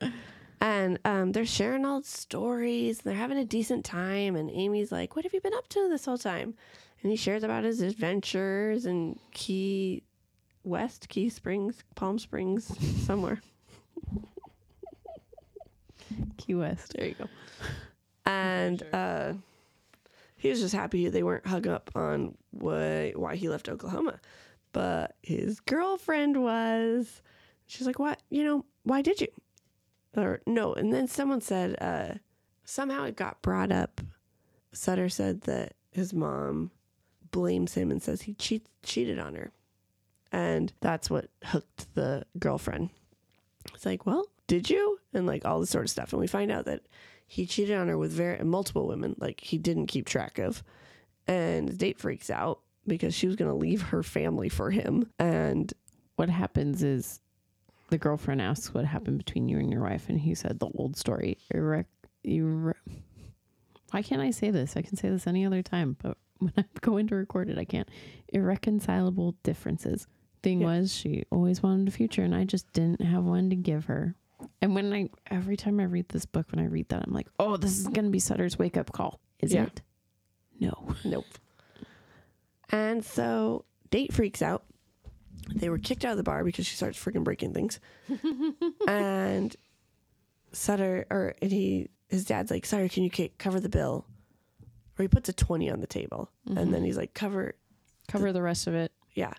[0.61, 2.97] And um, they're sharing all stories.
[2.99, 4.35] And they're having a decent time.
[4.35, 6.55] And Amy's like, "What have you been up to this whole time?"
[7.01, 10.03] And he shares about his adventures in Key
[10.63, 12.65] West, Key Springs, Palm Springs,
[13.05, 13.41] somewhere.
[16.37, 16.93] Key West.
[16.97, 17.25] There you go.
[18.25, 19.33] And uh,
[20.37, 24.19] he was just happy they weren't hung up on why why he left Oklahoma,
[24.71, 27.23] but his girlfriend was.
[27.65, 28.21] She's like, "What?
[28.29, 29.29] You know, why did you?"
[30.15, 32.15] Or no, and then someone said uh,
[32.63, 34.01] somehow it got brought up.
[34.71, 36.71] Sutter said that his mom
[37.31, 39.51] blames him and says he cheat, cheated on her,
[40.31, 42.89] and that's what hooked the girlfriend.
[43.73, 44.99] It's like, well, did you?
[45.13, 46.81] And like all this sort of stuff, and we find out that
[47.29, 50.63] he cheated on her with very multiple women like he didn't keep track of
[51.27, 55.11] and his date freaks out because she was going to leave her family for him
[55.19, 55.71] and
[56.15, 57.21] What happens is
[57.89, 60.95] the girlfriend asks what happened between you and your wife, and he said the old
[60.97, 61.37] story.
[61.53, 61.85] Irre-
[62.25, 62.73] irre-
[63.91, 64.77] why can't I say this?
[64.77, 67.65] I can say this any other time, but when I'm going to record it, I
[67.65, 67.89] can't.
[68.29, 70.07] Irreconcilable differences.
[70.41, 70.67] Thing Yeah.
[70.67, 74.15] was, she always wanted a future, and I just didn't have one to give her.
[74.61, 77.27] And when I, every time I read this book, when I read that, I'm like,
[77.39, 79.19] oh, this is going to be Sutter's wake up call.
[79.39, 79.63] Is Yeah.
[79.63, 79.81] it?
[80.61, 80.95] No.
[81.03, 81.25] Nope.
[82.69, 84.63] And so date freaks out.
[85.55, 87.79] They were kicked out of the bar because she starts freaking breaking things.
[88.87, 89.55] and
[90.51, 94.05] Sutter or and he his dad's like, Sutter, can you cover the bill?
[94.97, 96.83] Or he puts a twenty on the table, and then mm-hmm.
[96.85, 97.55] he's like, cover,
[98.09, 98.91] Cover the rest of it.
[99.13, 99.33] yeah,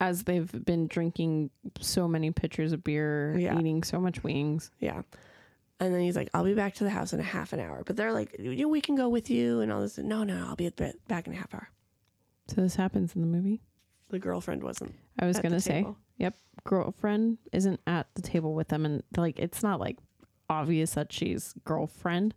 [0.00, 1.50] As they've been drinking
[1.80, 3.58] so many pitchers of beer, Yeah.
[3.58, 4.70] eating so much wings.
[4.78, 5.02] yeah.
[5.78, 7.82] And then he's like, I'll be back to the house in a half an hour.
[7.86, 9.96] But they're like, "You- we can go with you and all this.
[9.96, 10.68] No, no, I'll be
[11.08, 11.70] back in a half hour.
[12.48, 13.62] So this happens in the movie.
[14.10, 14.94] The girlfriend wasn't.
[15.18, 15.96] I was gonna the say, table.
[16.18, 19.98] yep, girlfriend isn't at the table with them, and like it's not like
[20.48, 22.34] obvious that she's girlfriend.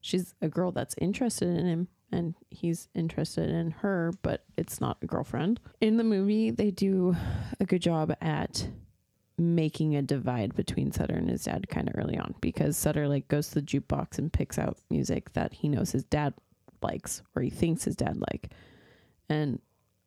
[0.00, 4.98] She's a girl that's interested in him, and he's interested in her, but it's not
[5.02, 5.58] a girlfriend.
[5.80, 7.16] In the movie, they do
[7.58, 8.68] a good job at
[9.38, 13.28] making a divide between Sutter and his dad kind of early on because Sutter like
[13.28, 16.32] goes to the jukebox and picks out music that he knows his dad
[16.82, 18.50] likes or he thinks his dad like
[19.28, 19.60] and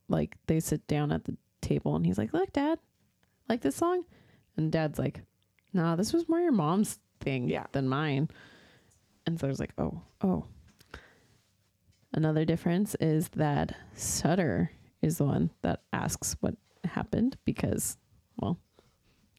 [0.09, 2.79] like they sit down at the table and he's like look dad
[3.47, 4.03] like this song?
[4.57, 5.21] And dad's like
[5.73, 7.65] nah this was more your mom's thing Yeah.
[7.71, 8.29] than mine.
[9.25, 10.45] And so I was like oh oh.
[12.13, 14.71] Another difference is that sutter
[15.01, 17.97] is the one that asks what happened because
[18.37, 18.57] well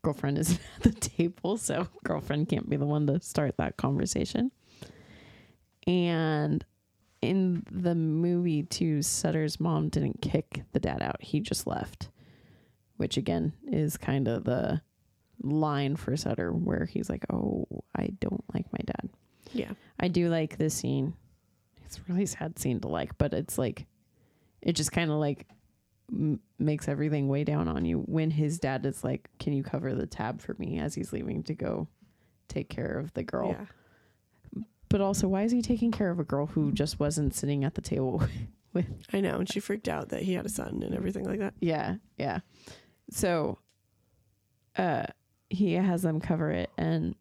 [0.03, 4.51] girlfriend is at the table so girlfriend can't be the one to start that conversation.
[5.87, 6.65] And
[7.23, 12.09] in the movie too sutter's mom didn't kick the dad out he just left
[12.97, 14.81] which again is kind of the
[15.43, 17.67] line for sutter where he's like oh
[17.97, 19.09] i don't like my dad
[19.53, 19.73] Yeah.
[19.99, 21.15] i do like this scene
[21.85, 23.87] it's a really sad scene to like but it's like
[24.63, 25.47] it just kind of like
[26.13, 29.95] m- makes everything way down on you when his dad is like can you cover
[29.95, 31.89] the tab for me as he's leaving to go
[32.49, 33.65] take care of the girl Yeah.
[34.91, 37.75] But also why is he taking care of a girl who just wasn't sitting at
[37.75, 38.23] the table
[38.75, 39.37] with I know.
[39.39, 41.55] And she freaked out that he had a son and everything like that.
[41.61, 42.41] yeah yeah
[43.11, 43.59] so
[44.77, 45.07] uh
[45.49, 47.15] he has them cover it and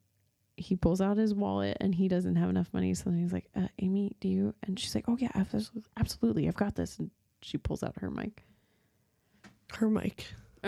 [0.58, 3.46] he pulls out his wallet and he doesn't have enough money so then he's like
[3.56, 5.32] uh, amy do you and she's like oh yeah
[5.98, 7.10] absolutely, i've got this and
[7.41, 8.44] she pulls out her mic
[9.72, 10.26] Her mic.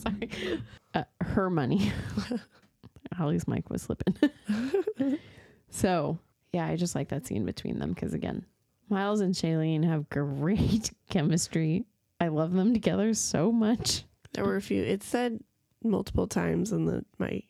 [0.00, 0.28] sorry
[0.94, 1.92] uh, her money
[3.14, 4.16] Holly's mic was slipping
[5.74, 6.18] so
[6.52, 8.44] yeah i just like that scene between them because again
[8.88, 11.84] miles and shailene have great chemistry
[12.20, 14.82] i love them together so much There were a few.
[14.82, 15.40] It said
[15.82, 17.42] multiple times in the my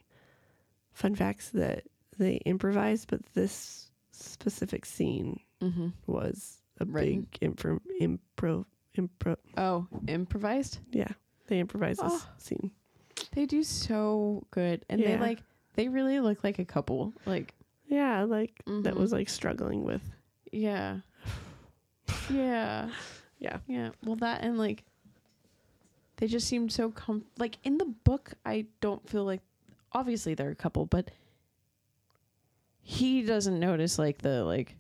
[0.93, 1.85] fun facts that
[2.19, 5.89] they improvised, but this specific scene mm-hmm.
[6.07, 8.65] was a big impro, impro,
[8.99, 9.37] impro.
[9.57, 10.81] Oh, improvised?
[10.93, 11.09] Yeah,
[11.47, 12.29] they improvised this Oh.
[12.37, 12.71] scene.
[13.33, 14.85] They do so good.
[14.91, 15.41] And they like
[15.75, 17.15] they really look like a couple.
[17.25, 17.55] Like
[17.95, 18.97] Yeah, like that Mhm.
[18.97, 20.03] was like struggling with.
[20.53, 21.01] yeah.
[22.31, 22.91] Yeah.
[23.39, 23.59] Yeah.
[23.67, 23.91] Yeah.
[24.05, 24.85] Well that and like
[26.17, 29.43] they just seemed so com like in the book I don't feel like
[29.93, 31.11] obviously they're a couple, but
[32.83, 34.77] he doesn't notice like the like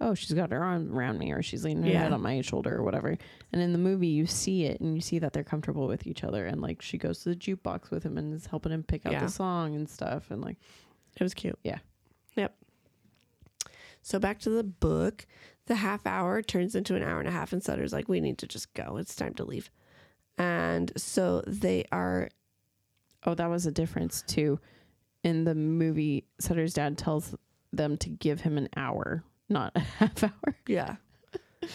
[0.00, 2.02] oh she's got her arm around me or she's leaning her Yeah.
[2.04, 3.16] head on my shoulder or whatever
[3.52, 6.24] and in the movie you see it and you see that they're comfortable with each
[6.24, 9.06] other and like she goes to the jukebox with him and is helping him pick
[9.06, 9.20] out Yeah.
[9.24, 10.56] the song and stuff and like
[11.18, 11.58] It was cute.
[11.62, 11.78] Yeah.
[12.36, 12.54] Yep.
[14.02, 15.26] So back to the book.
[15.66, 18.38] The half hour turns into an hour and a half, and Sutter's like, "We need
[18.38, 18.96] to just go.
[18.96, 19.70] It's time to leave."
[20.38, 22.28] And so they are.
[23.26, 24.58] oh that was a difference too
[25.22, 27.36] in the movie sutter's dad tells
[27.72, 30.96] them to give him an hour not a half hour Yeah,
[31.62, 31.66] i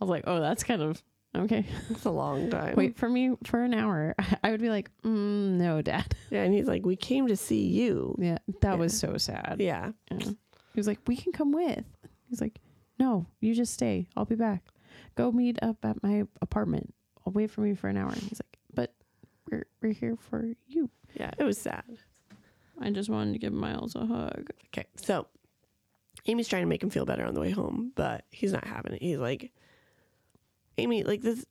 [0.00, 1.02] was like oh that's kind of
[1.36, 2.74] okay it's a long time.
[2.76, 6.54] wait for me for an hour i would be like mm, no dad Yeah, and
[6.54, 8.74] he's like, "We came to see you." yeah that Yeah.
[8.76, 9.92] was so sad Yeah.
[10.10, 10.18] Yeah.
[10.74, 11.84] He was like, "We can come with."
[12.28, 12.58] He's like,
[12.98, 14.08] "No, you just stay.
[14.16, 14.64] I'll be back.
[15.14, 16.92] Go meet up at my apartment.
[17.24, 18.92] I'll wait for me for an hour." And he's like, "But
[19.48, 21.84] we're we're here for you." Yeah, it was sad.
[22.80, 24.50] I just wanted to give Miles a hug.
[24.68, 25.28] Okay, so
[26.26, 28.94] Amy's trying to make him feel better on the way home, but he's not having
[28.94, 29.02] it.
[29.02, 29.52] He's like,
[30.78, 31.44] Amy, like this,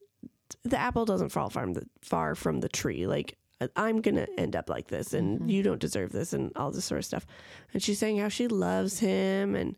[0.64, 3.08] the apple doesn't fall from the far from the tree.
[3.08, 5.50] Like I- I'm gonna end up like this, and Mhm.
[5.50, 7.26] you don't deserve this, and all this sort of stuff.
[7.74, 9.76] And she's saying how she loves him, and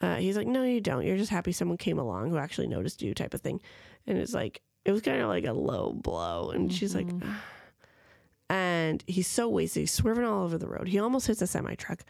[0.00, 1.04] uh, he's like, no, you don't.
[1.06, 3.60] You're just happy someone came along who actually noticed you, type of thing.
[4.06, 7.06] And it's like it was kind of like a low blow, and she's like.
[7.06, 7.34] Mhm.
[8.50, 9.82] And he's so wasted.
[9.82, 10.88] He's swerving all over the road.
[10.88, 12.02] He almost hits a semi truck.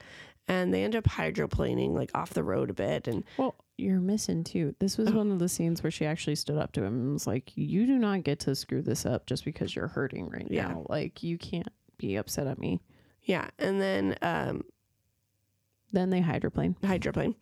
[0.49, 3.07] And they end up hydroplaning like off the road a bit.
[3.09, 4.75] And Well, you're missing too.
[4.79, 5.13] This was Oh.
[5.17, 7.87] one of the scenes where she actually stood up to him and was like, "You
[7.87, 10.69] do not get to screw this up just because you're hurting right Yeah.
[10.69, 10.87] now.
[10.89, 12.81] Like you can't be upset at me."
[13.25, 14.65] yeah, and then um,
[15.93, 16.75] Then they hydroplane.
[16.85, 17.35] hydroplane.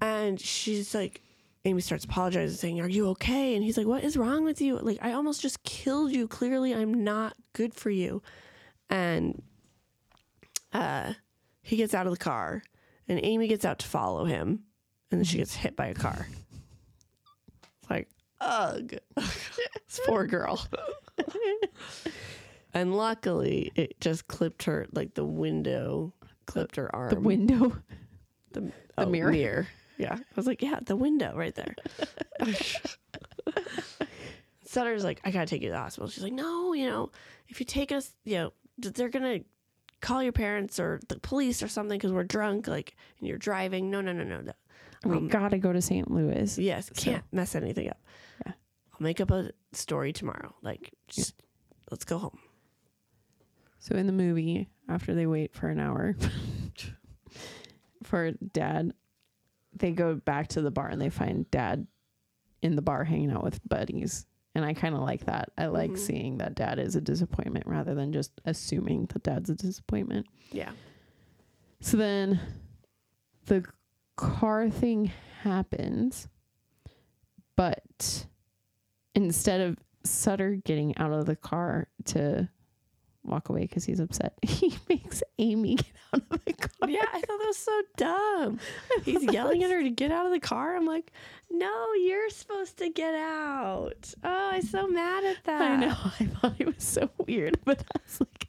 [0.00, 1.22] And she's like,
[1.64, 3.54] Amy starts apologizing, saying, Are you okay?
[3.54, 4.76] And he's like, What is wrong with you?
[4.78, 6.26] Like, I almost just killed you.
[6.28, 8.20] Clearly, I'm not good for you.
[8.90, 9.42] And
[10.72, 11.12] uh,
[11.62, 12.62] he gets out of the car,
[13.08, 14.64] and Amy gets out to follow him.
[15.10, 16.26] And then she gets hit by a car.
[17.80, 18.08] It's like,
[18.40, 18.94] ugh.
[19.14, 20.66] this poor girl.
[22.74, 26.14] and luckily, it just clipped her, like the window
[26.46, 27.10] clipped her arm.
[27.10, 27.76] The window.
[28.52, 29.32] The, The oh, mirror?
[29.32, 29.68] mirror.
[29.98, 30.14] Yeah.
[30.14, 31.74] I was like, yeah, the window right there.
[34.64, 36.08] Sutter's like, I gotta take you to the hospital.
[36.08, 37.10] She's like, no, you know,
[37.48, 39.40] if you take us, you know, they're gonna
[40.02, 43.90] call your parents or the police or something because we're drunk, like, and you're driving.
[43.90, 44.52] No, no, no, no, no.
[45.06, 46.10] we Um, gotta go to St.
[46.10, 46.58] Louis.
[46.58, 47.98] Yes, can't mess anything up.
[48.44, 48.52] Yeah.
[48.92, 50.54] I'll make up a story tomorrow.
[50.60, 51.34] Like, just
[51.90, 52.38] let's go home.
[53.78, 56.14] So in the movie, after they wait for an hour
[58.02, 58.92] for dad,
[59.74, 61.86] they go back to the bar and they find dad
[62.60, 64.26] in the bar hanging out with buddies.
[64.54, 65.50] And I kind of like that.
[65.56, 65.98] I like Mhm.
[65.98, 70.26] seeing that dad is a disappointment rather than just assuming that dad's a disappointment.
[70.50, 70.72] Yeah.
[71.80, 72.38] So then
[73.46, 73.64] the
[74.16, 75.06] car thing
[75.40, 76.28] happens,
[77.56, 78.26] but
[79.14, 82.48] instead of Sutter getting out of the car to
[83.24, 86.88] walk away because he's upset, he makes Amy get out of the car.
[86.90, 88.58] Yeah, I thought that was so dumb.
[89.04, 90.76] He's yelling at her to get out of the car.
[90.76, 91.12] I'm like,
[91.50, 94.12] no, you're supposed to get out.
[94.24, 95.62] Oh, I'm so mad at that.
[95.62, 95.88] I know.
[96.20, 98.48] I thought it was so weird, but I was like,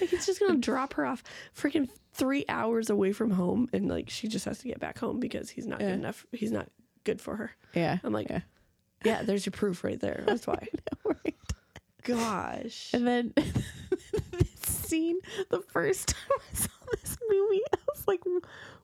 [0.00, 1.22] Like, he's just gonna drop her off
[1.56, 5.20] freaking three hours away from home, and like she just has to get back home
[5.20, 5.88] because he's not Yeah.
[5.88, 6.26] good enough.
[6.32, 6.68] He's not
[7.04, 7.50] good for her.
[7.74, 7.98] yeah.
[8.02, 8.40] I'm like, yeah.
[9.04, 10.24] yeah, there's your proof right there.
[10.26, 10.66] That's why.
[11.04, 11.34] right.
[12.04, 12.90] Gosh.
[12.94, 13.34] And then
[14.30, 15.18] this scene,
[15.50, 16.68] the first time I saw
[17.00, 18.20] this movie, I was like,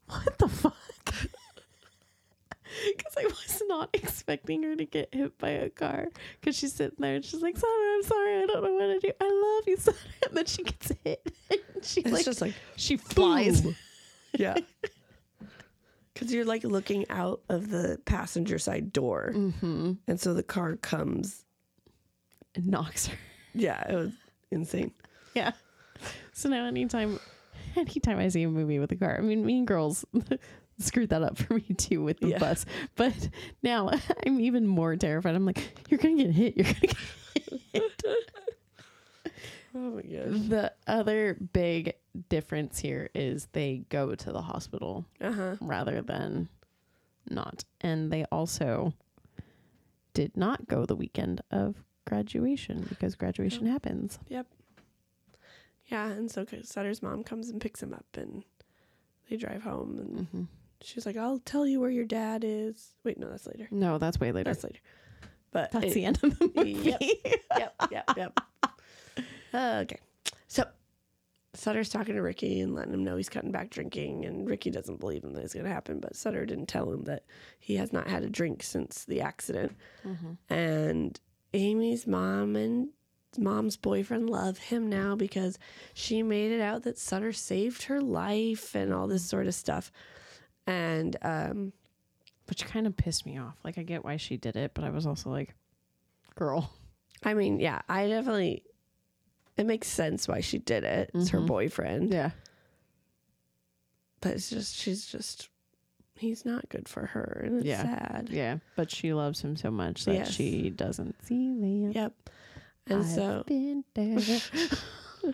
[0.07, 0.75] what the fuck?
[2.87, 6.09] Because I was not expecting her to get hit by a car.
[6.39, 9.01] Because she's sitting there and she's like, sorry, I'm sorry, I don't know what to
[9.01, 9.13] do.
[9.19, 9.95] I love you, son.
[10.27, 11.33] And then she gets hit.
[11.51, 13.63] And she It's like, just like she flies.
[13.63, 13.77] boom.
[14.39, 14.55] Yeah.
[16.15, 19.93] Because you're like looking out of the passenger side door, Mm-hmm.
[20.09, 21.45] and so the car comes.
[22.57, 23.17] And knocks her.
[23.55, 24.11] Yeah, it was
[24.51, 24.91] insane.
[25.39, 25.53] Yeah.
[26.33, 27.19] So now anytime
[27.77, 30.05] anytime I see a movie with a car, I mean Mean Girls
[30.79, 32.39] screwed that up for me too with the Yeah.
[32.39, 32.65] bus.
[32.97, 33.29] But
[33.63, 33.91] now
[34.27, 35.35] I'm even more terrified.
[35.35, 36.57] I'm like, you're gonna get hit.
[36.57, 38.03] You're gonna get hit.
[39.75, 40.49] Oh my gosh.
[40.49, 41.93] the other big
[42.31, 45.57] difference here is they go to the hospital Uh huh.
[45.61, 46.49] rather than
[47.29, 47.65] not.
[47.83, 48.95] And they also
[50.15, 54.19] did not go the weekend of graduation because graduation happens.
[54.29, 54.47] Yep.
[55.89, 58.45] Yeah, and so Sutter's mom comes and picks him up, and
[59.29, 60.43] they drive home, and Mm-hmm.
[60.83, 63.69] she's like, "I'll tell you where your dad is." Wait, no, that's later.
[63.71, 64.51] No, that's way later.
[64.51, 64.81] That's later.
[65.51, 66.73] But That's it- the end of the movie.
[66.73, 67.03] Yep.
[67.59, 68.41] yep, yep, yep.
[69.55, 69.99] okay.
[70.47, 70.65] So
[71.55, 75.01] Sutter's talking to Ricky and letting him know he's cutting back drinking, and Ricky doesn't
[75.01, 77.25] believe him that it's going to happen, but Sutter didn't tell him that
[77.59, 79.75] he has not had a drink since the accident.
[80.07, 80.53] Mm-hmm.
[80.53, 81.19] And
[81.55, 82.89] Amy's mom and
[83.37, 85.59] mom's boyfriend love him now because
[85.95, 89.93] she made it out that Sutter saved her life and all this sort of stuff.
[90.67, 91.73] And um,
[92.49, 93.57] Which kind of pissed me off.
[93.65, 95.55] Like, I get why she did it, but I was also like,
[96.35, 96.73] girl.
[97.23, 98.63] I mean, yeah, I definitely.
[99.57, 101.11] It makes sense why she did it.
[101.15, 101.47] It's her Mhm.
[101.47, 102.13] boyfriend.
[102.13, 102.31] Yeah.
[104.21, 105.49] but it's just she's just
[106.17, 107.83] he's not good for her and it's Yeah.
[107.83, 108.59] sad Yeah.
[108.75, 110.33] But she loves him so much that Yes.
[110.33, 111.93] she doesn't see them.
[111.93, 112.13] yep
[112.89, 114.19] and I've so been there.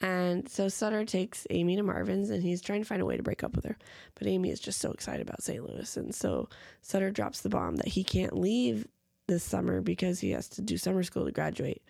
[0.00, 3.22] and so sutter takes amy to marvin's and he's trying to find a way to
[3.22, 3.76] break up with her.
[4.14, 5.96] But amy is just so excited about st louis.
[5.96, 6.48] And so
[6.82, 8.86] sutter drops the bomb that he can't leave
[9.26, 11.82] this summer because he has to do summer school to graduate.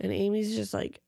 [0.00, 1.00] And amy's just like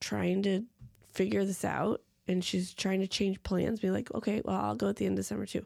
[0.00, 0.64] trying to
[1.12, 2.02] figure this out.
[2.28, 5.18] And she's trying to change plans be like okay well i'll go at the end
[5.18, 5.64] of summer too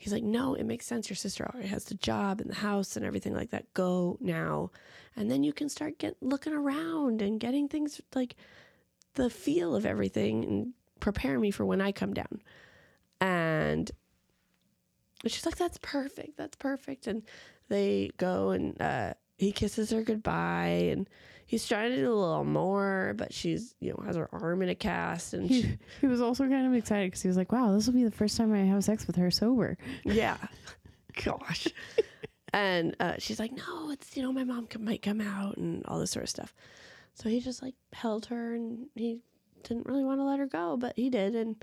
[0.00, 1.10] He's like, no, it makes sense.
[1.10, 3.74] Your sister already has the job and the house and everything like that.
[3.74, 4.70] Go now,
[5.14, 8.34] and then you can start get looking around and getting things like
[9.12, 12.40] the feel of everything and prepare me for when I come down.
[13.20, 13.90] And
[15.26, 16.38] she's like, that's perfect.
[16.38, 17.06] That's perfect.
[17.06, 17.22] And
[17.68, 21.10] they go and uh, he kisses her goodbye, and
[21.50, 24.68] he's trying to do a little more, but she's you know has her arm in
[24.68, 27.50] a cast, and He, she, he was also kind of excited because he was like,
[27.50, 30.36] "Wow, this will be the first time I have sex with her sober." yeah,
[31.24, 31.66] gosh,
[32.52, 35.98] and uh, she's like, no, it's you know my mom might come out and all
[35.98, 36.54] this sort of stuff.
[37.14, 39.18] So he just like held her, and he
[39.64, 41.56] didn't really want to let her go, but he did, and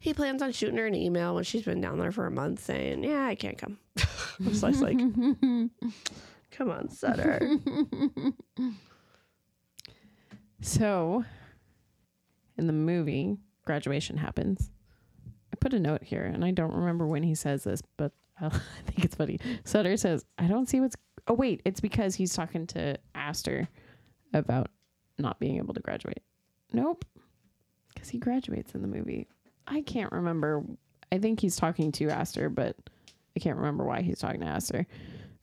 [0.00, 2.64] he plans on shooting her an email when she's been down there for a month,
[2.64, 4.06] saying, "Yeah, I can't come." so
[4.66, 4.98] I was like,
[6.50, 7.58] "Come on, Sutter."
[10.64, 11.26] So,
[12.56, 13.36] in the movie,
[13.66, 14.70] graduation happens.
[15.52, 18.48] I put a note here, and I don't remember when he says this, but I
[18.48, 19.38] think it's funny.
[19.64, 20.96] Sutter says, "I don't see what's."
[21.28, 23.68] Oh wait, it's because he's talking to Aster
[24.32, 24.70] about
[25.18, 26.22] not being able to graduate.
[26.72, 27.04] Nope,
[27.92, 29.28] because he graduates in the movie.
[29.66, 30.64] I can't remember.
[31.12, 32.74] I think he's talking to Aster, but
[33.36, 34.86] I can't remember why he's talking to Aster.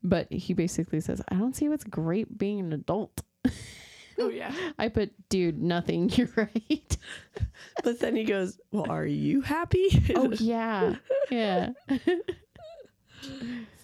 [0.01, 3.21] But he basically says, "I don't see what's great being an adult."
[4.21, 4.53] oh yeah.
[4.79, 6.09] I put, dude, nothing.
[6.13, 6.97] You're right.
[7.83, 10.95] But then he goes, "Well, are you happy?" oh yeah,
[11.29, 11.69] yeah.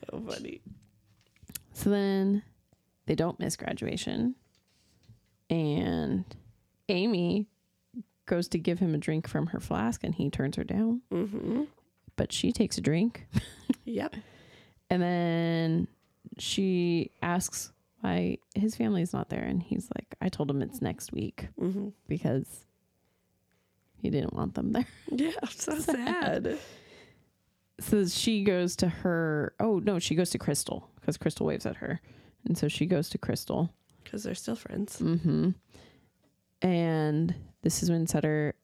[0.10, 0.62] so funny.
[1.74, 2.44] So then
[3.06, 4.36] they don't miss graduation,
[5.50, 6.26] and
[6.90, 7.48] Amy
[8.26, 11.02] goes to give him a drink from her flask, and he turns her down.
[11.12, 11.64] Mm-hmm.
[12.16, 13.28] But she takes a drink,
[13.86, 14.16] Yep.
[14.90, 15.88] and then
[16.40, 21.11] she asks why his family's not there, and he's like, "I told him it's next
[21.14, 21.90] week Mm-hmm.
[22.07, 22.65] because
[23.98, 25.32] he didn't want them there." Yeah.
[25.49, 26.57] So sad.
[27.80, 31.76] so she goes to her oh no she goes to crystal because crystal waves at
[31.78, 32.02] her
[32.45, 33.72] and so she goes to crystal
[34.03, 34.99] Because they're still friends.
[34.99, 35.52] mm-hmm
[36.61, 38.56] and this is when sutter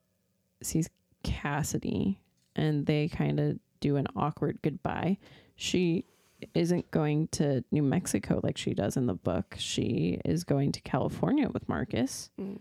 [0.63, 0.89] sees
[1.23, 2.19] cassidy
[2.55, 5.17] and they kind of do an awkward goodbye
[5.55, 6.05] she
[6.53, 10.81] isn't going to new mexico like she does in the book she is going to
[10.81, 12.59] california with marcus Mm.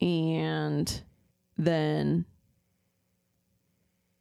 [0.00, 1.02] and
[1.56, 2.24] then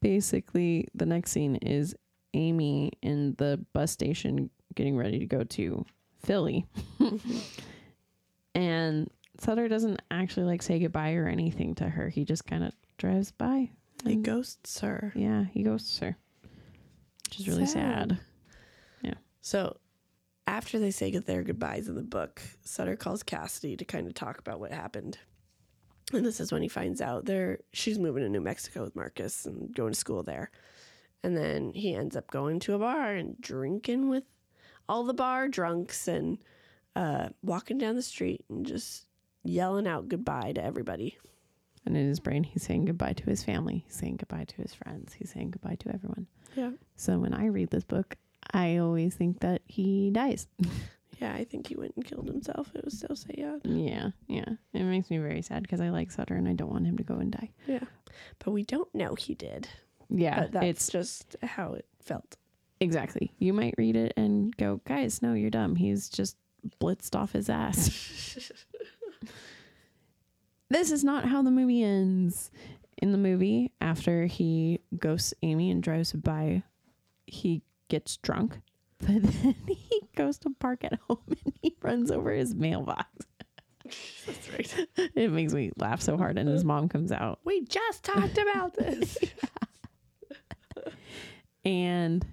[0.02, 1.95] basically the next scene is
[2.34, 5.85] Amy in the bus station getting ready to go to
[6.23, 6.65] Philly.
[8.56, 9.10] and
[9.40, 12.10] Sutter doesn't actually like say goodbye or anything to her.
[12.10, 13.69] He just kind of drives by.
[14.06, 15.14] He ghosts her.
[15.15, 16.18] Yeah, he ghosts her.
[17.38, 18.10] Which is really Sad.
[18.10, 18.19] sad.
[19.43, 19.76] So
[20.47, 24.39] after they say their goodbyes in the book, Sutter calls Cassidy to kind of talk
[24.39, 25.18] about what happened.
[26.14, 29.45] And this is when he finds out there she's moving to New Mexico with Marcus
[29.45, 30.49] and going to school there.
[31.23, 34.23] And then he ends up going to a bar and drinking with
[34.88, 36.38] all the bar drunks and
[36.95, 39.07] uh, walking down the street and just
[39.43, 41.18] yelling out goodbye to everybody.
[41.85, 43.84] And in his brain, he's saying goodbye to his family.
[43.85, 45.14] He's saying goodbye to his friends.
[45.14, 46.27] He's saying goodbye to everyone.
[46.55, 46.72] Yeah.
[46.95, 48.15] So when I read this book,
[48.53, 50.47] I always think that he dies.
[51.22, 52.72] Yeah, I think he went and killed himself.
[52.76, 53.61] It was so sad.
[53.64, 54.45] Yeah, yeah.
[54.73, 57.03] It makes me very sad because I like Sutter and I don't want him to
[57.03, 57.51] go and die.
[57.68, 57.84] Yeah.
[58.43, 59.69] But we don't know he did.
[60.10, 62.35] Yeah, But that's it's just how it felt.
[62.81, 63.31] exactly.
[63.38, 65.76] You might read it and go, guys, no, you're dumb.
[65.76, 66.35] He's just
[66.81, 67.89] blitzed off his ass.
[70.73, 72.51] this is not how the movie ends.
[72.97, 76.63] In the movie, after he ghosts Amy and drives by,
[77.27, 78.59] he gets drunk,
[78.99, 83.07] but then he goes to park at home and he runs over his mailbox.
[84.25, 84.87] That's right.
[85.15, 87.39] It makes me laugh so hard, and his mom comes out.
[87.43, 89.17] We just talked about this.
[91.65, 92.25] and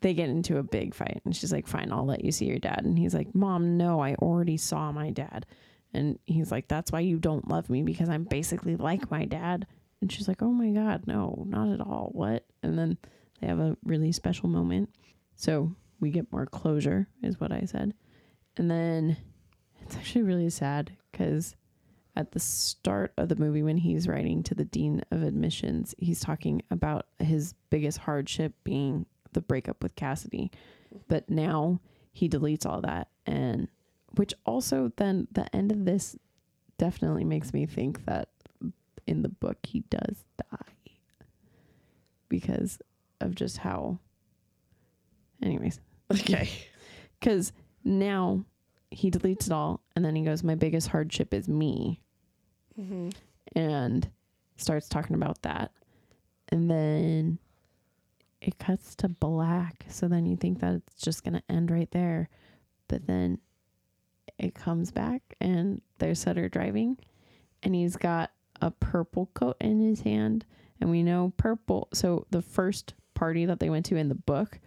[0.00, 2.58] they get into a big fight and she's like fine i'll let you see your
[2.60, 5.44] dad and he's like mom no i already saw my dad
[5.94, 9.66] and he's like that's why you don't love me because i'm basically like my dad.
[10.00, 12.10] And she's like oh my god no not at all.
[12.12, 12.46] What?
[12.62, 12.98] And then
[13.40, 14.90] they have a really special moment.
[15.34, 17.94] So we get more closure is what i said.
[18.56, 19.16] And then
[19.80, 21.56] it's actually really sad because
[22.16, 26.20] at the start of the movie when he's writing to the dean of admissions he's
[26.20, 30.50] talking about his biggest hardship being the breakup with cassidy.
[31.08, 31.80] But now
[32.12, 33.68] he deletes all that and
[34.16, 36.16] which also then the end of this
[36.78, 38.28] definitely makes me think that
[39.06, 40.92] in the book he does die
[42.28, 42.78] because
[43.20, 43.98] of just how
[45.42, 45.80] anyways
[46.12, 46.48] okay.
[47.20, 47.52] because
[47.84, 48.44] now
[48.90, 52.00] he deletes it all and then he goes my biggest hardship is me
[52.80, 53.08] Mm-hmm.
[53.56, 54.08] and
[54.56, 55.72] starts talking about that.
[56.50, 57.40] And then
[58.40, 59.84] it cuts to black.
[59.88, 62.28] So then you think that it's just going to end right there.
[62.86, 63.40] But then
[64.38, 66.96] it comes back and there's Sutter driving
[67.62, 70.44] and he's got a purple coat in his hand.
[70.80, 71.88] And we know purple.
[71.92, 74.60] So the first party that they went to in the book,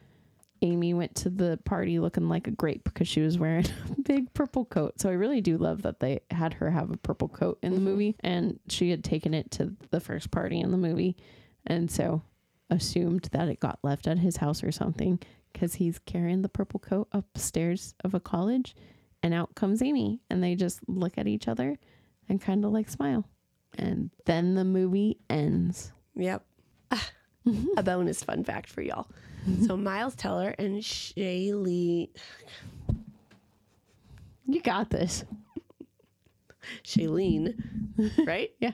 [0.61, 3.65] Amy went to the party looking like a grape because she was wearing
[3.97, 4.99] a big purple coat.
[4.99, 7.79] So I really do love that they had her have a purple coat in the
[7.79, 7.83] Mhm.
[7.83, 11.15] movie and she had taken it to the first party in the movie.
[11.65, 12.21] And so
[12.69, 15.19] assumed that it got left at his house or something
[15.53, 18.75] because he's carrying the purple coat upstairs of a college
[19.23, 21.77] and out comes Amy and they just look at each other
[22.29, 23.27] and kind of like smile.
[23.77, 25.91] And then the movie ends.
[26.15, 26.43] Yep.
[27.77, 29.07] A bonus fun fact for y'all.
[29.65, 32.09] So Miles Teller and Shaylee
[34.47, 35.23] You got this.
[36.83, 37.55] Shailene,
[38.25, 38.51] right?
[38.59, 38.71] Yeah.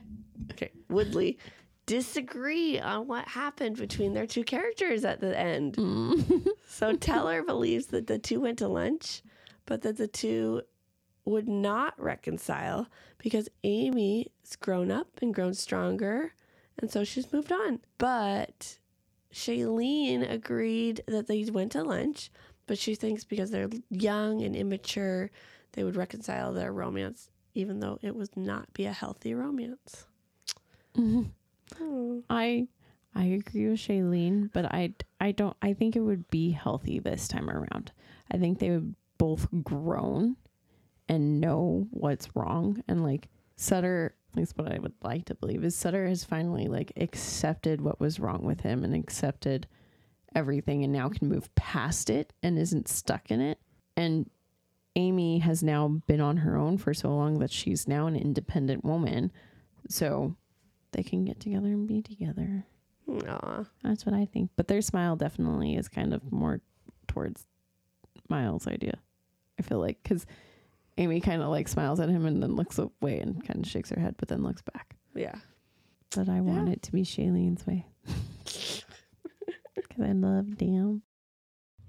[0.51, 0.71] Okay.
[0.89, 1.37] Woodley
[1.85, 5.77] disagree on what happened between their two characters at the end.
[5.77, 6.47] Mm.
[6.67, 9.21] so Teller believes that the two went to lunch,
[9.67, 10.63] but that the two
[11.25, 12.87] would not reconcile
[13.19, 16.33] because Amy's grown up and grown stronger,
[16.79, 17.81] and so she's moved on.
[17.99, 18.79] But
[19.31, 22.31] Shailene agreed that they went to lunch,
[22.65, 25.29] but she thinks because they're young and immature,
[25.73, 30.05] they would reconcile their romance, even though it would not be a healthy romance.
[31.79, 32.23] Oh.
[32.29, 32.67] I
[33.13, 37.27] I agree with Shailene, but I I don't I think it would be healthy this
[37.27, 37.91] time around.
[38.31, 40.35] I think they would both grown
[41.09, 45.63] and know what's wrong and like Sutter at least what I would like to believe
[45.63, 49.67] is Sutter has finally like accepted what was wrong with him and accepted
[50.35, 53.59] everything and now can move past it and isn't stuck in it.
[53.95, 54.29] And
[54.95, 58.83] Amy has now been on her own for so long that she's now an independent
[58.83, 59.31] woman.
[59.89, 60.35] So
[60.91, 62.65] they can get together and be together.
[63.09, 63.63] Aw.
[63.83, 64.51] That's what I think.
[64.55, 66.61] But their smile definitely is kind of more
[67.07, 67.47] towards
[68.29, 68.99] Miles' idea.
[69.59, 70.25] I feel like because
[70.97, 73.89] Amy kind of like smiles at him and then looks away and kind of shakes
[73.91, 74.95] her head, but then looks back.
[75.15, 75.35] Yeah.
[76.15, 77.85] But I want it to be Shailene's way
[78.45, 78.83] because
[80.03, 81.01] I love damn.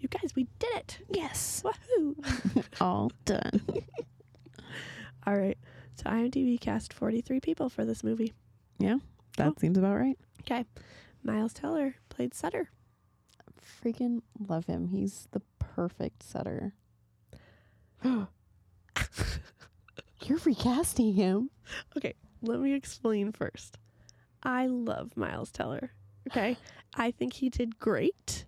[0.00, 0.98] You guys, we did it.
[1.10, 2.64] Yes, Woohoo.
[2.80, 3.62] all done.
[5.26, 5.58] All right.
[5.96, 8.32] So IMDb cast 43 people for this movie.
[8.78, 8.98] Yeah.
[9.36, 9.54] That Oh.
[9.58, 10.16] seems about right.
[10.42, 10.64] Okay.
[11.22, 12.70] Miles Teller played Sutter.
[13.84, 14.88] Freaking love him.
[14.88, 16.72] He's the perfect Sutter.
[20.24, 21.50] You're recasting him.
[21.96, 23.78] Okay, let me explain first.
[24.42, 25.92] I love Miles Teller.
[26.28, 26.56] Okay.
[26.94, 28.44] I think he did great.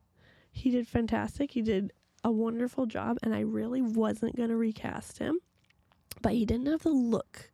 [0.51, 1.53] He did fantastic.
[1.53, 1.93] He did
[2.25, 5.39] a wonderful job, and I really wasn't going to recast him,
[6.23, 7.51] but he didn't have the look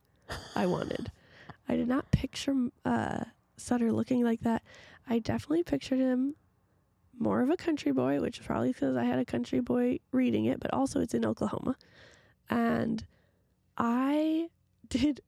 [0.54, 1.10] I wanted.
[1.68, 2.54] I did not picture
[2.84, 3.24] uh,
[3.56, 4.62] Sutter looking like that.
[5.08, 6.34] I definitely pictured him
[7.18, 10.46] more of a country boy, which is probably because I had a country boy reading
[10.46, 11.76] it, but also it's in Oklahoma.
[12.50, 13.04] And
[13.76, 14.48] I
[14.88, 15.20] did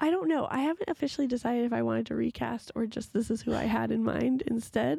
[0.00, 0.48] I don't know.
[0.50, 3.64] I haven't officially decided if I wanted to recast or just this is who I
[3.64, 4.98] had in mind instead.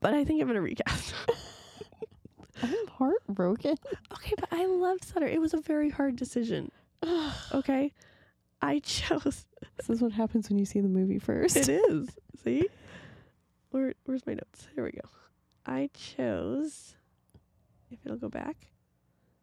[0.00, 1.14] But I think I'm going to recast.
[2.62, 3.76] I'm heartbroken.
[4.12, 5.26] okay, but I loved Sutter.
[5.26, 6.70] It was a very hard decision.
[7.54, 7.92] Okay?
[8.60, 9.46] I chose
[9.76, 11.56] This is what happens when you see the movie first.
[11.56, 12.08] It is.
[12.42, 12.68] See?
[13.76, 14.68] Where where's my notes?
[14.74, 15.06] Here we go.
[15.66, 16.96] I chose
[17.90, 18.56] if it'll go back.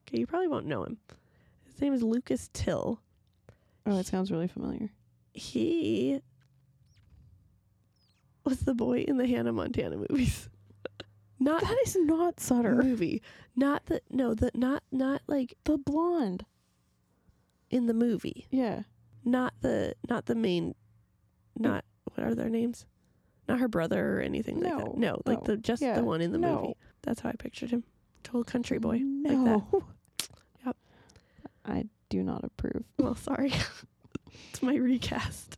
[0.08, 0.98] Okay, you probably won't know him.
[1.68, 3.00] His name is Lucas Till.
[3.86, 4.90] Oh, it sounds really familiar.
[5.36, 6.20] He
[8.44, 10.50] was the boy in the Hannah Montana movies.
[11.40, 12.74] not That is not Sutter.
[12.74, 13.22] movie.
[13.56, 16.44] Not the no, the not not like The blonde.
[17.70, 18.48] in the movie.
[18.50, 18.82] Yeah.
[19.24, 20.74] Not the not the main
[21.56, 22.88] not what are their names?
[23.48, 24.86] Not her brother or anything like that.
[24.86, 26.62] No, No, like the just Yeah, the one in the no.
[26.62, 26.74] movie.
[27.02, 27.84] That's how I pictured him.
[28.24, 29.00] Total country boy.
[29.04, 29.30] No.
[29.34, 29.82] Like that.
[30.66, 30.78] Yep.
[31.66, 32.84] I do not approve.
[32.98, 33.52] Well, sorry.
[34.50, 35.58] it's my recast.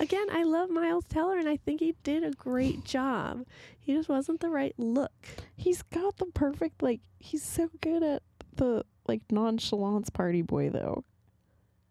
[0.00, 3.44] Again, I love Miles Teller and I think he did a great job.
[3.80, 5.12] He just wasn't the right look.
[5.56, 8.22] He's got the perfect like he's so good at
[8.56, 11.04] the like nonchalance party boy though.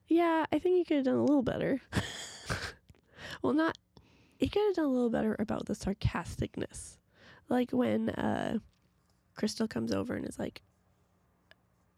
[0.07, 1.81] Yeah, I think he could have done a little better.
[3.41, 3.77] well, not
[4.37, 6.97] he could have done a little better about the sarcasticness.
[7.49, 8.59] Like when uh
[9.35, 10.61] Crystal comes over and is like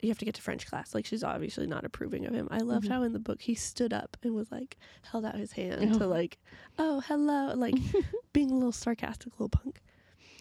[0.02, 0.96] you have to get to French class.
[0.96, 2.48] Like she's obviously not approving of him.
[2.52, 2.90] I loved Mhm.
[2.92, 5.98] how in the book he stood up and was like held out his hand Oh.
[6.00, 6.38] to like,
[6.78, 7.76] "Oh, hello," like
[8.34, 9.82] being a little sarcastic little punk.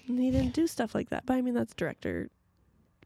[0.07, 1.27] And he didn't do stuff like that.
[1.27, 2.31] But I mean that's director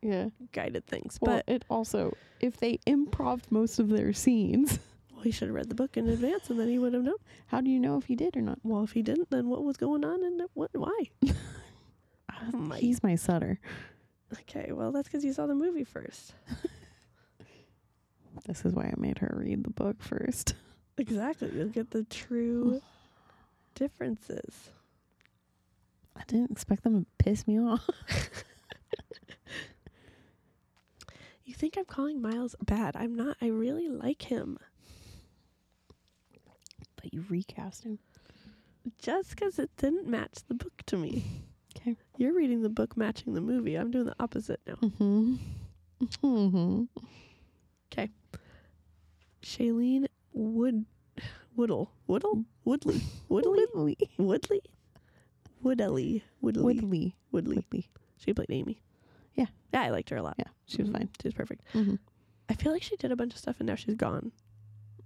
[0.02, 0.28] Yeah.
[0.52, 1.19] guided things.
[1.23, 4.78] Well, but it also if they improved most of their scenes,
[5.22, 7.14] well, he should have read the book in advance and then he would have known.
[7.46, 8.58] how do you know if he did or not?
[8.64, 11.10] Well, if he didn't, then what was going on and what why?
[12.52, 13.60] Oh He's my Sutter.
[14.32, 16.34] Okay, well that's because you saw the movie first.
[18.46, 20.54] This is why I made her read the book first.
[20.98, 22.82] Exactly, you'll get the true
[23.74, 24.70] differences.
[26.16, 27.88] I didn't expect them to piss me off.
[31.44, 32.96] You think I'm calling Miles bad?
[32.96, 33.36] I'm not.
[33.40, 34.58] I really like him.
[37.02, 37.98] But you recast him.
[38.98, 41.24] Just because it didn't match the book to me.
[41.74, 41.96] 'Kay.
[42.16, 43.74] You're reading the book matching the movie.
[43.76, 44.74] I'm doing the opposite now.
[44.74, 45.34] Mm-hmm.
[46.22, 46.82] Mm-hmm.
[47.92, 48.10] Okay.
[49.42, 50.84] Shailene Wood
[51.56, 51.90] Woodle.
[52.06, 52.44] Woodle?
[52.64, 53.02] Woodley.
[53.28, 53.64] Woodley?
[53.74, 53.98] Woodley.
[54.18, 54.62] Woodley?
[55.62, 56.24] Woodley.
[56.40, 56.62] Woodley.
[56.62, 57.14] Woodley.
[57.30, 57.56] Woodley.
[57.56, 57.88] Woodley.
[58.18, 58.80] She played Amy.
[59.34, 59.46] Yeah.
[59.74, 60.36] Yeah, I liked her a lot.
[60.38, 60.92] Yeah, she was Mhm.
[60.92, 61.08] fine.
[61.20, 61.62] She was perfect.
[61.74, 61.96] Mm-hmm.
[62.48, 64.32] I feel like she did a bunch of stuff and now she's gone.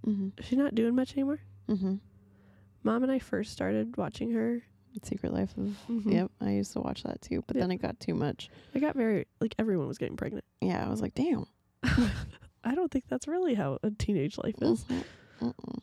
[0.05, 0.29] Mm-hmm.
[0.41, 1.39] She's not doing much anymore.
[1.69, 1.95] Mm-hmm.
[2.83, 4.61] Mom and I first started watching her.
[5.03, 5.77] Secret Life of.
[5.87, 6.11] Mhm.
[6.11, 7.61] Yep, I used to watch that too, but Yep.
[7.63, 8.49] then it got too much.
[8.73, 10.43] It got very, like, everyone was getting pregnant.
[10.59, 11.45] Yeah, I was like, damn.
[11.83, 14.85] I don't think that's really how a teenage life is.
[15.39, 15.79] Mm-mm.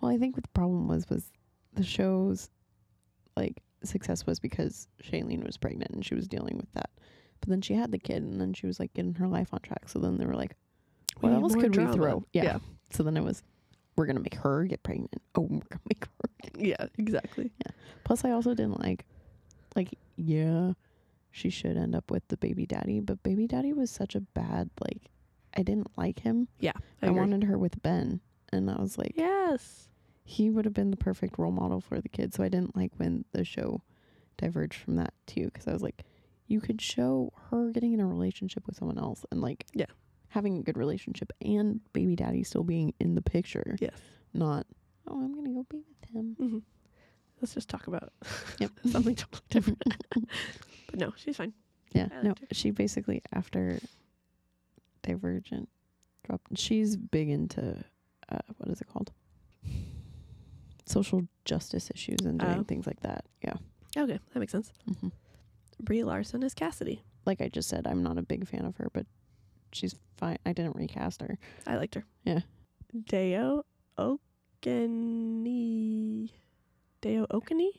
[0.00, 1.30] Well, I think what the problem was was
[1.74, 2.50] the show's
[3.36, 6.90] like success was because Shailene was pregnant and she was dealing with that.
[7.40, 9.60] But then she had the kid and then she was like getting her life on
[9.60, 9.88] track.
[9.88, 10.56] So then they were like,
[11.20, 11.90] what need else could drama.
[11.92, 12.24] we throw?
[12.32, 12.42] Yeah.
[12.44, 12.58] Yeah.
[12.92, 13.44] So then it was,
[13.96, 15.20] we're gonna make her get pregnant.
[15.34, 16.30] Oh, we're gonna make her.
[16.42, 17.52] Get Yeah, exactly.
[17.64, 17.72] Yeah.
[18.04, 19.04] Plus, I also didn't like,
[19.76, 20.72] like, yeah,
[21.30, 24.70] she should end up with the baby daddy, but baby daddy was such a bad
[24.80, 25.10] like.
[25.56, 26.46] I didn't like him.
[26.60, 26.72] Yeah.
[27.02, 27.18] I, agree.
[27.18, 28.20] wanted her with Ben,
[28.52, 29.88] and I was like, Yes.
[30.22, 32.32] he would have been the perfect role model for the kid.
[32.34, 33.82] So I didn't like when the show
[34.38, 36.04] diverged from that too, because I was like,
[36.46, 39.86] you could show her getting in a relationship with someone else and like, Yeah.
[40.30, 43.76] Having a good relationship and baby daddy still being in the picture.
[43.80, 43.98] Yes.
[44.32, 44.66] Not,
[45.08, 46.36] oh, I'm gonna go be with him.
[46.38, 46.58] hmm
[47.40, 48.12] Let's just talk about
[48.58, 48.70] Yep.
[48.90, 49.82] something totally different.
[50.90, 51.52] but no, she's fine.
[51.92, 52.46] Yeah, no, her.
[52.52, 53.78] she basically after
[55.02, 55.68] Divergent
[56.24, 56.56] dropped.
[56.58, 57.76] She's big into
[58.28, 59.10] uh, what is it called?
[60.86, 62.64] Social justice issues and doing Oh.
[62.64, 63.24] things like that.
[63.42, 63.54] Yeah,
[63.96, 64.72] Okay, that makes sense.
[65.00, 65.08] hmm
[65.80, 67.02] Brie Larson is Cassidy.
[67.24, 69.06] like I just said, I'm not a big fan of her, but
[69.72, 70.38] she's fine.
[70.46, 71.38] I didn't recast her.
[71.66, 72.04] I liked her.
[72.24, 72.40] Yeah.
[73.08, 73.64] Deo
[73.98, 74.20] Okene.
[77.00, 77.70] Deo Okene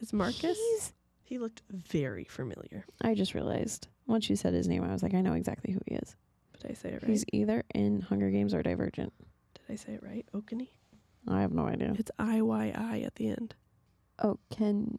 [0.00, 0.58] is Marcus.
[0.58, 0.92] He's-
[1.24, 2.84] He looked very familiar.
[3.00, 5.80] I just realized once you said his name, I was like, I know exactly who
[5.88, 6.14] he is.
[6.60, 7.10] Did I say it right?
[7.10, 9.12] He's either in Hunger Games or Divergent.
[9.54, 10.24] Did I say it right?
[10.32, 10.68] Okene.
[11.26, 11.94] I have no idea.
[11.98, 13.54] It's I Y I at the end.
[14.22, 14.98] Oh, Ken.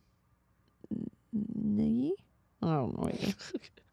[1.33, 2.11] I
[2.61, 3.33] don't know idea.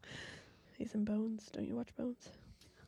[0.77, 1.49] He's in Bones.
[1.53, 2.29] Don't you watch Bones?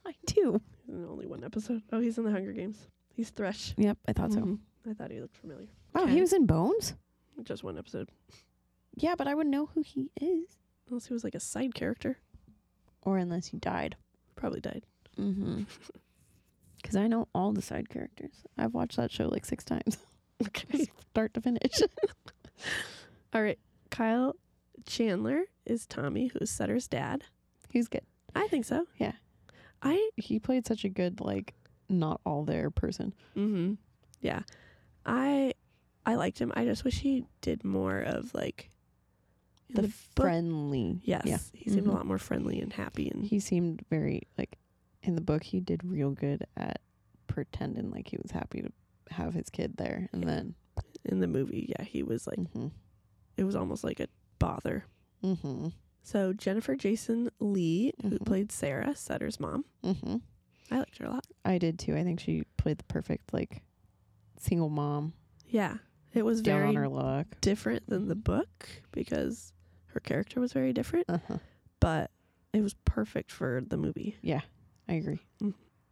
[0.05, 0.61] I do.
[0.85, 1.81] He's in only one episode.
[1.91, 2.77] Oh, he's in the Hunger Games.
[3.13, 3.73] He's Thresh.
[3.77, 4.39] Yep, I thought so.
[4.41, 4.59] Mhm.
[4.89, 5.67] I thought he looked familiar.
[5.93, 6.13] Wow, Okay.
[6.13, 6.93] he was in Bones.
[7.43, 8.09] Just one episode.
[8.95, 10.57] Yeah, but I wouldn't know who he is.
[10.89, 12.17] Unless he was like a side character.
[13.01, 13.95] Or unless he died.
[14.35, 14.83] Probably died.
[15.17, 15.63] Mm-hmm.
[16.81, 18.43] Because I know all the side characters.
[18.57, 19.97] I've watched that show like six times,
[20.47, 20.87] Okay.
[21.11, 21.81] start to finish.
[23.33, 23.59] All right.
[23.89, 24.35] Kyle
[24.85, 27.23] Chandler is Tommy, who's Sutter's dad.
[27.69, 28.01] He's good.
[28.35, 28.85] I think so.
[28.97, 29.13] Yeah.
[29.81, 31.53] I He played such a good like
[31.89, 33.13] not all there person.
[33.35, 33.73] mm-hmm.
[34.21, 34.41] Yeah.
[35.05, 35.53] I
[36.05, 36.51] I liked him.
[36.55, 38.69] I just wish he did more of like
[39.69, 41.01] The, the book- friendly.
[41.03, 41.23] Yes.
[41.25, 41.37] Yeah.
[41.53, 41.91] He seemed Mhm.
[41.91, 44.57] a lot more friendly and happy and He seemed very like
[45.03, 45.43] in the book.
[45.43, 46.81] He did real good at
[47.27, 48.71] pretending like he was happy to
[49.11, 50.29] have his kid there, and Yeah.
[50.29, 50.55] then
[51.05, 52.67] in the movie, yeah, he was like mm-hmm,
[53.37, 54.07] it was almost like a
[54.39, 54.85] bother.
[55.23, 55.67] mm-hmm,
[56.07, 58.25] So Jennifer Jason Lee, who Mhm.
[58.25, 59.65] played Sarah, Sutter's mom.
[59.83, 60.17] mm-hmm.
[60.71, 61.27] I liked her a lot.
[61.43, 61.97] I did too.
[61.97, 63.61] I think she played the perfect like
[64.37, 65.13] single mom,
[65.45, 65.79] Yeah.
[66.13, 67.27] It was down very on her luck.
[67.41, 69.51] different than the book because
[69.87, 71.37] her character was very different, Uh huh.
[71.81, 72.11] but
[72.53, 74.15] it was perfect for the movie.
[74.21, 74.41] Yeah,
[74.87, 75.19] I agree.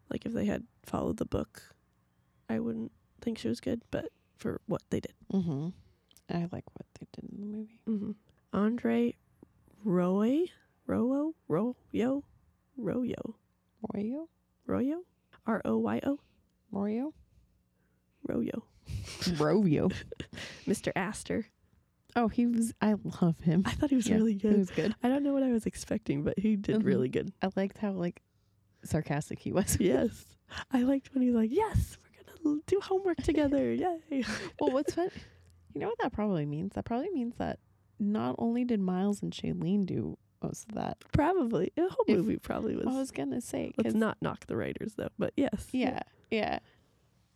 [0.10, 1.76] Like if they had followed the book,
[2.48, 5.14] I wouldn't think she was good, but for what they did.
[5.34, 5.70] Mm-hmm.
[6.30, 7.80] I like what they did in the movie.
[7.86, 8.12] hmm
[8.54, 9.16] Andre
[9.86, 10.46] Roy,
[10.90, 12.24] Royo, Royo,
[12.78, 13.34] Royo,
[13.94, 14.28] Royo,
[14.68, 14.98] Royo,
[15.48, 16.20] R O Y O,
[16.74, 17.14] Royo,
[18.28, 18.64] Royo,
[19.38, 19.94] Royo.
[20.68, 20.92] Mr.
[20.96, 21.46] Aster.
[22.16, 22.74] Oh, he was.
[22.82, 23.64] I love him.
[23.66, 24.54] I thought he was Yeah, really good.
[24.54, 24.96] He was good.
[25.04, 26.86] I don't know what I was expecting, but he did Mhm.
[26.86, 27.32] really good.
[27.42, 28.22] I liked how like
[28.84, 29.78] sarcastic he was.
[29.80, 30.26] Yes.
[30.72, 33.74] I liked when he's like, yes, we're going to do homework together.
[33.74, 34.24] Yay.
[34.60, 35.10] well, what's fun?
[35.74, 36.74] You know what that probably means?
[36.76, 37.60] That probably means that
[38.00, 40.98] not only did Miles and Shailene do most of that.
[41.14, 41.72] Probably.
[41.76, 42.88] The whole If- movie probably was.
[42.88, 45.10] I was gonna say, let's not knock the writers, though.
[45.18, 45.70] But yes.
[45.72, 46.00] Yeah,
[46.30, 46.60] yeah.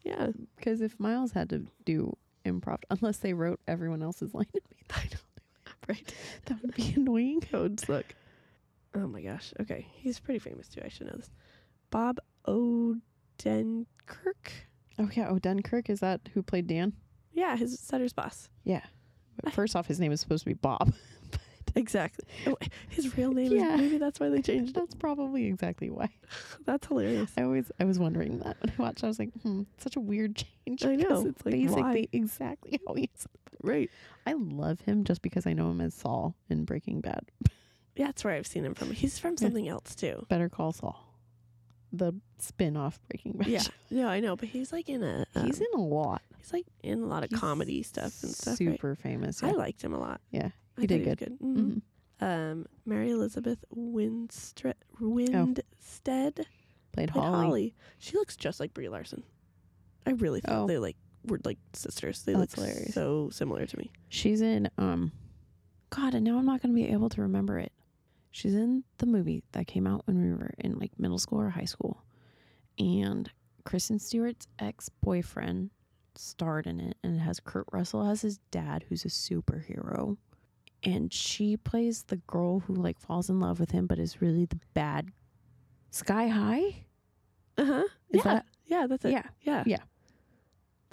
[0.04, 0.30] Yeah.
[0.56, 2.16] Because if Miles had to do
[2.46, 4.46] improv, unless they wrote everyone else's line,
[4.92, 5.20] I know.
[5.88, 6.14] Right.
[6.46, 7.40] that would be annoying.
[7.52, 8.06] That would suck.
[8.94, 9.54] Oh my gosh.
[9.60, 9.88] Okay.
[9.92, 10.82] He's pretty famous too.
[10.86, 11.32] I should know this.
[11.90, 13.86] Bob Odenkirk.
[15.00, 15.34] Oh yeah.
[15.42, 16.94] Dunkirk is that who played Dan?
[17.34, 18.50] Yeah, his Sutter's boss.
[18.64, 18.84] Yeah.
[19.52, 20.94] First off, his name is supposed to be Bob.
[21.76, 22.26] Exactly.
[22.48, 22.58] Oh,
[22.90, 23.76] his real name Yeah.
[23.76, 24.80] is maybe that's why they changed it.
[24.80, 26.10] That's probably exactly why.
[26.66, 27.32] That's hilarious.
[27.38, 29.04] I always I was wondering that when I watched.
[29.04, 30.36] I was like, hmm, such a weird
[30.66, 30.84] change.
[30.84, 32.08] I know, It's like, basically why?
[32.12, 33.28] exactly how he is.
[33.62, 33.92] Right.
[34.26, 37.22] I love him just because I know him as Saul in Breaking Bad.
[37.96, 38.90] Yeah, that's where I've seen him from.
[38.90, 40.26] He's from something else too.
[40.28, 41.00] Better Call Saul,
[41.94, 43.48] the spin-off Breaking Bad.
[43.48, 43.62] Yeah.
[43.92, 46.24] No, I know, but he's like in a um, he's in a lot.
[46.40, 48.52] He's like in a lot of He's comedy stuff and stuff.
[48.52, 48.58] right?
[48.58, 49.42] Super famous.
[49.42, 49.50] Yeah.
[49.50, 50.22] I liked him a lot.
[50.32, 51.38] yeah, I he did thought good.
[51.40, 51.56] Mhm.
[51.58, 51.82] Mhm.
[52.22, 56.36] Um, Mary Elizabeth Winstre- Winstead
[56.92, 57.46] Played played Holly.
[57.46, 57.76] Holly.
[58.00, 59.24] She looks just like Brie Larson.
[60.06, 60.68] I really thought Oh.
[60.68, 62.24] they like were like sisters.
[62.24, 62.94] They That's look hilarious.
[62.94, 63.92] so similar to me.
[64.10, 65.12] She's in um
[65.92, 67.72] God, and now I'm not gonna be able to remember it.
[68.32, 71.50] She's in the movie that came out when we were in like middle school or
[71.50, 72.04] high school.
[72.78, 73.30] And
[73.66, 75.72] Kristen Stewart's ex boyfriend
[76.20, 80.18] starred in it and it has Kurt Russell as his dad who's a superhero.
[80.84, 84.46] And she plays the girl who like falls in love with him but is really
[84.46, 85.10] the bad
[85.92, 86.84] Sky High?
[87.58, 87.84] Uh huh.
[88.10, 88.22] Is yeah.
[88.24, 88.88] that yeah.
[88.88, 89.12] That's it.
[89.12, 89.24] yeah.
[89.42, 89.64] Yeah.
[89.66, 89.78] Yeah.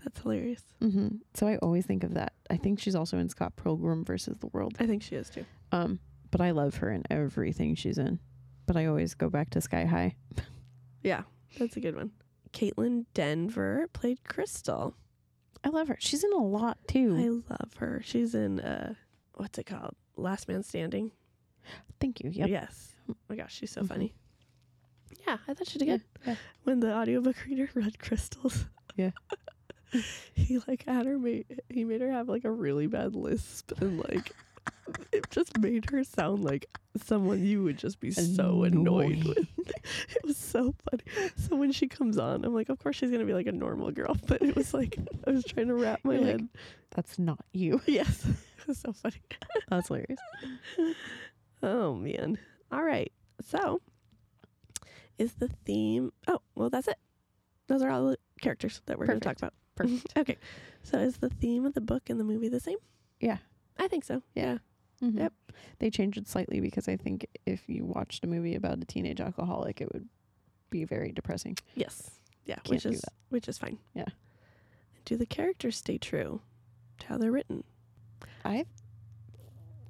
[0.02, 0.62] That's hilarious.
[0.80, 2.32] hmm So I always think of that.
[2.48, 4.76] I think she's also in Scott Pilgrim versus the World.
[4.78, 5.44] I think she is too.
[5.72, 5.98] Um,
[6.30, 8.20] but I love her in everything she's in.
[8.66, 10.14] But I always go back to Sky High.
[11.02, 11.22] Yeah,
[11.56, 12.10] that's a good one.
[12.52, 14.96] Kaitlyn Dever played Crystal.
[15.64, 15.96] I love her.
[16.00, 17.16] She's in a lot too.
[17.18, 18.00] I love her.
[18.04, 18.94] She's in uh,
[19.34, 19.94] what's it called?
[20.16, 21.10] Last Man Standing.
[22.00, 22.30] Thank you.
[22.30, 22.48] Yep.
[22.48, 22.92] Yes.
[23.10, 23.88] Oh my gosh, she's so Mhm.
[23.88, 24.14] funny.
[25.26, 26.02] Yeah, I thought she did Yeah, good.
[26.26, 26.34] yeah.
[26.64, 28.66] When the audiobook reader read Crystals.
[28.96, 29.10] Yeah.
[30.34, 33.98] he like had her made he made her have like a really bad lisp and
[33.98, 34.32] like
[35.12, 36.66] it just made her sound like
[37.02, 39.46] someone you would just be so annoyed with.
[40.08, 41.02] It was so funny.
[41.36, 43.90] So when she comes on, I'm like, of course she's gonna be like a normal
[43.92, 44.96] girl, but it was like
[45.26, 46.48] I was trying to wrap my You're like, head.
[46.94, 47.80] That's not you.
[47.86, 49.20] yes, it was so funny.
[49.68, 50.18] That's hilarious.
[51.62, 52.38] Oh man.
[52.72, 53.12] All right.
[53.40, 53.80] So
[55.18, 56.98] is the theme Oh, well that's it.
[57.68, 59.54] Those are all the characters that we're gonna talk about.
[59.74, 60.12] Perfect.
[60.16, 60.38] okay.
[60.82, 62.78] So is the theme of the book and the movie the same?
[63.20, 63.39] Yeah.
[63.78, 64.23] I think so.
[64.34, 64.44] Yeah.
[64.44, 64.58] Yeah.
[65.02, 65.18] Mhm.
[65.18, 65.33] Yep.
[65.78, 69.20] They changed it slightly because I think if you watched a movie about a teenage
[69.20, 70.08] alcoholic, it would
[70.70, 71.57] be very depressing.
[71.75, 72.10] Yes.
[72.47, 72.57] Yeah.
[72.57, 73.12] Can't which is that.
[73.28, 73.78] which is fine.
[73.94, 74.07] Yeah.
[75.05, 76.41] Do the characters stay true
[76.99, 77.65] to how they're written?
[78.44, 78.65] I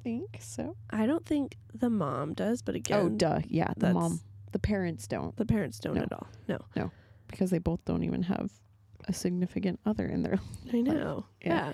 [0.03, 0.77] think so.
[0.91, 3.41] I don't think the mom does, but again oh, duh.
[3.49, 3.73] Yeah.
[3.77, 4.21] The mom.
[4.53, 6.03] The parents don't the parents don't No.
[6.03, 6.27] at all.
[6.49, 6.91] No, no.
[7.29, 8.51] because they both don't even have
[9.09, 10.39] a significant other in their
[10.73, 11.27] I know.
[11.45, 11.49] yeah.
[11.49, 11.73] Yeah.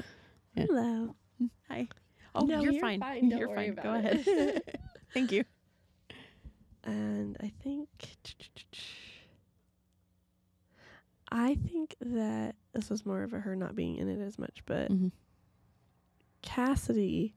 [0.54, 0.64] Yeah.
[0.66, 1.16] Hello.
[1.68, 1.88] Hi.
[2.34, 3.00] Oh, No, you're, you're fine.
[3.00, 3.28] fine.
[3.28, 3.74] Don't You're worry fine.
[3.74, 4.22] Go about ahead.
[4.26, 4.80] it.
[5.14, 5.44] Thank you.
[6.84, 7.88] And I think
[11.30, 14.62] I think that this was more of a her not being in it as much,
[14.66, 15.12] but Mhm.
[16.42, 17.34] Cassidy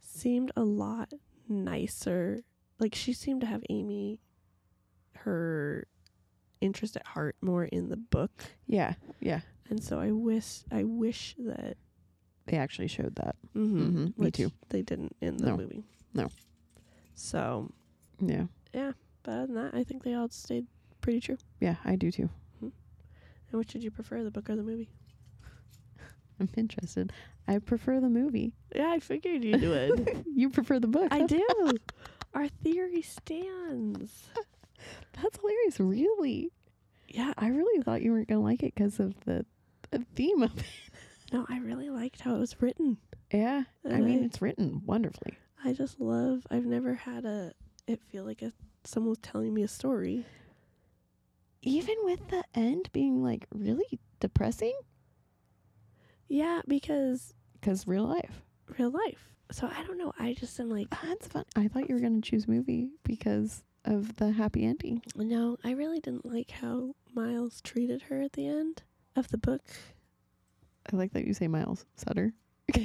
[0.00, 1.12] seemed a lot
[1.48, 2.42] nicer.
[2.78, 4.20] Like she seemed to have Amy
[5.16, 5.86] her
[6.60, 8.44] interest at heart more in the book.
[8.66, 8.94] Yeah.
[9.20, 9.40] Yeah.
[9.68, 11.76] And so I wish I wish that
[12.46, 13.36] They actually showed that.
[13.54, 14.52] mhm, Mhm, me which too.
[14.68, 15.56] They didn't in the No.
[15.56, 15.84] movie.
[16.12, 16.28] No.
[17.14, 17.70] So
[18.20, 18.46] Yeah.
[18.72, 18.92] Yeah,
[19.22, 20.66] but other than that, I think they all stayed
[21.00, 21.38] pretty true.
[21.60, 22.28] Yeah, I do too.
[22.60, 22.68] hmm
[23.50, 24.88] And which did you prefer, the book or the movie?
[26.40, 27.12] I'm interested.
[27.46, 28.52] I prefer the movie.
[28.74, 30.24] Yeah, I figured you would.
[30.34, 31.08] you prefer the book.
[31.10, 31.46] I do.
[32.34, 34.28] Our theory stands.
[35.22, 35.78] That's hilarious.
[35.78, 36.50] Really?
[37.08, 39.46] Yeah, I really thought you weren't going to like it because of the,
[39.90, 40.64] the theme of it.
[41.34, 42.96] No, I really liked how it was written.
[43.32, 43.64] Yeah.
[43.84, 45.36] I mean, I- it's written wonderfully.
[45.64, 46.46] I just love.
[46.50, 47.52] I've never had a
[47.86, 48.52] it feel like a
[48.84, 50.24] someone was telling me a story.
[51.62, 54.78] Even with the end being like really depressing
[56.28, 58.42] Yeah, because because real life.
[58.78, 59.30] real life.
[59.50, 60.12] So I don't know.
[60.18, 61.44] I just am like, That's fun.
[61.56, 65.02] I thought you were going to choose movie because of the happy ending.
[65.16, 68.82] no, I really didn't like how Miles treated her at the end
[69.16, 69.62] of the book.
[70.92, 72.32] I like that you say Miles Sutter.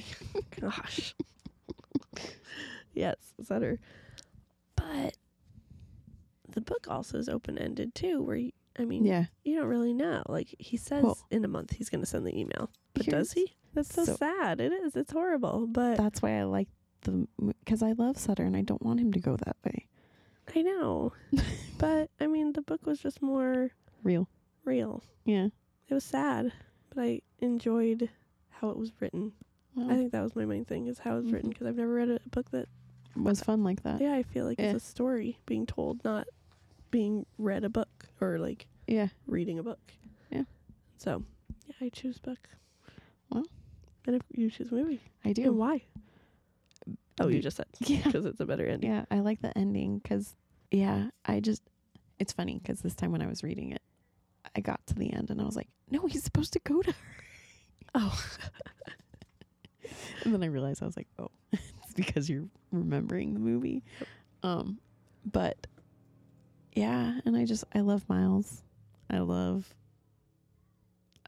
[0.61, 1.15] Gosh.
[2.93, 3.79] yes, Sutter.
[4.75, 5.17] But
[6.49, 9.25] the book also is open ended too, where you, I mean, Yeah.
[9.43, 10.23] you don't really know.
[10.27, 13.33] Like he says Well- in a month he's going to send the email, but does
[13.33, 13.55] he?
[13.73, 14.59] That's so, so- sad.
[14.61, 14.95] It is.
[14.95, 15.67] It's horrible.
[15.67, 16.69] But That's why I like
[17.01, 17.27] the
[17.63, 19.85] because I love Sutter and I don't want him to go that way.
[20.55, 21.13] I know.
[21.77, 23.69] but I mean, the book was just more
[24.03, 24.27] Real.
[24.65, 25.03] real.
[25.25, 25.49] Yeah.
[25.89, 26.51] It was sad,
[26.93, 28.09] but I enjoyed
[28.49, 29.33] how it was written.
[29.75, 29.97] Well, I mm.
[29.97, 31.49] think that was my main thing is how it was written mm-hmm.
[31.49, 32.67] because I've never read a book that
[33.15, 34.01] was fun like that.
[34.01, 34.71] yeah I feel like Yeah.
[34.73, 36.27] it's a story being told, not
[36.91, 39.07] being read a book or like Yeah.
[39.27, 39.79] reading a book.
[40.31, 40.43] Yeah.
[40.97, 41.23] So
[41.67, 42.49] yeah, I choose book.
[43.31, 43.45] Well,
[44.05, 45.53] and if you choose movie, I and do.
[45.53, 45.83] why?
[47.19, 48.01] Oh, you just said Yeah.
[48.03, 48.89] because it's a better ending.
[48.89, 50.35] Yeah, I like the ending because,
[50.71, 51.61] yeah, I just,
[52.17, 53.78] it's funny because this time when I was reading it,
[54.59, 56.91] I got to the end and I was like, no, he's supposed to go to
[56.91, 56.97] her.
[57.95, 58.25] Oh,
[60.25, 63.83] And then I realized I was like, oh, it's because you're remembering the movie.
[64.43, 64.79] Um,
[65.25, 65.65] but
[66.73, 68.63] yeah, and I just, I love Miles.
[69.09, 69.73] I love,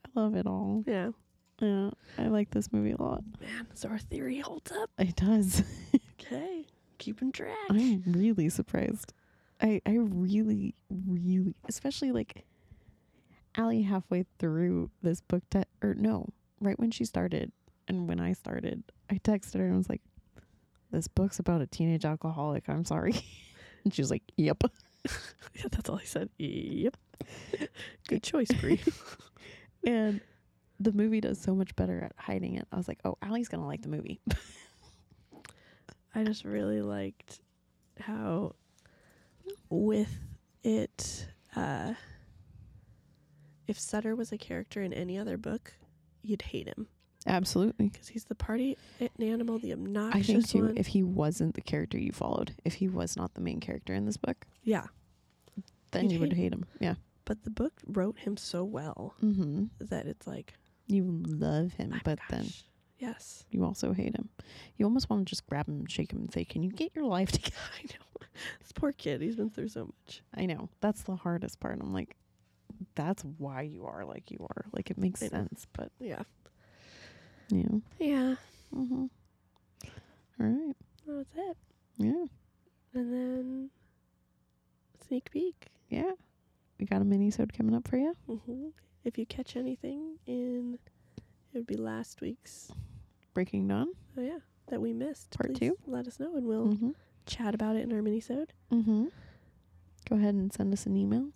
[0.06, 0.84] I love it all.
[0.86, 1.12] yeah.
[1.62, 3.24] Yeah, I like this movie a lot.
[3.40, 4.90] Man, so our theory holds up.
[4.98, 5.64] It does.
[6.24, 6.66] Okay,
[6.98, 7.58] keeping track.
[7.70, 9.12] I'm really surprised.
[9.60, 12.46] I I really really especially like
[13.56, 17.52] Alli halfway through this book te- or no, right when she started
[17.88, 20.02] and when I started, I texted her and was like,
[20.92, 23.14] This book's about a teenage alcoholic, I'm sorry.
[23.84, 24.64] and she was like, Yep.
[25.56, 26.30] yeah, that's all I said.
[26.38, 26.96] Yep.
[28.08, 28.80] Good choice, Bri.
[29.84, 30.22] And
[30.80, 32.68] the movie does so much better at hiding it.
[32.72, 34.22] I was like, Oh, Alli's gonna like the movie.
[36.14, 37.40] I just really liked
[38.00, 38.56] how
[39.70, 40.14] with
[40.64, 41.94] it uh
[43.68, 45.74] if Sutter was a character in any other book,
[46.22, 46.88] you'd hate him
[47.28, 47.90] Absolutely.
[47.90, 48.78] because he's the party
[49.20, 50.78] animal, the obnoxious I think too, one.
[50.78, 54.06] if he wasn't the character you followed, if he was not the main character in
[54.06, 54.86] this book, yeah,
[55.92, 56.66] then You'd you would hate hate him.
[56.80, 56.96] Yeah.
[57.26, 59.66] but the book wrote him so well Mm-hmm.
[59.80, 60.54] that it's like,
[60.88, 62.48] You love him, but then
[63.00, 64.30] yes, you also hate him.
[64.78, 66.96] You almost want to just grab him and shake him and say, Can you get
[66.96, 67.56] your life together?
[67.80, 68.28] I know.
[68.62, 70.22] This poor kid, he's been through so much.
[70.36, 70.70] I know.
[70.80, 71.80] That's the hardest part.
[71.82, 72.16] I'm like,
[72.96, 74.66] that's why you are like you are.
[74.74, 75.30] Like it makes I know.
[75.30, 76.24] sense, but Yeah,
[77.50, 77.68] yeah.
[78.00, 78.36] yeah,
[78.76, 79.06] Mm-hmm.
[80.40, 80.76] All right.
[81.06, 81.58] that was it.
[81.98, 82.26] Yeah.
[82.94, 83.70] And then
[85.08, 85.68] sneak peek.
[85.90, 86.12] Yeah.
[86.80, 88.16] We got a mini sode coming up for you.
[88.28, 88.68] hmm
[89.04, 90.80] If you catch anything in,
[91.54, 92.72] it would be last week's.
[93.34, 93.88] Breaking Dawn.
[94.18, 95.32] Oh yeah, that we missed.
[95.32, 95.78] Part two?
[95.86, 96.90] Let us know, and we'll Mm-hmm.
[97.26, 99.06] chat about it in our minisode Mm-hmm.
[100.10, 101.28] Go ahead and send us an email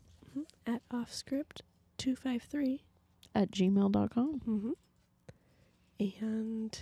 [0.68, 1.62] at offscript
[1.98, 2.84] two five three.
[3.34, 4.42] at gmail.com.
[4.48, 4.72] Mm-hmm.
[6.00, 6.78] And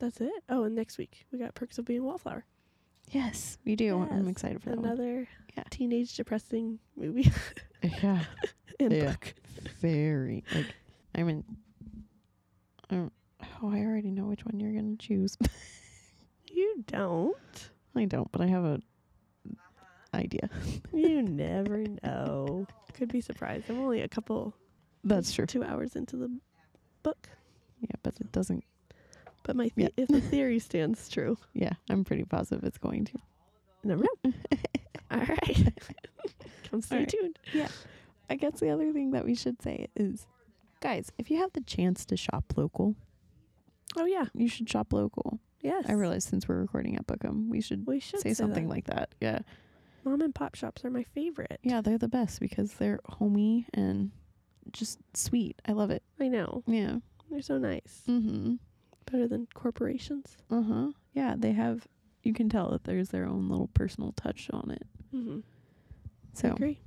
[0.00, 0.32] that's it.
[0.48, 2.44] Oh, and next week we got perks of being a wallflower.
[3.10, 3.98] Yes, we do.
[4.10, 4.78] I'm excited for that.
[4.78, 5.64] Another Yeah.
[5.70, 7.30] teenage depressing movie
[7.82, 8.24] Yeah.
[8.80, 9.10] and Yeah.
[9.12, 9.34] book.
[9.80, 10.44] Very.
[10.54, 10.74] Like,
[11.14, 11.44] I mean,
[12.90, 13.12] I don't,
[13.62, 15.36] oh, I already know which one you're going to choose.
[16.54, 17.70] You don't.
[17.96, 18.78] I don't, but I have a
[20.14, 20.48] idea.
[20.92, 22.66] You never know.
[22.94, 23.64] Could be surprised.
[23.70, 24.54] I'm only a couple
[25.04, 25.46] That's true.
[25.46, 26.30] two hours into the
[27.02, 27.28] book,
[27.80, 28.64] Yeah, but it doesn't.
[29.44, 29.88] but my Yeah.
[29.96, 33.18] if the theory stands true, Yeah, I'm pretty positive it's going to.
[33.84, 34.32] never know.
[35.10, 35.72] All right,
[36.70, 37.08] come stay right.
[37.08, 37.38] tuned.
[37.52, 37.68] Yeah.
[38.30, 40.26] I guess the other thing that we should say is,
[40.80, 42.94] guys, if you have the chance to shop local,
[43.96, 45.38] Oh yeah, you should shop local.
[45.60, 45.84] yes.
[45.88, 48.70] I realize since we're recording at Bookham, we should we should say something that.
[48.74, 49.14] like that.
[49.20, 49.40] Yeah.
[50.04, 51.58] Mom and pop shops are my favorite.
[51.62, 54.10] Yeah, they're the best because they're homey and
[54.72, 55.60] just sweet.
[55.66, 56.02] I love it.
[56.20, 56.96] I know Yeah.
[57.30, 58.02] they're so nice.
[58.08, 58.54] Mm-hmm.
[59.10, 60.36] Better than corporations.
[60.50, 60.92] Uh-huh.
[61.14, 61.86] Yeah, they have
[62.22, 64.86] you can tell that there's their own little personal touch on it.
[65.14, 65.40] Mm-hmm.
[66.34, 66.80] So agree.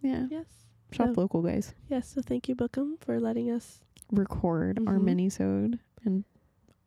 [0.00, 0.26] yeah.
[0.30, 0.46] Yes.
[0.92, 1.74] Shop So- local guys.
[1.88, 2.08] Yes.
[2.14, 5.04] So thank you, Bookham, for letting us Record our Mhm.
[5.04, 6.24] mini-sode and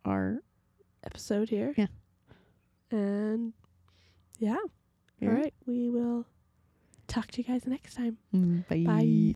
[0.04, 0.42] our
[1.04, 1.72] episode here.
[1.76, 1.86] Yeah.
[2.90, 3.52] And
[4.38, 4.56] yeah.
[5.22, 5.30] Yeah.
[5.30, 5.54] All right.
[5.66, 6.26] We will
[7.08, 8.18] talk to you guys next time.
[8.34, 8.84] Mm, Bye.
[8.84, 9.34] Bye.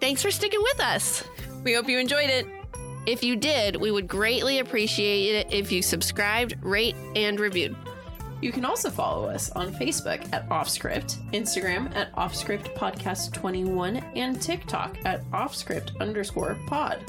[0.00, 1.24] Thanks for sticking with us.
[1.62, 2.46] We hope you enjoyed it.
[3.06, 7.76] If you did, we would greatly appreciate it if you subscribed, rate, and reviewed.
[8.40, 14.40] You can also follow us on Facebook at Offscript, Instagram at Offscript Podcast 21, and
[14.40, 17.02] TikTok at Offscript underscore pod.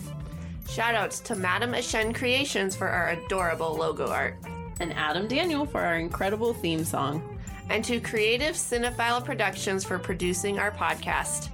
[0.65, 4.35] Shoutouts to Madam Ashen Creations for our adorable logo art,
[4.79, 7.21] And Adam Daniel for our incredible theme song.
[7.69, 11.49] and to Creative Cinephile Productions for producing our podcast.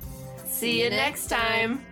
[0.45, 1.85] See you next time.